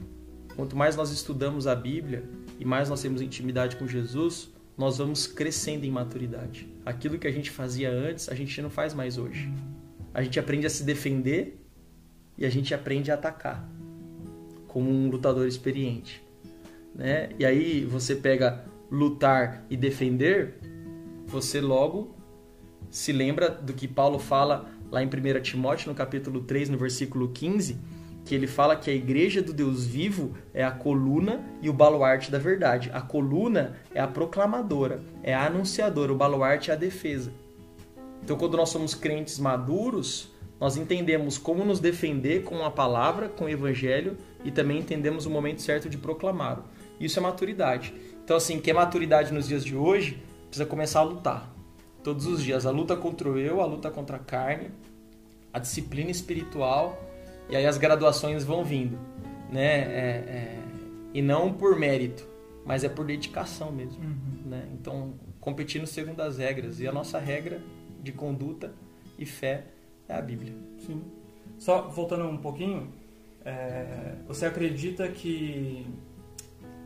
quanto 0.56 0.76
mais 0.76 0.96
nós 0.96 1.12
estudamos 1.12 1.68
a 1.68 1.76
Bíblia 1.76 2.24
e 2.60 2.66
mais 2.66 2.90
nós 2.90 3.02
temos 3.02 3.22
intimidade 3.22 3.76
com 3.76 3.88
Jesus, 3.88 4.50
nós 4.78 4.98
vamos 4.98 5.28
crescendo 5.28 5.86
em 5.86 5.92
maturidade. 5.92 6.68
Aquilo 6.86 7.20
que 7.20 7.28
a 7.28 7.32
gente 7.32 7.52
fazia 7.52 7.92
antes, 7.92 8.28
a 8.30 8.34
gente 8.34 8.60
não 8.62 8.70
faz 8.70 8.94
mais 8.94 9.18
hoje. 9.18 9.52
A 10.14 10.24
gente 10.24 10.40
aprende 10.40 10.66
a 10.66 10.70
se 10.70 10.84
defender 10.84 11.62
e 12.38 12.46
a 12.46 12.50
gente 12.50 12.74
aprende 12.74 13.12
a 13.12 13.14
atacar 13.14 13.70
como 14.68 14.90
um 14.90 15.10
lutador 15.10 15.48
experiente, 15.48 16.22
né? 16.94 17.30
E 17.40 17.46
aí 17.46 17.86
você 17.86 18.16
pega 18.16 18.66
lutar 18.92 19.66
e 19.70 19.78
defender, 19.78 20.56
você 21.28 21.62
logo 21.62 22.14
se 22.90 23.12
lembra 23.12 23.50
do 23.50 23.74
que 23.74 23.88
Paulo 23.88 24.20
fala 24.20 24.70
lá 24.92 25.04
em 25.04 25.08
1 25.08 25.42
Timóteo, 25.42 25.90
no 25.90 25.96
capítulo 25.96 26.42
3, 26.42 26.70
no 26.70 26.78
versículo 26.78 27.30
15, 27.30 27.78
que 28.24 28.34
ele 28.34 28.48
fala 28.48 28.76
que 28.76 28.90
a 28.90 28.94
igreja 28.94 29.42
do 29.42 29.54
Deus 29.54 29.86
vivo 29.86 30.36
é 30.54 30.64
a 30.64 30.72
coluna 30.72 31.46
e 31.62 31.70
o 31.70 31.74
baluarte 31.74 32.32
da 32.32 32.40
verdade. 32.40 32.90
A 32.94 33.02
coluna 33.02 33.76
é 33.94 34.00
a 34.00 34.08
proclamadora, 34.08 35.02
é 35.22 35.34
a 35.34 35.46
anunciadora, 35.46 36.12
o 36.12 36.16
baluarte 36.16 36.72
é 36.72 36.74
a 36.74 36.78
defesa. 36.78 37.32
Então, 38.24 38.36
quando 38.36 38.58
nós 38.58 38.70
somos 38.70 38.96
crentes 38.96 39.38
maduros, 39.38 40.34
nós 40.60 40.78
entendemos 40.78 41.38
como 41.38 41.64
nos 41.64 41.80
defender 41.80 42.44
com 42.44 42.66
a 42.66 42.72
palavra, 42.72 43.30
com 43.30 43.46
o 43.46 43.50
evangelho 43.50 44.18
e 44.44 44.50
também 44.50 44.80
entendemos 44.80 45.26
o 45.28 45.30
momento 45.30 45.62
certo 45.62 45.88
de 45.88 45.98
proclamá-lo. 45.98 46.64
Isso 47.00 47.20
é 47.20 47.22
maturidade. 47.22 47.94
Então, 48.24 48.38
assim, 48.38 48.60
que 48.60 48.72
é 48.72 48.74
maturidade 48.74 49.32
nos 49.32 49.48
dias 49.48 49.64
de 49.64 49.76
hoje, 49.76 50.24
precisa 50.48 50.66
começar 50.66 51.02
a 51.02 51.04
lutar. 51.04 51.55
Todos 52.06 52.28
os 52.28 52.43
dias. 52.43 52.68
A 52.68 52.70
luta 52.70 52.95
contra 52.95 53.28
o 53.28 53.36
eu, 53.36 53.62
a 53.62 53.66
luta 53.66 53.89
contra 53.89 54.18
a 54.18 54.20
carne, 54.20 54.70
a 55.51 55.58
disciplina 55.58 56.12
espiritual, 56.12 57.03
e 57.49 57.56
aí 57.56 57.66
as 57.66 57.80
graduações 57.80 58.43
vão 58.43 58.64
vindo. 58.64 58.95
Né? 59.51 59.80
É, 59.80 60.10
é, 60.28 60.60
e 61.16 61.22
não 61.24 61.51
por 61.51 61.76
mérito, 61.80 62.24
mas 62.64 62.84
é 62.84 62.89
por 62.89 63.08
dedicação 63.08 63.72
mesmo. 63.72 64.03
Uhum. 64.03 64.49
Né? 64.51 64.70
Então, 64.74 65.16
competindo 65.41 65.88
segundo 65.88 66.22
as 66.22 66.38
regras. 66.38 66.80
E 66.80 66.88
a 66.88 66.91
nossa 66.91 67.18
regra 67.18 67.60
de 68.03 68.12
conduta 68.12 68.72
e 69.18 69.26
fé 69.26 69.66
é 70.08 70.14
a 70.14 70.22
Bíblia. 70.22 70.53
Sim. 70.86 71.01
Só 71.58 71.88
voltando 71.88 72.26
um 72.26 72.38
pouquinho, 72.38 72.93
é, 73.43 74.14
você 74.28 74.45
acredita 74.45 75.08
que 75.08 75.88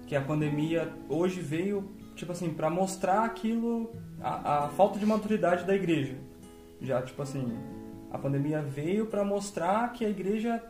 que 0.07 0.15
a 0.15 0.21
pandemia 0.21 0.91
hoje 1.07 1.39
veio 1.39 1.87
tipo 2.15 2.31
assim 2.31 2.51
para 2.51 2.67
mostrar 2.67 3.25
aquilo 3.25 3.91
a, 4.21 4.65
a, 4.65 4.69
falta 4.69 4.99
de 4.99 5.05
maturidade 5.05 5.65
da 5.65 5.75
igreja. 5.75 6.15
Já 6.81 7.01
tipo 7.01 7.21
assim 7.21 7.57
a 8.11 8.17
pandemia 8.17 8.61
veio 8.61 9.05
para 9.05 9.23
mostrar 9.23 9.91
que 9.93 10.03
a 10.03 10.09
igreja 10.09 10.61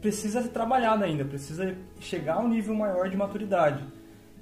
precisa 0.00 0.42
ser 0.42 0.48
trabalhada 0.48 1.04
ainda 1.04 1.24
precisa 1.24 1.76
chegar 2.00 2.34
a 2.34 2.40
um 2.40 2.48
nível 2.48 2.74
maior 2.74 3.08
de 3.08 3.16
maturidade. 3.16 3.84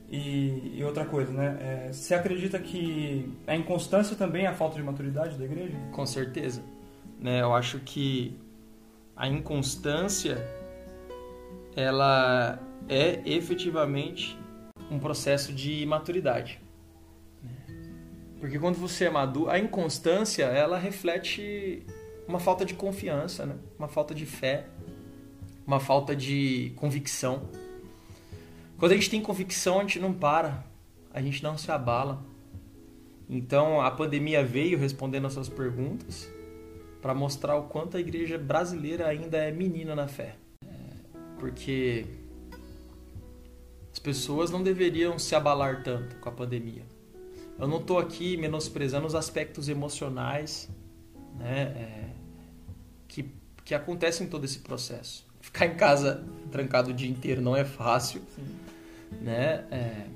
E, 0.09 0.77
e 0.77 0.83
outra 0.83 1.05
coisa 1.05 1.33
né? 1.33 1.59
É, 1.61 1.93
você 1.93 2.15
acredita 2.15 2.59
que 2.59 3.33
a 3.47 3.55
inconstância 3.55 4.17
também 4.17 4.45
é 4.45 4.49
a 4.49 4.55
falta 4.55 4.77
de 4.77 4.83
maturidade 4.83 5.39
da 5.39 5.45
igreja? 5.45 5.77
Com 5.93 6.05
certeza. 6.05 6.63
Né 7.19 7.43
eu 7.43 7.55
acho 7.55 7.79
que 7.81 8.37
a 9.15 9.29
inconstância 9.29 10.39
ela 11.77 12.59
é 12.89 13.21
efetivamente 13.25 14.37
um 14.91 14.99
processo 14.99 15.53
de 15.53 15.87
maturidade. 15.87 16.61
Porque 18.41 18.59
quando 18.59 18.77
você 18.77 19.05
é 19.05 19.11
maduro, 19.11 19.51
a 19.51 19.59
inconstância 19.59 20.45
ela 20.45 20.79
reflete 20.79 21.85
uma 22.27 22.41
falta 22.41 22.65
de 22.65 22.75
confiança, 22.75 23.45
né? 23.45 23.57
uma 23.79 23.87
falta 23.87 24.15
de 24.15 24.25
fé, 24.25 24.67
uma 25.67 25.79
falta 25.79 26.17
de 26.17 26.73
convicção. 26.77 27.43
Quando 28.79 28.93
a 28.93 28.95
gente 28.95 29.11
tem 29.11 29.21
convicção, 29.21 29.79
a 29.79 29.83
gente 29.83 29.99
não 29.99 30.13
para, 30.13 30.65
a 31.13 31.21
gente 31.21 31.43
não 31.43 31.59
se 31.59 31.71
abala. 31.71 32.25
Então 33.29 33.81
a 33.81 33.91
pandemia 33.91 34.43
veio 34.43 34.79
respondendo 34.79 35.27
as 35.27 35.35
suas 35.35 35.49
perguntas 35.49 36.29
para 37.03 37.15
mostrar 37.15 37.57
o 37.57 37.65
quanto 37.65 37.97
a 37.97 38.01
igreja 38.01 38.39
brasileira 38.39 39.07
ainda 39.07 39.37
é 39.37 39.53
menina 39.53 39.95
na 39.95 40.09
fé. 40.09 40.37
Porque 41.39 42.07
as 43.93 43.99
pessoas 43.99 44.51
não 44.51 44.63
deveriam 44.63 45.19
se 45.19 45.35
abalar 45.35 45.83
tanto 45.83 46.17
com 46.17 46.29
a 46.29 46.33
pandemia. 46.33 46.85
Eu 47.61 47.69
não 47.69 47.77
estou 47.77 47.99
aqui 47.99 48.39
menosprezando 48.39 49.07
os 49.07 49.15
aspectos 49.15 49.69
emocionais 49.69 50.71
né, 51.37 51.63
é, 51.77 52.11
que, 53.07 53.31
que 53.63 53.75
acontecem 53.75 54.27
em 54.27 54.31
todo 54.31 54.45
esse 54.45 54.61
processo. 54.61 55.29
Ficar 55.43 55.67
em 55.67 55.75
casa 55.75 56.25
trancado 56.51 56.91
o 56.91 56.95
dia 56.95 57.09
inteiro 57.09 57.43
não 57.43 57.55
é 57.55 57.65
fácil, 57.65 58.23
Sim. 58.35 59.21
né? 59.21 59.67
É, 59.71 60.07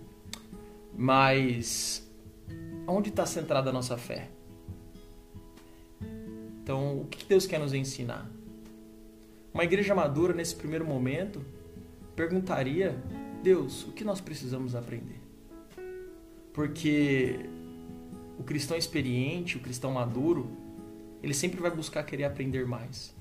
mas 0.96 2.08
onde 2.86 3.10
está 3.10 3.26
centrada 3.26 3.68
a 3.68 3.72
nossa 3.72 3.98
fé? 3.98 4.30
Então, 6.62 7.00
o 7.00 7.06
que 7.06 7.26
Deus 7.26 7.46
quer 7.46 7.60
nos 7.60 7.74
ensinar? 7.74 8.26
Uma 9.52 9.64
igreja 9.64 9.94
madura, 9.94 10.32
nesse 10.32 10.56
primeiro 10.56 10.86
momento, 10.86 11.44
perguntaria 12.16 12.96
Deus, 13.42 13.84
o 13.84 13.92
que 13.92 14.02
nós 14.02 14.18
precisamos 14.18 14.74
aprender? 14.74 15.23
Porque 16.54 17.40
o 18.38 18.44
cristão 18.44 18.76
experiente, 18.76 19.58
o 19.58 19.60
cristão 19.60 19.90
maduro, 19.90 20.48
ele 21.22 21.34
sempre 21.34 21.60
vai 21.60 21.70
buscar 21.70 22.02
querer 22.04 22.24
aprender 22.24 22.64
mais. 22.66 23.14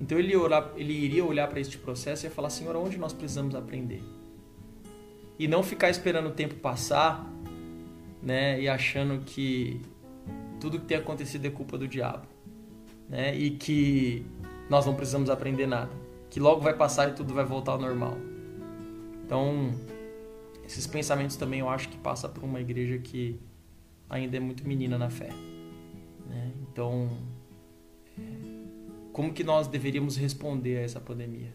Então 0.00 0.18
ele, 0.18 0.34
orar, 0.34 0.72
ele 0.76 0.92
iria 0.92 1.24
olhar 1.24 1.48
para 1.48 1.60
este 1.60 1.78
processo 1.78 2.24
e 2.24 2.28
ia 2.28 2.30
falar: 2.30 2.50
Senhor, 2.50 2.74
onde 2.74 2.96
nós 2.96 3.12
precisamos 3.12 3.54
aprender? 3.54 4.02
E 5.38 5.46
não 5.46 5.62
ficar 5.62 5.90
esperando 5.90 6.28
o 6.28 6.32
tempo 6.32 6.54
passar 6.54 7.28
né, 8.22 8.60
e 8.60 8.68
achando 8.68 9.22
que 9.24 9.80
tudo 10.60 10.78
que 10.78 10.86
tem 10.86 10.96
acontecido 10.96 11.44
é 11.46 11.50
culpa 11.50 11.76
do 11.76 11.86
diabo. 11.86 12.26
Né, 13.08 13.36
e 13.36 13.50
que 13.50 14.24
nós 14.70 14.86
não 14.86 14.94
precisamos 14.94 15.28
aprender 15.28 15.66
nada. 15.66 15.90
Que 16.30 16.40
logo 16.40 16.62
vai 16.62 16.74
passar 16.74 17.10
e 17.10 17.12
tudo 17.12 17.34
vai 17.34 17.44
voltar 17.44 17.72
ao 17.72 17.78
normal. 17.78 18.16
Então, 19.24 19.72
esses 20.64 20.86
pensamentos 20.86 21.36
também 21.36 21.60
eu 21.60 21.68
acho 21.68 21.88
que 21.88 21.96
passa 21.98 22.28
por 22.28 22.44
uma 22.44 22.60
igreja 22.60 22.98
que 22.98 23.38
ainda 24.08 24.36
é 24.36 24.40
muito 24.40 24.66
menina 24.66 24.96
na 24.96 25.10
fé. 25.10 25.30
Né? 26.28 26.52
Então, 26.62 27.10
é, 28.18 28.22
como 29.12 29.32
que 29.32 29.42
nós 29.42 29.66
deveríamos 29.66 30.16
responder 30.16 30.78
a 30.78 30.80
essa 30.82 31.00
pandemia? 31.00 31.52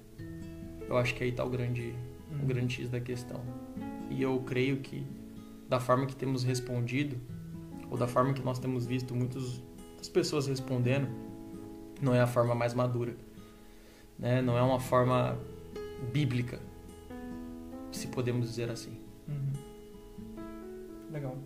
Eu 0.88 0.98
acho 0.98 1.14
que 1.16 1.24
aí 1.24 1.30
está 1.30 1.44
o 1.44 1.50
grande, 1.50 1.94
o 2.32 2.36
uhum. 2.36 2.46
grande 2.46 2.76
X 2.76 2.90
da 2.90 3.00
questão. 3.00 3.42
E 4.10 4.22
eu 4.22 4.40
creio 4.46 4.78
que 4.78 5.06
da 5.68 5.80
forma 5.80 6.06
que 6.06 6.16
temos 6.16 6.44
respondido, 6.44 7.18
ou 7.90 7.98
da 7.98 8.08
forma 8.08 8.34
que 8.34 8.42
nós 8.42 8.60
temos 8.60 8.86
visto 8.86 9.14
muitas 9.16 9.62
pessoas 10.14 10.48
respondendo, 10.48 11.08
não 12.02 12.14
é 12.14 12.22
a 12.22 12.28
forma 12.28 12.56
mais 12.56 12.74
madura. 12.74 13.16
Né? 14.18 14.42
Não 14.42 14.58
é 14.58 14.62
uma 14.62 14.80
forma 14.80 15.38
bíblica 16.12 16.60
se 17.98 18.08
podemos 18.08 18.50
dizer 18.50 18.70
assim. 18.70 18.98
Uhum. 19.28 19.54
Legal. 21.12 21.38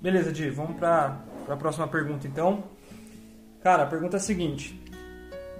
Beleza, 0.00 0.32
Di, 0.32 0.48
vamos 0.48 0.76
para 0.78 1.20
a 1.48 1.56
próxima 1.56 1.88
pergunta 1.88 2.26
então. 2.26 2.64
Cara, 3.62 3.82
a 3.82 3.86
pergunta 3.86 4.16
é 4.16 4.18
a 4.18 4.20
seguinte: 4.20 4.80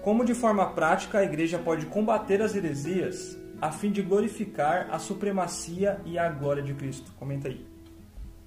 Como 0.03 0.24
de 0.24 0.34
forma 0.34 0.66
prática 0.70 1.18
a 1.18 1.24
igreja 1.24 1.59
pode 1.59 1.86
combater 1.86 2.40
as 2.40 2.55
heresias 2.55 3.36
a 3.61 3.72
fim 3.72 3.90
de 3.90 4.03
glorificar 4.03 4.88
a 4.90 4.99
supremacia 5.01 6.01
e 6.05 6.16
a 6.16 6.28
glória 6.28 6.62
de 6.62 6.72
Cristo? 6.74 7.11
Comenta 7.18 7.49
aí. 7.49 7.66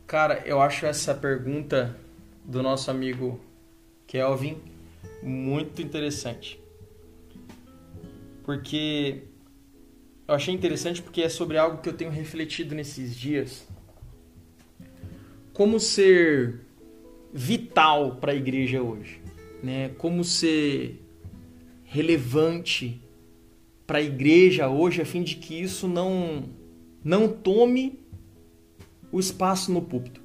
Cara, 0.08 0.42
eu 0.46 0.62
acho 0.62 0.86
essa 0.86 1.14
pergunta 1.14 1.98
do 2.46 2.64
nosso 2.64 2.90
amigo 2.90 3.40
Kelvin 4.08 4.62
muito 5.22 5.82
interessante. 5.82 6.60
Porque 8.44 9.24
eu 10.32 10.36
achei 10.36 10.54
interessante 10.54 11.02
porque 11.02 11.22
é 11.22 11.28
sobre 11.28 11.58
algo 11.58 11.82
que 11.82 11.90
eu 11.90 11.94
tenho 11.94 12.10
refletido 12.10 12.74
nesses 12.74 13.16
dias. 13.16 13.68
Como 15.52 15.78
ser 15.78 16.62
vital 17.34 18.16
para 18.16 18.32
a 18.32 18.36
igreja 18.36 18.82
hoje, 18.82 19.22
né? 19.62 19.90
Como 19.98 20.24
ser 20.24 21.02
relevante 21.84 23.02
para 23.86 23.98
a 23.98 24.02
igreja 24.02 24.70
hoje 24.70 25.02
a 25.02 25.06
fim 25.06 25.22
de 25.22 25.36
que 25.36 25.62
isso 25.62 25.86
não 25.86 26.46
não 27.04 27.28
tome 27.28 28.00
o 29.12 29.20
espaço 29.20 29.70
no 29.70 29.82
púlpito. 29.82 30.22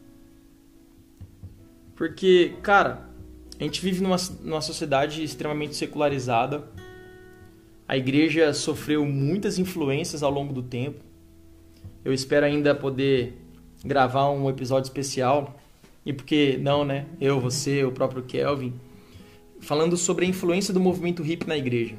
Porque, 1.96 2.54
cara, 2.62 3.10
A 3.58 3.64
gente 3.64 3.80
vive 3.80 4.02
numa, 4.02 4.16
numa 4.42 4.60
sociedade 4.60 5.24
extremamente 5.24 5.74
secularizada. 5.74 6.68
A 7.88 7.96
igreja 7.96 8.52
sofreu 8.52 9.04
muitas 9.04 9.58
influências 9.58 10.22
ao 10.22 10.30
longo 10.30 10.52
do 10.52 10.62
tempo. 10.62 11.04
Eu 12.04 12.12
espero 12.12 12.46
ainda 12.46 12.74
poder 12.74 13.34
gravar 13.84 14.30
um 14.30 14.48
episódio 14.50 14.88
especial. 14.88 15.56
E 16.04 16.12
porque 16.12 16.56
não, 16.60 16.84
né? 16.84 17.06
Eu, 17.20 17.40
você, 17.40 17.84
o 17.84 17.92
próprio 17.92 18.22
Kelvin, 18.22 18.72
falando 19.60 19.96
sobre 19.96 20.24
a 20.24 20.28
influência 20.28 20.72
do 20.72 20.80
movimento 20.80 21.24
hip 21.24 21.46
na 21.46 21.56
igreja. 21.56 21.94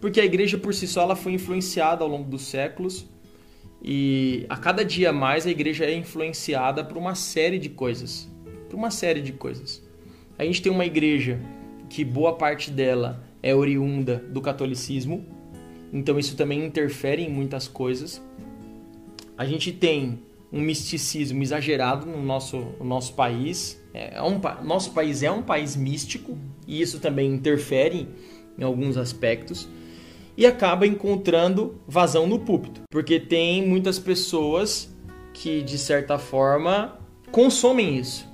Porque 0.00 0.20
a 0.20 0.24
igreja 0.24 0.58
por 0.58 0.74
si 0.74 0.86
só 0.86 1.02
ela 1.02 1.16
foi 1.16 1.32
influenciada 1.32 2.04
ao 2.04 2.10
longo 2.10 2.28
dos 2.28 2.42
séculos 2.42 3.06
e 3.82 4.44
a 4.48 4.56
cada 4.56 4.84
dia 4.84 5.12
mais 5.12 5.46
a 5.46 5.50
igreja 5.50 5.84
é 5.84 5.94
influenciada 5.94 6.84
por 6.84 6.96
uma 6.96 7.14
série 7.14 7.58
de 7.58 7.70
coisas, 7.70 8.28
por 8.68 8.76
uma 8.76 8.90
série 8.90 9.22
de 9.22 9.32
coisas. 9.32 9.82
A 10.38 10.44
gente 10.44 10.60
tem 10.60 10.70
uma 10.70 10.84
igreja 10.84 11.40
que 11.88 12.04
boa 12.04 12.34
parte 12.34 12.70
dela 12.70 13.23
é 13.44 13.54
oriunda 13.54 14.24
do 14.30 14.40
catolicismo, 14.40 15.22
então 15.92 16.18
isso 16.18 16.34
também 16.34 16.64
interfere 16.64 17.22
em 17.22 17.28
muitas 17.28 17.68
coisas. 17.68 18.22
A 19.36 19.44
gente 19.44 19.70
tem 19.70 20.18
um 20.50 20.62
misticismo 20.62 21.42
exagerado 21.42 22.06
no 22.06 22.22
nosso, 22.22 22.56
no 22.78 22.86
nosso 22.86 23.12
país. 23.12 23.78
É, 23.92 24.16
é 24.16 24.22
um, 24.22 24.40
nosso 24.64 24.92
país 24.92 25.22
é 25.22 25.30
um 25.30 25.42
país 25.42 25.76
místico 25.76 26.38
e 26.66 26.80
isso 26.80 26.98
também 27.00 27.34
interfere 27.34 28.08
em 28.58 28.64
alguns 28.64 28.96
aspectos. 28.96 29.68
E 30.38 30.46
acaba 30.46 30.86
encontrando 30.86 31.78
vazão 31.86 32.26
no 32.26 32.38
púlpito, 32.38 32.80
porque 32.90 33.20
tem 33.20 33.68
muitas 33.68 33.98
pessoas 33.98 34.90
que, 35.34 35.60
de 35.60 35.76
certa 35.76 36.18
forma, 36.18 36.98
consomem 37.30 37.98
isso. 37.98 38.26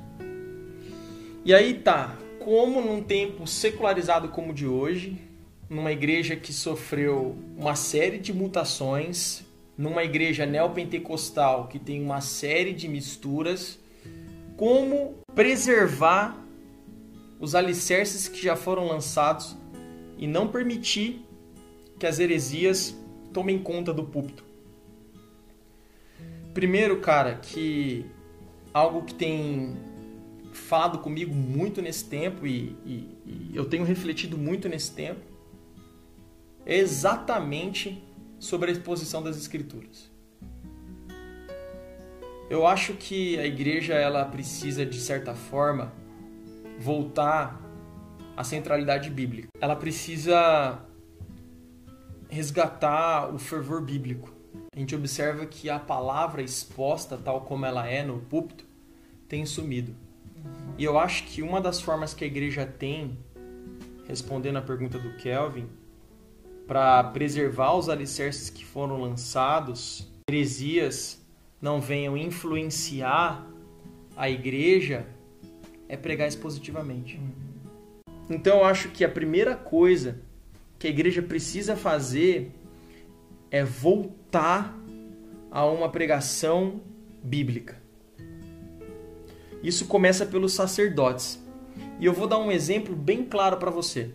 E 1.45 1.53
aí 1.53 1.75
tá, 1.75 2.17
como 2.45 2.81
num 2.81 3.03
tempo 3.03 3.47
secularizado 3.47 4.29
como 4.29 4.51
o 4.51 4.55
de 4.55 4.67
hoje, 4.67 5.17
numa 5.69 5.93
igreja 5.93 6.35
que 6.35 6.53
sofreu 6.53 7.37
uma 7.57 7.75
série 7.75 8.19
de 8.19 8.33
mutações, 8.33 9.45
numa 9.77 10.03
igreja 10.03 10.45
neopentecostal 10.47 11.69
que 11.69 11.79
tem 11.79 12.03
uma 12.03 12.21
série 12.21 12.73
de 12.73 12.89
misturas, 12.89 13.79
como 14.57 15.15
preservar 15.35 16.37
os 17.39 17.55
alicerces 17.55 18.27
que 18.27 18.43
já 18.43 18.57
foram 18.57 18.87
lançados 18.87 19.57
e 20.19 20.27
não 20.27 20.49
permitir 20.49 21.25
que 21.99 22.07
as 22.07 22.19
heresias 22.19 22.97
tomem 23.33 23.59
conta 23.59 23.93
do 23.93 24.05
púlpito. 24.05 24.45
Primeiro, 26.53 27.01
cara, 27.01 27.37
que 27.37 28.05
algo 28.75 29.03
que 29.03 29.15
tem 29.15 29.77
falado 30.61 30.99
comigo 30.99 31.35
muito 31.35 31.83
nesse 31.83 32.05
tempo 32.05 32.47
e, 32.47 32.77
e, 32.85 33.19
e 33.27 33.51
eu 33.55 33.65
tenho 33.65 33.85
refletido 33.85 34.39
muito 34.39 34.69
nesse 34.69 34.93
tempo 34.93 35.21
é 36.65 36.77
exatamente 36.77 38.03
sobre 38.39 38.71
a 38.71 38.73
exposição 38.73 39.23
das 39.23 39.37
escrituras. 39.37 40.11
Eu 42.49 42.67
acho 42.67 42.95
que 42.95 43.39
a 43.39 43.47
igreja 43.47 43.95
ela 43.95 44.25
precisa 44.25 44.85
de 44.85 45.01
certa 45.01 45.35
forma 45.35 45.93
voltar 46.79 47.61
à 48.37 48.43
centralidade 48.43 49.11
bíblica. 49.11 49.49
Ela 49.61 49.77
precisa 49.77 50.81
resgatar 52.29 53.33
o 53.33 53.39
fervor 53.39 53.83
bíblico. 53.83 54.33
A 54.75 54.79
gente 54.79 54.95
observa 54.95 55.47
que 55.47 55.69
a 55.69 55.79
palavra 55.79 56.43
exposta 56.43 57.17
tal 57.17 57.43
como 57.43 57.67
ela 57.67 57.87
é 57.87 58.03
no 58.03 58.21
púlpito 58.21 58.65
tem 59.29 59.47
sumido. 59.47 59.95
E 60.79 60.85
eu 60.85 60.99
acho 60.99 61.25
que 61.25 61.43
uma 61.43 61.61
das 61.61 61.81
formas 61.81 62.15
que 62.15 62.25
a 62.25 62.27
igreja 62.27 62.65
tem, 62.67 63.19
respondendo 64.07 64.57
à 64.57 64.63
pergunta 64.63 64.99
do 64.99 65.17
Kelvin, 65.17 65.69
para 66.67 67.03
preservar 67.05 67.75
os 67.75 67.89
alicerces 67.89 68.49
que 68.49 68.65
foram 68.65 69.01
lançados, 69.01 70.11
heresias 70.29 71.21
não 71.61 71.81
venham 71.81 72.17
influenciar 72.17 73.47
a 74.17 74.31
igreja, 74.31 75.07
é 75.89 75.97
pregar 75.97 76.29
expositivamente. 76.29 77.21
Então 78.29 78.59
eu 78.59 78.65
acho 78.65 78.91
que 78.91 79.05
a 79.05 79.09
primeira 79.09 79.57
coisa 79.57 80.21
que 80.79 80.87
a 80.87 80.91
igreja 80.91 81.21
precisa 81.21 81.77
fazer 81.77 82.53
é 83.51 83.65
voltar 83.65 84.79
a 85.51 85.67
uma 85.67 85.89
pregação 85.89 86.81
bíblica. 87.23 87.80
Isso 89.63 89.87
começa 89.87 90.25
pelos 90.25 90.53
sacerdotes. 90.53 91.39
E 91.99 92.07
eu 92.07 92.13
vou 92.13 92.27
dar 92.27 92.39
um 92.39 92.51
exemplo 92.51 92.97
bem 92.97 93.25
claro 93.25 93.59
para 93.59 93.71
você. 93.71 94.11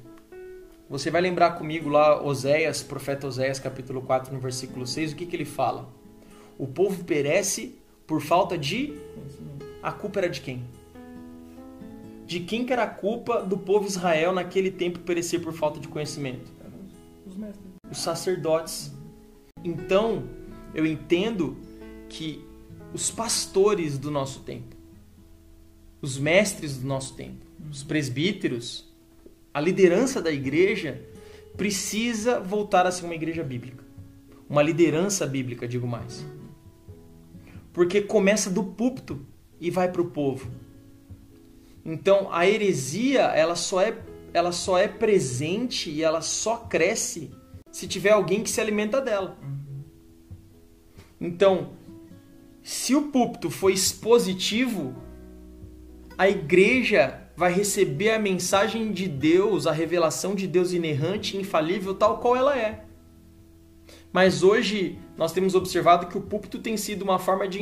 Você 0.90 1.10
vai 1.10 1.22
lembrar 1.22 1.52
comigo 1.52 1.90
lá 1.90 2.22
Oséias, 2.24 2.84
profeta 2.84 3.28
Oséias, 3.28 3.60
capítulo 3.60 4.02
4, 4.02 4.34
no 4.34 4.40
versículo 4.40 4.86
6, 4.86 5.14
o 5.14 5.16
que, 5.16 5.26
que 5.26 5.36
ele 5.36 5.46
fala? 5.46 5.90
O 6.58 6.68
povo 6.68 7.04
perece 7.04 7.76
por 8.06 8.22
falta 8.22 8.58
de. 8.58 8.94
A 9.82 9.92
culpa 9.92 10.20
era 10.20 10.30
de 10.30 10.42
quem? 10.42 10.64
De 12.26 12.40
quem 12.40 12.66
que 12.66 12.74
era 12.74 12.84
a 12.84 12.88
culpa 12.88 13.42
do 13.44 13.58
povo 13.58 13.88
Israel 13.88 14.32
naquele 14.32 14.72
tempo 14.72 15.00
perecer 15.00 15.42
por 15.42 15.54
falta 15.54 15.80
de 15.80 15.88
conhecimento? 15.88 16.52
Os 17.26 17.36
mestres. 17.36 17.66
Os 17.92 17.98
sacerdotes. 18.00 18.92
Então, 19.64 20.24
eu 20.74 20.86
entendo 20.86 21.58
que 22.10 22.44
os 22.94 23.12
pastores 23.12 23.98
do 23.98 24.10
nosso 24.10 24.42
tempo, 24.42 24.75
os 26.06 26.20
mestres 26.20 26.78
do 26.78 26.88
nosso 26.88 27.16
tempo, 27.16 27.44
os 27.70 27.84
presbíteros, 27.84 28.88
a 29.52 29.60
liderança 29.60 30.22
da 30.22 30.32
igreja 30.32 31.02
precisa 31.58 32.40
voltar 32.40 32.86
a 32.86 32.92
ser 32.92 33.06
uma 33.06 33.16
igreja 33.16 33.44
bíblica. 33.44 33.84
Uma 34.48 34.62
liderança 34.62 35.26
bíblica, 35.26 35.68
digo 35.68 35.88
mais. 35.88 36.24
Porque 37.74 38.02
começa 38.02 38.52
do 38.52 38.64
púlpito 38.64 39.26
e 39.60 39.72
vai 39.72 39.92
para 39.92 40.02
o 40.02 40.12
povo. 40.12 40.48
Então, 41.84 42.32
a 42.32 42.48
heresia, 42.48 43.24
ela 43.24 43.56
só 43.56 43.82
é 43.82 43.98
ela 44.32 44.52
só 44.52 44.78
é 44.78 44.88
presente 44.88 45.90
e 45.90 46.04
ela 46.04 46.20
só 46.22 46.58
cresce 46.58 47.32
se 47.72 47.88
tiver 47.88 48.12
alguém 48.12 48.44
que 48.44 48.50
se 48.50 48.60
alimenta 48.60 49.00
dela. 49.00 49.38
Então, 51.22 51.70
se 52.62 52.94
o 52.94 53.04
púlpito 53.04 53.50
for 53.50 53.70
expositivo, 53.70 54.94
a 56.18 56.30
igreja 56.30 57.22
vai 57.36 57.52
receber 57.52 58.12
a 58.12 58.20
mensagem 58.20 58.92
de 58.92 59.08
Deus, 59.08 59.68
a 59.68 59.72
revelação 59.72 60.34
de 60.34 60.48
Deus 60.48 60.72
inerrante, 60.72 61.38
infalível, 61.38 61.94
tal 61.94 62.20
qual 62.20 62.36
ela 62.36 62.58
é. 62.58 62.86
Mas 64.14 64.44
hoje 64.44 64.98
nós 65.18 65.34
temos 65.34 65.56
observado 65.56 66.08
que 66.08 66.18
o 66.18 66.22
púlpito 66.22 66.60
tem 66.60 66.78
sido 66.78 67.02
uma 67.02 67.20
forma 67.20 67.48
de, 67.48 67.60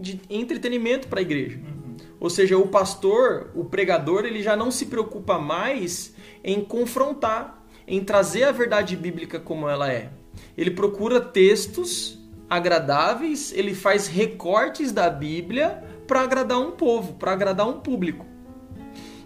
de 0.00 0.20
entretenimento 0.30 1.08
para 1.08 1.18
a 1.18 1.22
igreja. 1.22 1.58
Uhum. 1.58 1.96
Ou 2.20 2.30
seja, 2.30 2.56
o 2.56 2.68
pastor, 2.68 3.50
o 3.54 3.64
pregador, 3.64 4.24
ele 4.24 4.40
já 4.42 4.54
não 4.54 4.70
se 4.70 4.86
preocupa 4.86 5.38
mais 5.38 6.14
em 6.44 6.64
confrontar, 6.64 7.66
em 7.88 8.04
trazer 8.04 8.44
a 8.44 8.52
verdade 8.52 8.96
bíblica 8.96 9.40
como 9.40 9.68
ela 9.68 9.92
é. 9.92 10.10
Ele 10.56 10.70
procura 10.70 11.20
textos 11.20 12.18
agradáveis, 12.48 13.52
ele 13.52 13.74
faz 13.74 14.06
recortes 14.06 14.92
da 14.92 15.10
Bíblia 15.10 15.82
para 16.06 16.20
agradar 16.20 16.58
um 16.58 16.72
povo, 16.72 17.14
para 17.14 17.32
agradar 17.32 17.68
um 17.68 17.80
público. 17.80 18.26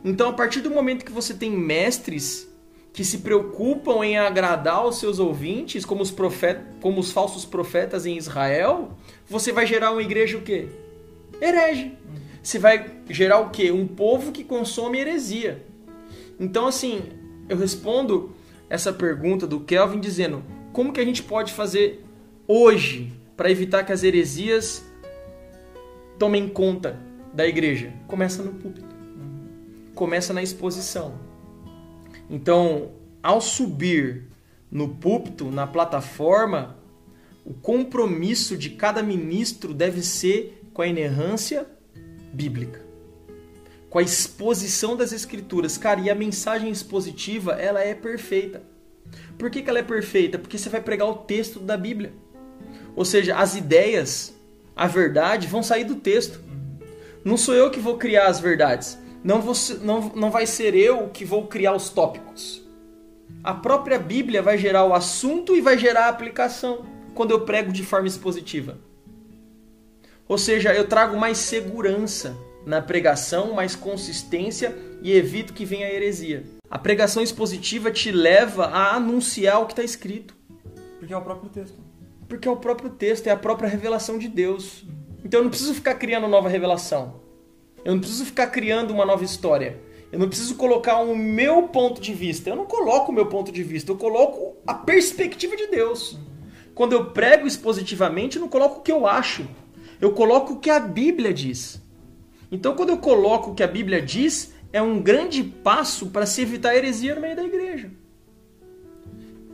Então, 0.05 0.31
a 0.31 0.33
partir 0.33 0.61
do 0.61 0.71
momento 0.71 1.05
que 1.05 1.13
você 1.13 1.35
tem 1.35 1.51
mestres 1.51 2.49
que 2.93 3.05
se 3.05 3.19
preocupam 3.19 4.05
em 4.05 4.19
agradar 4.19 4.87
os 4.87 4.99
seus 4.99 5.19
ouvintes, 5.19 5.85
como 5.85 6.03
os, 6.03 6.11
profetas, 6.11 6.65
como 6.81 7.01
os 7.01 7.13
falsos 7.13 7.45
profetas 7.45 8.07
em 8.07 8.17
Israel, 8.17 8.97
você 9.29 9.53
vai 9.53 9.67
gerar 9.67 9.93
uma 9.93 10.03
igreja 10.03 10.39
o 10.39 10.43
quê? 10.43 10.69
Herege. 11.41 11.97
Você 12.43 12.59
vai 12.59 12.91
gerar 13.09 13.39
o 13.41 13.51
quê? 13.51 13.71
Um 13.71 13.87
povo 13.87 14.33
que 14.33 14.43
consome 14.43 14.99
heresia. 14.99 15.65
Então, 16.39 16.67
assim, 16.67 17.03
eu 17.49 17.57
respondo 17.57 18.35
essa 18.69 18.93
pergunta 18.93 19.47
do 19.47 19.61
Kelvin 19.61 20.01
dizendo: 20.01 20.43
como 20.73 20.93
que 20.93 21.01
a 21.01 21.05
gente 21.05 21.23
pode 21.23 21.53
fazer 21.53 22.05
hoje 22.49 23.13
para 23.37 23.51
evitar 23.51 23.85
que 23.85 23.93
as 23.93 24.03
heresias 24.03 24.85
tomem 26.21 26.49
conta 26.49 26.97
da 27.35 27.45
igreja? 27.45 27.93
Começa 28.07 28.45
no 28.45 28.53
púlpito 28.53 28.91
começa 30.01 30.33
na 30.33 30.43
exposição. 30.43 31.21
Então, 32.31 32.93
ao 33.23 33.39
subir 33.39 34.25
no 34.71 34.89
púlpito, 34.89 35.51
na 35.51 35.67
plataforma, 35.67 36.79
o 37.45 37.53
compromisso 37.53 38.57
de 38.57 38.71
cada 38.71 39.03
ministro 39.03 39.75
deve 39.75 40.01
ser 40.01 40.63
com 40.73 40.81
a 40.81 40.87
inerrância 40.87 41.67
bíblica, 42.33 42.81
com 43.91 43.99
a 43.99 44.03
exposição 44.03 44.97
das 44.97 45.13
escrituras. 45.13 45.77
Cara, 45.77 46.01
e 46.01 46.09
a 46.09 46.15
mensagem 46.15 46.71
expositiva, 46.71 47.53
ela 47.53 47.83
é 47.83 47.95
perfeita. 47.95 48.63
Por 49.37 49.51
que, 49.51 49.61
que 49.61 49.69
ela 49.69 49.81
é 49.81 49.83
perfeita? 49.83 50.39
Porque 50.39 50.57
você 50.57 50.71
vai 50.71 50.81
pregar 50.81 51.11
o 51.11 51.15
texto 51.15 51.61
da 51.61 51.77
Bíblia. 51.77 52.15
Ou 52.97 53.05
seja, 53.05 53.37
as 53.37 53.55
ideias, 53.55 54.35
a 54.81 54.87
verdade 54.87 55.47
vão 55.47 55.63
sair 55.63 55.85
do 55.85 55.97
texto. 55.97 56.41
Não 57.23 57.37
sou 57.37 57.53
eu 57.53 57.71
que 57.71 57.79
vou 57.79 57.99
criar 57.99 58.29
as 58.29 58.41
verdades 58.41 58.99
Não, 59.23 59.43
vou, 59.43 59.53
não, 59.83 60.09
não 60.17 60.31
vai 60.31 60.47
ser 60.47 60.75
eu 60.75 61.09
que 61.09 61.23
vou 61.23 61.47
criar 61.47 61.75
os 61.75 61.91
tópicos. 61.91 62.67
A 63.45 63.53
própria 63.53 63.99
Bíblia 63.99 64.41
vai 64.41 64.57
gerar 64.57 64.87
o 64.87 64.95
assunto 64.95 65.55
e 65.55 65.61
vai 65.61 65.77
gerar 65.77 66.07
a 66.07 66.09
aplicação 66.09 66.87
quando 67.15 67.33
eu 67.33 67.43
prego 67.43 67.71
de 67.71 67.85
forma 67.85 68.09
expositiva. 68.09 68.79
Ou 70.27 70.39
seja, 70.39 70.73
eu 70.73 70.89
trago 70.89 71.15
mais 71.15 71.37
segurança 71.37 72.35
na 72.65 72.81
pregação, 72.81 73.53
mais 73.53 73.77
consistência 73.77 74.75
e 75.03 75.13
evito 75.13 75.53
que 75.53 75.67
venha 75.67 75.89
a 75.89 75.93
heresia. 75.93 76.47
A 76.71 76.79
pregação 76.79 77.23
expositiva 77.23 77.91
te 77.91 78.11
leva 78.11 78.65
a 78.65 78.97
anunciar 78.97 79.61
o 79.61 79.67
que 79.67 79.73
está 79.73 79.83
escrito. 79.83 80.35
Porque 80.99 81.13
é 81.13 81.17
o 81.19 81.21
próprio 81.23 81.51
texto. 81.51 81.90
Porque 82.31 82.47
é 82.47 82.51
o 82.51 82.57
próprio 82.57 82.91
texto, 82.91 83.27
é 83.27 83.33
a 83.33 83.37
própria 83.37 83.69
revelação 83.69 84.17
de 84.17 84.29
Deus. 84.29 84.85
Então 85.25 85.41
eu 85.41 85.43
não 85.43 85.51
preciso 85.51 85.75
ficar 85.75 85.97
criando 85.97 86.29
nova 86.29 86.49
revelação. 86.49 87.21
Eu 87.85 87.93
não 87.93 88.01
preciso 88.01 88.25
ficar 88.25 88.47
criando 88.47 88.93
uma 88.93 89.05
nova 89.05 89.25
história. 89.25 89.81
Eu 90.13 90.19
não 90.21 90.29
preciso 90.29 90.55
colocar 90.55 90.99
o 90.99 91.17
meu 91.17 91.65
ponto 91.65 92.01
de 92.01 92.15
vista. 92.15 92.49
Eu 92.49 92.55
não 92.55 92.67
coloco 92.67 93.11
o 93.11 93.15
meu 93.15 93.27
ponto 93.27 93.51
de 93.51 93.65
vista, 93.65 93.91
eu 93.91 93.97
coloco 93.97 94.57
a 94.65 94.73
perspectiva 94.73 95.57
de 95.57 95.67
Deus. 95.67 96.17
Quando 96.73 96.93
eu 96.93 97.07
prego 97.07 97.49
expositivamente, 97.49 98.37
eu 98.37 98.43
não 98.43 98.49
coloco 98.49 98.79
o 98.79 98.83
que 98.83 98.93
eu 98.93 99.09
acho. 99.09 99.45
Eu 100.01 100.13
coloco 100.13 100.53
o 100.53 100.59
que 100.61 100.71
a 100.71 100.79
Bíblia 100.79 101.35
diz. 101.35 101.83
Então, 102.51 102.77
quando 102.77 102.91
eu 102.91 102.99
coloco 102.99 103.51
o 103.51 103.55
que 103.57 103.63
a 103.65 103.67
Bíblia 103.67 104.01
diz, 104.01 104.55
é 104.73 104.81
um 104.81 105.03
grande 105.03 105.43
passo 105.43 106.07
para 106.07 106.27
se 106.27 106.43
evitar 106.43 106.77
heresia 106.77 107.17
no 107.17 107.21
meio 107.21 107.35
da 107.35 107.43
igreja. 107.43 107.91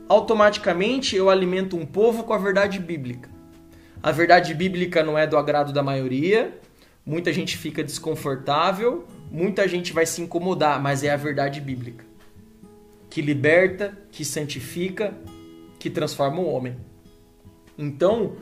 Automaticamente 0.09 1.15
eu 1.15 1.29
alimento 1.29 1.75
um 1.75 1.85
povo 1.85 2.23
com 2.23 2.33
a 2.33 2.37
verdade 2.37 2.79
bíblica. 2.79 3.29
A 4.01 4.11
verdade 4.11 4.53
bíblica 4.53 5.03
não 5.03 5.17
é 5.17 5.25
do 5.27 5.37
agrado 5.37 5.73
da 5.73 5.83
maioria, 5.83 6.57
muita 7.05 7.33
gente 7.33 7.57
fica 7.57 7.83
desconfortável, 7.83 9.05
muita 9.31 9.67
gente 9.67 9.91
vai 9.91 10.05
se 10.05 10.21
incomodar, 10.21 10.81
mas 10.81 11.03
é 11.03 11.09
a 11.09 11.17
verdade 11.17 11.59
bíblica 11.59 12.07
que 13.09 13.21
liberta, 13.21 13.97
que 14.11 14.23
santifica, 14.23 15.17
que 15.79 15.89
transforma 15.89 16.39
o 16.39 16.47
homem. 16.47 16.75
Então, 17.77 18.35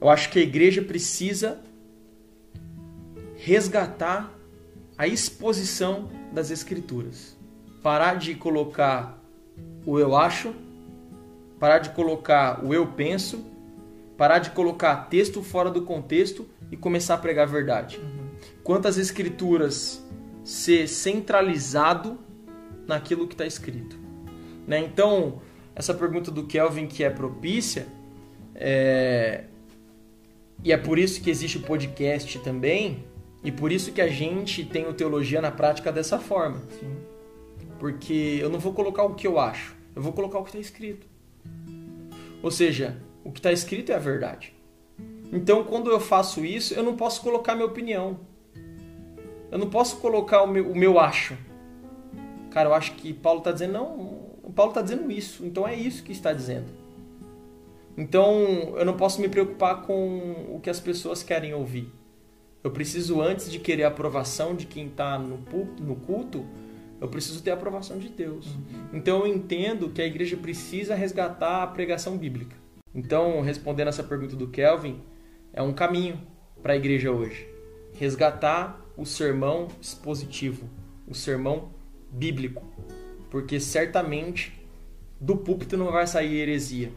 eu 0.00 0.08
acho 0.08 0.30
que 0.30 0.38
a 0.38 0.42
igreja 0.42 0.82
precisa 0.82 1.60
resgatar 3.36 4.32
a 4.96 5.06
exposição 5.06 6.08
das 6.32 6.50
escrituras. 6.50 7.36
Parar 7.82 8.14
de 8.14 8.34
colocar 8.34 9.22
o 9.84 9.98
eu 9.98 10.16
acho, 10.16 10.54
parar 11.58 11.78
de 11.78 11.90
colocar 11.90 12.64
o 12.64 12.72
eu 12.72 12.86
penso, 12.86 13.44
parar 14.16 14.38
de 14.38 14.50
colocar 14.50 15.08
texto 15.08 15.42
fora 15.42 15.70
do 15.70 15.82
contexto 15.82 16.46
e 16.70 16.76
começar 16.76 17.14
a 17.14 17.18
pregar 17.18 17.46
a 17.46 17.50
verdade. 17.50 17.98
Uhum. 17.98 18.26
Quantas 18.62 18.98
escrituras 18.98 20.04
ser 20.44 20.88
centralizado 20.88 22.18
naquilo 22.86 23.26
que 23.26 23.34
está 23.34 23.44
escrito. 23.44 23.98
Né? 24.66 24.78
Então, 24.78 25.40
essa 25.74 25.92
pergunta 25.92 26.30
do 26.30 26.44
Kelvin 26.44 26.86
que 26.86 27.02
é 27.02 27.10
propícia, 27.10 27.86
é... 28.54 29.44
e 30.62 30.72
é 30.72 30.76
por 30.76 30.98
isso 30.98 31.20
que 31.20 31.30
existe 31.30 31.58
o 31.58 31.62
podcast 31.62 32.38
também, 32.38 33.04
e 33.42 33.50
por 33.50 33.70
isso 33.70 33.92
que 33.92 34.00
a 34.00 34.08
gente 34.08 34.64
tem 34.64 34.88
o 34.88 34.94
Teologia 34.94 35.40
na 35.40 35.50
Prática 35.50 35.92
dessa 35.92 36.18
forma. 36.18 36.62
Sim. 36.80 36.96
Porque 37.78 38.38
eu 38.40 38.48
não 38.48 38.58
vou 38.58 38.72
colocar 38.72 39.04
o 39.04 39.14
que 39.14 39.26
eu 39.26 39.38
acho, 39.38 39.76
eu 39.94 40.02
vou 40.02 40.12
colocar 40.12 40.38
o 40.38 40.42
que 40.42 40.50
está 40.50 40.60
escrito. 40.60 41.06
Ou 42.42 42.50
seja, 42.50 43.00
o 43.24 43.32
que 43.32 43.38
está 43.38 43.52
escrito 43.52 43.92
é 43.92 43.94
a 43.94 43.98
verdade. 43.98 44.54
Então, 45.32 45.64
quando 45.64 45.90
eu 45.90 45.98
faço 45.98 46.44
isso, 46.44 46.74
eu 46.74 46.82
não 46.82 46.96
posso 46.96 47.20
colocar 47.20 47.54
minha 47.54 47.66
opinião. 47.66 48.20
Eu 49.50 49.58
não 49.58 49.68
posso 49.68 49.96
colocar 49.98 50.42
o 50.42 50.46
meu, 50.46 50.70
o 50.70 50.76
meu 50.76 50.98
acho. 50.98 51.36
Cara, 52.50 52.68
eu 52.68 52.74
acho 52.74 52.94
que 52.94 53.12
Paulo 53.12 53.40
está 53.40 53.52
dizendo, 53.52 53.72
não, 53.74 54.26
Paulo 54.56 54.70
está 54.70 54.80
dizendo 54.80 55.12
isso, 55.12 55.44
então 55.44 55.68
é 55.68 55.74
isso 55.74 56.02
que 56.02 56.10
está 56.10 56.32
dizendo. 56.32 56.68
Então 57.96 58.74
eu 58.76 58.84
não 58.84 58.96
posso 58.96 59.20
me 59.20 59.28
preocupar 59.28 59.82
com 59.82 60.46
o 60.48 60.58
que 60.60 60.70
as 60.70 60.80
pessoas 60.80 61.22
querem 61.22 61.52
ouvir. 61.52 61.92
Eu 62.64 62.70
preciso, 62.70 63.20
antes 63.20 63.52
de 63.52 63.58
querer 63.58 63.84
a 63.84 63.88
aprovação 63.88 64.56
de 64.56 64.66
quem 64.66 64.86
está 64.86 65.18
no, 65.18 65.38
no 65.78 65.96
culto, 65.96 66.44
eu 67.00 67.08
preciso 67.08 67.42
ter 67.42 67.50
a 67.50 67.54
aprovação 67.54 67.98
de 67.98 68.08
Deus. 68.08 68.46
Uhum. 68.46 68.88
Então 68.94 69.20
eu 69.20 69.26
entendo 69.26 69.90
que 69.90 70.00
a 70.00 70.06
igreja 70.06 70.36
precisa 70.36 70.94
resgatar 70.94 71.62
a 71.62 71.66
pregação 71.66 72.16
bíblica. 72.16 72.56
Então, 72.94 73.42
respondendo 73.42 73.88
essa 73.88 74.02
pergunta 74.02 74.34
do 74.34 74.48
Kelvin, 74.48 75.02
é 75.52 75.60
um 75.60 75.72
caminho 75.72 76.18
para 76.62 76.72
a 76.72 76.76
igreja 76.76 77.12
hoje. 77.12 77.46
Resgatar 77.92 78.80
o 78.96 79.04
sermão 79.04 79.68
expositivo, 79.80 80.68
o 81.06 81.14
sermão 81.14 81.70
bíblico, 82.10 82.64
porque 83.30 83.60
certamente 83.60 84.58
do 85.20 85.36
púlpito 85.36 85.76
não 85.76 85.92
vai 85.92 86.06
sair 86.06 86.36
heresia. 86.36 86.90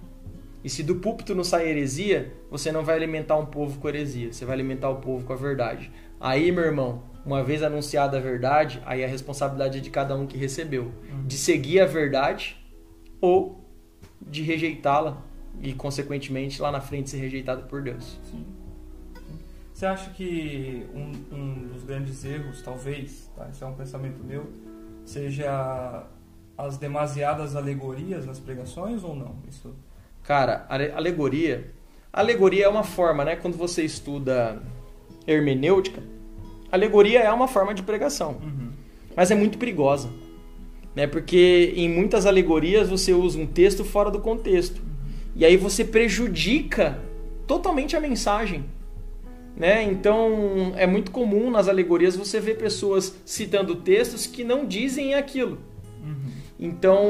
E 0.64 0.70
se 0.70 0.84
do 0.84 0.96
púlpito 0.96 1.36
não 1.36 1.44
sair 1.44 1.70
heresia, 1.70 2.34
você 2.50 2.72
não 2.72 2.84
vai 2.84 2.96
alimentar 2.96 3.38
um 3.38 3.46
povo 3.46 3.80
com 3.80 3.88
heresia, 3.88 4.32
você 4.32 4.46
vai 4.46 4.56
alimentar 4.56 4.90
o 4.90 4.98
povo 4.98 5.26
com 5.26 5.34
a 5.34 5.38
verdade. 5.38 5.92
Aí, 6.20 6.52
meu 6.52 6.64
irmão, 6.64 7.04
uma 7.30 7.44
vez 7.44 7.62
anunciada 7.62 8.18
a 8.18 8.20
verdade, 8.20 8.82
aí 8.88 9.06
a 9.06 9.08
responsabilidade 9.08 9.78
é 9.78 9.82
de 9.82 9.92
cada 9.92 10.16
um 10.16 10.26
que 10.26 10.36
recebeu, 10.36 10.92
de 11.28 11.38
seguir 11.38 11.80
a 11.80 11.86
verdade 11.86 12.58
ou 13.22 13.64
de 14.20 14.42
rejeitá-la 14.42 15.22
e, 15.62 15.72
consequentemente, 15.74 16.60
lá 16.60 16.72
na 16.72 16.82
frente 16.82 17.12
ser 17.12 17.18
rejeitado 17.18 17.68
por 17.68 17.84
Deus. 17.84 18.20
Sim. 18.24 18.44
Você 19.72 19.86
acha 19.86 20.10
que 20.10 20.88
um, 20.96 21.36
um 21.36 21.68
dos 21.68 21.84
grandes 21.84 22.26
erros, 22.26 22.64
talvez, 22.64 23.30
tá? 23.36 23.48
esse 23.52 23.64
é 23.64 23.68
um 23.68 23.76
pensamento 23.76 24.24
meu, 24.24 24.52
seja 25.06 26.08
as 26.58 26.78
demasiadas 26.78 27.56
alegorias 27.56 28.26
nas 28.26 28.40
pregações 28.40 29.04
ou 29.04 29.16
não? 29.16 29.36
Isso... 29.48 29.76
Cara, 30.24 30.66
alegoria. 30.68 31.72
Alegoria 32.12 32.66
é 32.66 32.68
uma 32.68 32.84
forma, 32.84 33.24
né? 33.24 33.36
Quando 33.36 33.56
você 33.56 33.84
estuda 33.84 34.62
hermenêutica, 35.28 36.02
alegoria 36.72 37.20
é 37.20 37.32
uma 37.32 37.48
forma 37.48 37.74
de 37.74 37.84
pregação. 37.84 38.38
Uhum. 38.42 38.70
Mas 39.16 39.32
é 39.32 39.36
muito 39.36 39.58
perigosa. 39.58 40.10
Né? 40.96 41.08
Porque 41.08 41.74
em 41.76 41.90
muitas 41.90 42.26
alegorias 42.26 42.90
você 42.90 43.14
usa 43.14 43.40
um 43.40 43.46
texto 43.46 43.84
fora 43.84 44.10
do 44.10 44.20
contexto. 44.20 44.82
E 45.36 45.46
aí 45.46 45.58
você 45.58 45.86
prejudica 45.86 47.00
totalmente 47.48 47.96
a 47.96 48.00
mensagem. 48.00 48.66
Né? 49.56 49.84
Então 49.84 50.74
é 50.76 50.88
muito 50.88 51.12
comum 51.12 51.50
nas 51.50 51.68
alegorias 51.68 52.16
você 52.16 52.40
ver 52.40 52.58
pessoas 52.58 53.16
citando 53.26 53.76
textos 53.76 54.26
que 54.26 54.44
não 54.44 54.66
dizem 54.66 55.14
aquilo. 55.14 55.58
Uhum. 56.04 56.32
Então 56.60 57.04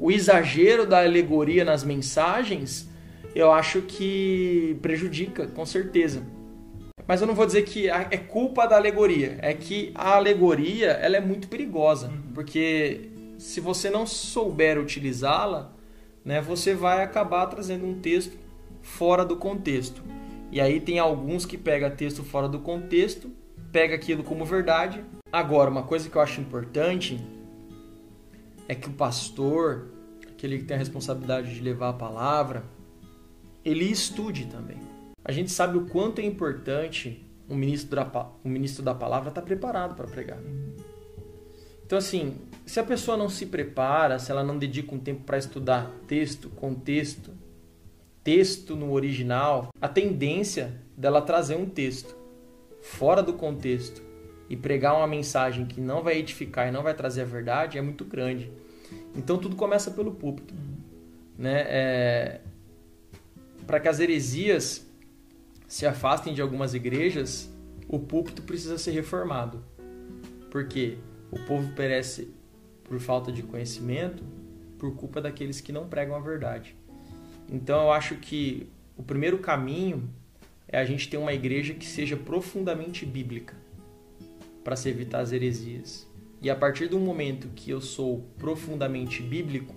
o 0.00 0.10
exagero 0.10 0.86
da 0.86 1.02
alegoria 1.02 1.64
nas 1.64 1.84
mensagens 1.84 2.88
eu 3.34 3.52
acho 3.52 3.82
que 3.82 4.76
prejudica, 4.82 5.46
com 5.46 5.64
certeza. 5.64 6.22
Mas 7.10 7.20
eu 7.20 7.26
não 7.26 7.34
vou 7.34 7.44
dizer 7.44 7.62
que 7.62 7.90
é 7.90 8.16
culpa 8.16 8.66
da 8.68 8.76
alegoria, 8.76 9.36
é 9.42 9.52
que 9.52 9.90
a 9.96 10.14
alegoria 10.14 10.90
ela 10.90 11.16
é 11.16 11.20
muito 11.20 11.48
perigosa, 11.48 12.06
uhum. 12.06 12.32
porque 12.32 13.10
se 13.36 13.60
você 13.60 13.90
não 13.90 14.06
souber 14.06 14.78
utilizá-la, 14.78 15.72
né, 16.24 16.40
você 16.40 16.72
vai 16.72 17.02
acabar 17.02 17.46
trazendo 17.46 17.84
um 17.84 17.98
texto 17.98 18.38
fora 18.80 19.24
do 19.24 19.34
contexto. 19.34 20.04
E 20.52 20.60
aí 20.60 20.78
tem 20.78 21.00
alguns 21.00 21.44
que 21.44 21.58
pega 21.58 21.90
texto 21.90 22.22
fora 22.22 22.48
do 22.48 22.60
contexto, 22.60 23.28
pega 23.72 23.96
aquilo 23.96 24.22
como 24.22 24.44
verdade. 24.44 25.04
Agora, 25.32 25.68
uma 25.68 25.82
coisa 25.82 26.08
que 26.08 26.14
eu 26.14 26.22
acho 26.22 26.40
importante 26.40 27.20
é 28.68 28.74
que 28.76 28.88
o 28.88 28.92
pastor, 28.92 29.88
aquele 30.30 30.58
que 30.58 30.64
tem 30.64 30.76
a 30.76 30.78
responsabilidade 30.78 31.52
de 31.52 31.60
levar 31.60 31.88
a 31.88 31.94
palavra, 31.94 32.62
ele 33.64 33.86
estude 33.86 34.46
também. 34.46 34.89
A 35.24 35.32
gente 35.32 35.50
sabe 35.50 35.78
o 35.78 35.86
quanto 35.86 36.20
é 36.20 36.24
importante 36.24 37.26
um 37.48 37.56
ministro 37.56 37.96
da, 37.96 38.30
um 38.44 38.48
ministro 38.48 38.82
da 38.82 38.94
palavra 38.94 39.28
estar 39.28 39.40
tá 39.40 39.46
preparado 39.46 39.94
para 39.94 40.06
pregar. 40.06 40.38
Então, 41.84 41.98
assim, 41.98 42.36
se 42.64 42.78
a 42.78 42.84
pessoa 42.84 43.16
não 43.16 43.28
se 43.28 43.46
prepara, 43.46 44.18
se 44.18 44.30
ela 44.30 44.44
não 44.44 44.56
dedica 44.56 44.94
um 44.94 44.98
tempo 44.98 45.24
para 45.24 45.36
estudar 45.36 45.90
texto, 46.06 46.48
contexto, 46.50 47.32
texto 48.22 48.76
no 48.76 48.92
original, 48.92 49.70
a 49.80 49.88
tendência 49.88 50.80
dela 50.96 51.20
trazer 51.20 51.56
um 51.56 51.66
texto 51.66 52.16
fora 52.80 53.22
do 53.22 53.32
contexto 53.32 54.02
e 54.48 54.56
pregar 54.56 54.96
uma 54.96 55.06
mensagem 55.06 55.66
que 55.66 55.80
não 55.80 56.02
vai 56.02 56.18
edificar 56.18 56.68
e 56.68 56.70
não 56.70 56.82
vai 56.82 56.94
trazer 56.94 57.22
a 57.22 57.24
verdade 57.24 57.76
é 57.76 57.82
muito 57.82 58.04
grande. 58.04 58.50
Então 59.14 59.38
tudo 59.38 59.56
começa 59.56 59.90
pelo 59.90 60.12
púlpito. 60.12 60.54
Né? 61.36 61.64
É... 61.66 62.40
Para 63.66 63.80
que 63.80 63.88
as 63.88 64.00
heresias 64.00 64.89
se 65.70 65.86
afastem 65.86 66.34
de 66.34 66.42
algumas 66.42 66.74
igrejas, 66.74 67.48
o 67.86 67.96
púlpito 67.96 68.42
precisa 68.42 68.76
ser 68.76 68.90
reformado. 68.90 69.64
Porque 70.50 70.98
o 71.30 71.38
povo 71.46 71.72
perece 71.76 72.34
por 72.82 72.98
falta 72.98 73.30
de 73.30 73.44
conhecimento, 73.44 74.24
por 74.80 74.96
culpa 74.96 75.20
daqueles 75.20 75.60
que 75.60 75.70
não 75.70 75.88
pregam 75.88 76.16
a 76.16 76.18
verdade. 76.18 76.74
Então 77.48 77.82
eu 77.82 77.92
acho 77.92 78.16
que 78.16 78.68
o 78.96 79.02
primeiro 79.04 79.38
caminho 79.38 80.10
é 80.66 80.76
a 80.76 80.84
gente 80.84 81.08
ter 81.08 81.18
uma 81.18 81.32
igreja 81.32 81.72
que 81.72 81.86
seja 81.86 82.16
profundamente 82.16 83.06
bíblica, 83.06 83.54
para 84.64 84.74
se 84.74 84.88
evitar 84.88 85.20
as 85.20 85.30
heresias. 85.30 86.04
E 86.42 86.50
a 86.50 86.56
partir 86.56 86.88
do 86.88 86.98
momento 86.98 87.46
que 87.54 87.70
eu 87.70 87.80
sou 87.80 88.26
profundamente 88.38 89.22
bíblico, 89.22 89.76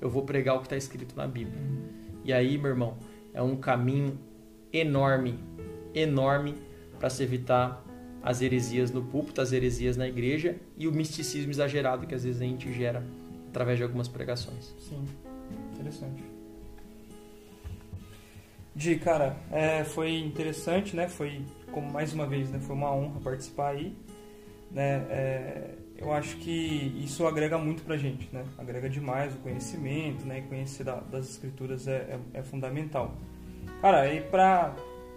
eu 0.00 0.10
vou 0.10 0.24
pregar 0.24 0.56
o 0.56 0.58
que 0.58 0.66
está 0.66 0.76
escrito 0.76 1.14
na 1.14 1.28
Bíblia. 1.28 1.62
E 2.24 2.32
aí, 2.32 2.58
meu 2.58 2.70
irmão, 2.70 2.98
é 3.32 3.40
um 3.40 3.54
caminho 3.54 4.18
enorme, 4.72 5.38
enorme 5.94 6.54
para 6.98 7.10
se 7.10 7.22
evitar 7.22 7.84
as 8.22 8.40
heresias 8.40 8.90
no 8.90 9.02
púlpito, 9.02 9.40
as 9.40 9.52
heresias 9.52 9.96
na 9.96 10.06
igreja 10.06 10.56
e 10.76 10.86
o 10.86 10.92
misticismo 10.92 11.50
exagerado 11.50 12.06
que 12.06 12.14
às 12.14 12.24
vezes 12.24 12.40
a 12.40 12.44
gente 12.44 12.72
gera 12.72 13.02
através 13.48 13.78
de 13.78 13.82
algumas 13.82 14.08
pregações. 14.08 14.74
Sim, 14.78 15.04
interessante. 15.74 16.22
Di, 18.74 18.96
cara, 18.96 19.36
é, 19.50 19.84
foi 19.84 20.18
interessante, 20.18 20.96
né? 20.96 21.08
Foi, 21.08 21.42
como 21.70 21.90
mais 21.90 22.14
uma 22.14 22.26
vez, 22.26 22.48
né? 22.48 22.58
Foi 22.58 22.74
uma 22.74 22.94
honra 22.94 23.20
participar 23.20 23.70
aí, 23.70 23.94
né? 24.70 25.04
É, 25.10 25.74
eu 25.98 26.10
acho 26.12 26.36
que 26.38 26.94
isso 27.04 27.26
agrega 27.26 27.58
muito 27.58 27.82
pra 27.82 27.98
gente, 27.98 28.28
né? 28.32 28.44
Agrega 28.56 28.88
demais 28.88 29.34
o 29.34 29.38
conhecimento, 29.38 30.24
né? 30.24 30.38
E 30.38 30.42
conhecer 30.42 30.84
da, 30.84 30.96
das 30.96 31.28
escrituras 31.28 31.86
é, 31.86 32.18
é, 32.34 32.38
é, 32.38 32.42
fundamental. 32.42 33.14
Cara, 33.82 34.14
e 34.14 34.20
pra, 34.20 34.76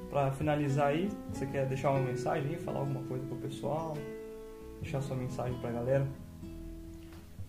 pra 0.10 0.32
finalizar 0.32 0.88
aí, 0.88 1.08
você 1.32 1.46
quer 1.46 1.68
deixar 1.68 1.92
uma 1.92 2.00
mensagem 2.00 2.50
aí, 2.50 2.58
falar 2.58 2.80
alguma 2.80 3.04
coisa 3.04 3.24
pro 3.28 3.36
pessoal? 3.38 3.96
Deixar 4.82 5.02
sua 5.02 5.16
mensagem 5.16 5.56
pra 5.60 5.70
galera? 5.70 6.08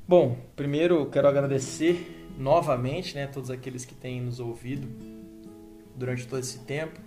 Bom, 0.06 0.36
primeiro 0.54 1.06
quero 1.06 1.26
agradecer 1.26 2.30
novamente, 2.36 3.14
né? 3.14 3.26
Todos 3.26 3.50
aqueles 3.50 3.82
que 3.86 3.94
têm 3.94 4.20
nos 4.20 4.40
ouvido 4.40 4.86
durante 5.94 6.28
todo 6.28 6.38
esse 6.38 6.58
tempo. 6.66 7.00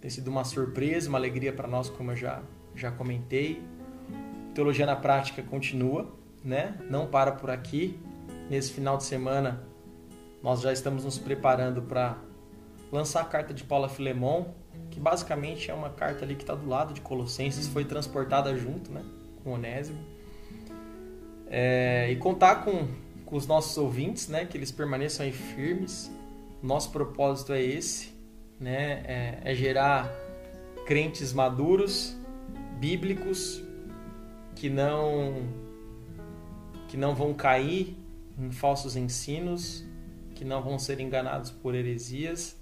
Tem 0.00 0.10
sido 0.10 0.28
uma 0.28 0.42
surpresa, 0.42 1.10
uma 1.10 1.18
alegria 1.18 1.52
para 1.52 1.68
nós, 1.68 1.90
como 1.90 2.12
eu 2.12 2.16
já, 2.16 2.40
já 2.74 2.90
comentei. 2.90 3.62
Teologia 4.54 4.86
na 4.86 4.96
Prática 4.96 5.42
continua, 5.42 6.10
né? 6.42 6.74
não 6.88 7.06
para 7.06 7.32
por 7.32 7.50
aqui. 7.50 8.00
Nesse 8.48 8.72
final 8.72 8.96
de 8.96 9.04
semana, 9.04 9.62
nós 10.42 10.62
já 10.62 10.72
estamos 10.72 11.04
nos 11.04 11.18
preparando 11.18 11.82
para 11.82 12.16
lançar 12.90 13.22
a 13.22 13.24
carta 13.24 13.52
de 13.52 13.64
Paula 13.64 13.88
Filemon, 13.88 14.46
que 14.90 15.00
basicamente 15.00 15.70
é 15.70 15.74
uma 15.74 15.90
carta 15.90 16.24
ali 16.24 16.34
que 16.34 16.42
está 16.42 16.54
do 16.54 16.68
lado 16.68 16.94
de 16.94 17.00
Colossenses, 17.00 17.66
foi 17.66 17.84
transportada 17.84 18.56
junto 18.56 18.90
né? 18.92 19.04
com 19.42 19.52
Onésimo. 19.52 19.98
É, 21.48 22.10
e 22.10 22.16
contar 22.16 22.64
com, 22.64 22.88
com 23.24 23.36
os 23.36 23.46
nossos 23.46 23.76
ouvintes, 23.76 24.28
né? 24.28 24.44
que 24.44 24.56
eles 24.56 24.70
permaneçam 24.70 25.24
aí 25.24 25.32
firmes, 25.32 26.10
nosso 26.62 26.90
propósito 26.90 27.52
é 27.52 27.62
esse, 27.62 28.14
né? 28.58 29.02
É, 29.04 29.40
é 29.44 29.54
gerar 29.54 30.10
crentes 30.86 31.32
maduros, 31.32 32.16
bíblicos, 32.78 33.62
que 34.54 34.70
não 34.70 35.66
que 36.88 36.96
não 36.96 37.14
vão 37.14 37.34
cair 37.34 37.96
em 38.38 38.50
falsos 38.52 38.96
ensinos, 38.96 39.84
que 40.34 40.44
não 40.44 40.62
vão 40.62 40.78
ser 40.78 41.00
enganados 41.00 41.50
por 41.50 41.74
heresias, 41.74 42.56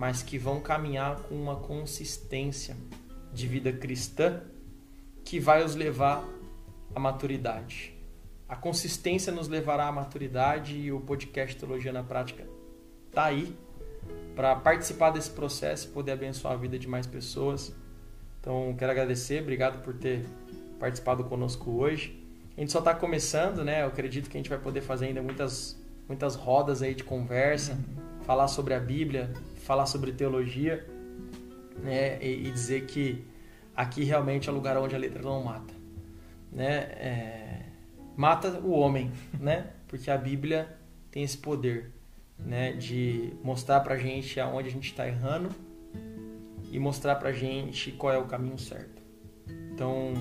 mas 0.00 0.22
que 0.22 0.38
vão 0.38 0.62
caminhar 0.62 1.16
com 1.24 1.34
uma 1.34 1.56
consistência 1.56 2.74
de 3.34 3.46
vida 3.46 3.70
cristã 3.70 4.40
que 5.22 5.38
vai 5.38 5.62
os 5.62 5.74
levar 5.74 6.24
à 6.94 6.98
maturidade. 6.98 7.94
A 8.48 8.56
consistência 8.56 9.30
nos 9.30 9.46
levará 9.46 9.88
à 9.88 9.92
maturidade 9.92 10.74
e 10.74 10.90
o 10.90 11.02
podcast 11.02 11.54
Teologia 11.54 11.92
na 11.92 12.02
Prática 12.02 12.48
tá 13.12 13.26
aí 13.26 13.54
para 14.34 14.56
participar 14.56 15.10
desse 15.10 15.28
processo 15.32 15.88
e 15.88 15.90
poder 15.90 16.12
abençoar 16.12 16.54
a 16.54 16.56
vida 16.56 16.78
de 16.78 16.88
mais 16.88 17.06
pessoas. 17.06 17.70
Então, 18.40 18.74
quero 18.78 18.92
agradecer, 18.92 19.42
obrigado 19.42 19.82
por 19.82 19.92
ter 19.92 20.24
participado 20.78 21.24
conosco 21.24 21.72
hoje. 21.72 22.18
A 22.56 22.60
gente 22.60 22.72
só 22.72 22.78
está 22.78 22.94
começando, 22.94 23.62
né? 23.62 23.82
Eu 23.82 23.88
acredito 23.88 24.30
que 24.30 24.38
a 24.38 24.40
gente 24.40 24.48
vai 24.48 24.58
poder 24.58 24.80
fazer 24.80 25.08
ainda 25.08 25.20
muitas, 25.20 25.78
muitas 26.08 26.36
rodas 26.36 26.80
aí 26.80 26.94
de 26.94 27.04
conversa, 27.04 27.72
uhum. 27.72 28.09
Falar 28.30 28.46
sobre 28.46 28.74
a 28.74 28.78
Bíblia, 28.78 29.32
falar 29.56 29.86
sobre 29.86 30.12
teologia, 30.12 30.86
né? 31.82 32.22
E, 32.24 32.46
e, 32.46 32.50
dizer 32.52 32.86
que 32.86 33.24
aqui 33.74 34.04
realmente 34.04 34.48
é 34.48 34.52
o 34.52 34.54
lugar 34.54 34.78
onde 34.78 34.94
a 34.94 34.98
letra 34.98 35.20
não 35.20 35.42
mata, 35.42 35.74
né? 36.52 36.76
É, 36.94 37.62
mata 38.16 38.60
o 38.60 38.70
homem, 38.70 39.10
né? 39.36 39.70
Porque 39.88 40.12
a 40.12 40.16
Bíblia 40.16 40.78
tem 41.10 41.24
esse 41.24 41.36
poder 41.36 41.90
né, 42.38 42.72
de 42.74 43.32
mostrar 43.42 43.80
pra 43.80 43.96
gente 43.96 44.38
aonde 44.38 44.68
a 44.68 44.72
gente 44.72 44.90
está 44.90 45.08
errando 45.08 45.50
e 46.70 46.78
mostrar 46.78 47.16
pra 47.16 47.32
gente 47.32 47.90
qual 47.90 48.14
é 48.14 48.18
o 48.18 48.26
caminho 48.26 48.58
certo. 48.58 49.02
Então, 49.72 50.14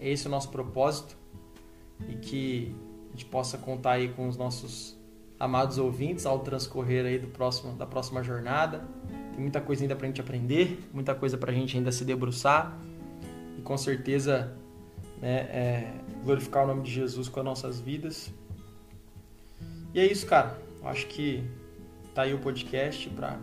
esse 0.00 0.26
é 0.26 0.28
o 0.28 0.32
nosso 0.32 0.48
propósito 0.48 1.16
e 2.08 2.16
que 2.16 2.74
a 3.06 3.10
gente 3.12 3.26
possa 3.26 3.56
contar 3.56 3.92
aí 3.92 4.08
com 4.08 4.26
os 4.26 4.36
nossos 4.36 4.99
amados 5.40 5.78
ouvintes 5.78 6.26
ao 6.26 6.40
transcorrer 6.40 7.06
aí 7.06 7.18
do 7.18 7.28
próximo, 7.28 7.72
da 7.72 7.86
próxima 7.86 8.22
jornada. 8.22 8.84
Tem 9.32 9.40
muita 9.40 9.60
coisa 9.60 9.82
ainda 9.82 9.96
pra 9.96 10.06
gente 10.06 10.20
aprender, 10.20 10.86
muita 10.92 11.14
coisa 11.14 11.38
pra 11.38 11.50
gente 11.50 11.78
ainda 11.78 11.90
se 11.90 12.04
debruçar 12.04 12.78
e 13.58 13.62
com 13.62 13.76
certeza 13.78 14.54
né, 15.20 15.38
é, 15.50 15.92
glorificar 16.22 16.64
o 16.64 16.66
nome 16.66 16.82
de 16.82 16.90
Jesus 16.90 17.26
com 17.30 17.40
as 17.40 17.46
nossas 17.46 17.80
vidas. 17.80 18.30
E 19.94 19.98
é 19.98 20.06
isso, 20.06 20.26
cara. 20.26 20.58
Acho 20.84 21.06
que 21.06 21.42
tá 22.14 22.22
aí 22.22 22.34
o 22.34 22.38
podcast 22.38 23.08
para 23.10 23.38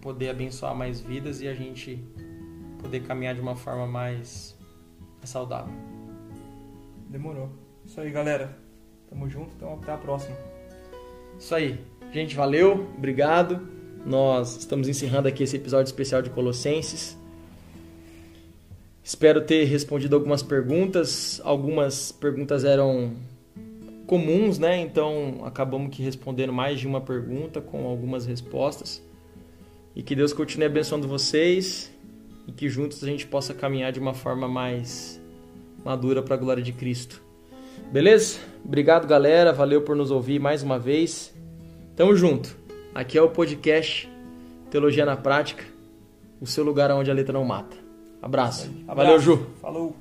poder 0.00 0.30
abençoar 0.30 0.74
mais 0.74 1.00
vidas 1.00 1.40
e 1.40 1.48
a 1.48 1.54
gente 1.54 2.04
poder 2.80 3.04
caminhar 3.04 3.34
de 3.34 3.40
uma 3.40 3.54
forma 3.54 3.86
mais 3.86 4.56
saudável. 5.22 5.72
Demorou. 7.08 7.50
Isso 7.84 8.00
aí, 8.00 8.10
galera. 8.10 8.58
Tamo 9.08 9.28
junto, 9.28 9.54
então 9.56 9.74
até 9.74 9.92
a 9.92 9.96
próxima. 9.96 10.36
Isso 11.38 11.54
aí. 11.54 11.78
Gente, 12.12 12.34
valeu, 12.34 12.88
obrigado. 12.96 13.60
Nós 14.04 14.56
estamos 14.56 14.88
encerrando 14.88 15.28
aqui 15.28 15.42
esse 15.42 15.56
episódio 15.56 15.86
especial 15.86 16.20
de 16.20 16.30
Colossenses. 16.30 17.16
Espero 19.04 19.40
ter 19.42 19.64
respondido 19.64 20.16
algumas 20.16 20.42
perguntas. 20.42 21.40
Algumas 21.44 22.10
perguntas 22.10 22.64
eram 22.64 23.12
comuns, 24.06 24.58
né? 24.58 24.80
Então 24.80 25.42
acabamos 25.44 25.94
que 25.94 26.02
respondendo 26.02 26.52
mais 26.52 26.80
de 26.80 26.86
uma 26.86 27.00
pergunta 27.00 27.60
com 27.60 27.86
algumas 27.86 28.26
respostas. 28.26 29.02
E 29.94 30.02
que 30.02 30.16
Deus 30.16 30.32
continue 30.32 30.66
abençoando 30.66 31.06
vocês 31.06 31.92
e 32.46 32.52
que 32.52 32.68
juntos 32.68 33.04
a 33.04 33.06
gente 33.06 33.26
possa 33.26 33.54
caminhar 33.54 33.92
de 33.92 34.00
uma 34.00 34.14
forma 34.14 34.48
mais 34.48 35.20
madura 35.84 36.22
para 36.22 36.34
a 36.34 36.38
glória 36.38 36.62
de 36.62 36.72
Cristo. 36.72 37.22
Beleza? 37.92 38.38
Obrigado, 38.64 39.06
galera. 39.06 39.52
Valeu 39.52 39.82
por 39.82 39.96
nos 39.96 40.10
ouvir 40.10 40.38
mais 40.38 40.62
uma 40.62 40.78
vez. 40.78 41.34
Tamo 41.96 42.14
junto. 42.14 42.56
Aqui 42.94 43.16
é 43.16 43.22
o 43.22 43.28
podcast 43.28 44.10
Teologia 44.70 45.06
na 45.06 45.16
Prática, 45.16 45.64
o 46.40 46.46
seu 46.46 46.64
lugar 46.64 46.90
onde 46.90 47.10
a 47.10 47.14
letra 47.14 47.32
não 47.32 47.44
mata. 47.44 47.76
Abraço. 48.20 48.70
Abraço. 48.86 49.06
Valeu, 49.06 49.20
Ju. 49.20 49.46
Falou. 49.60 49.96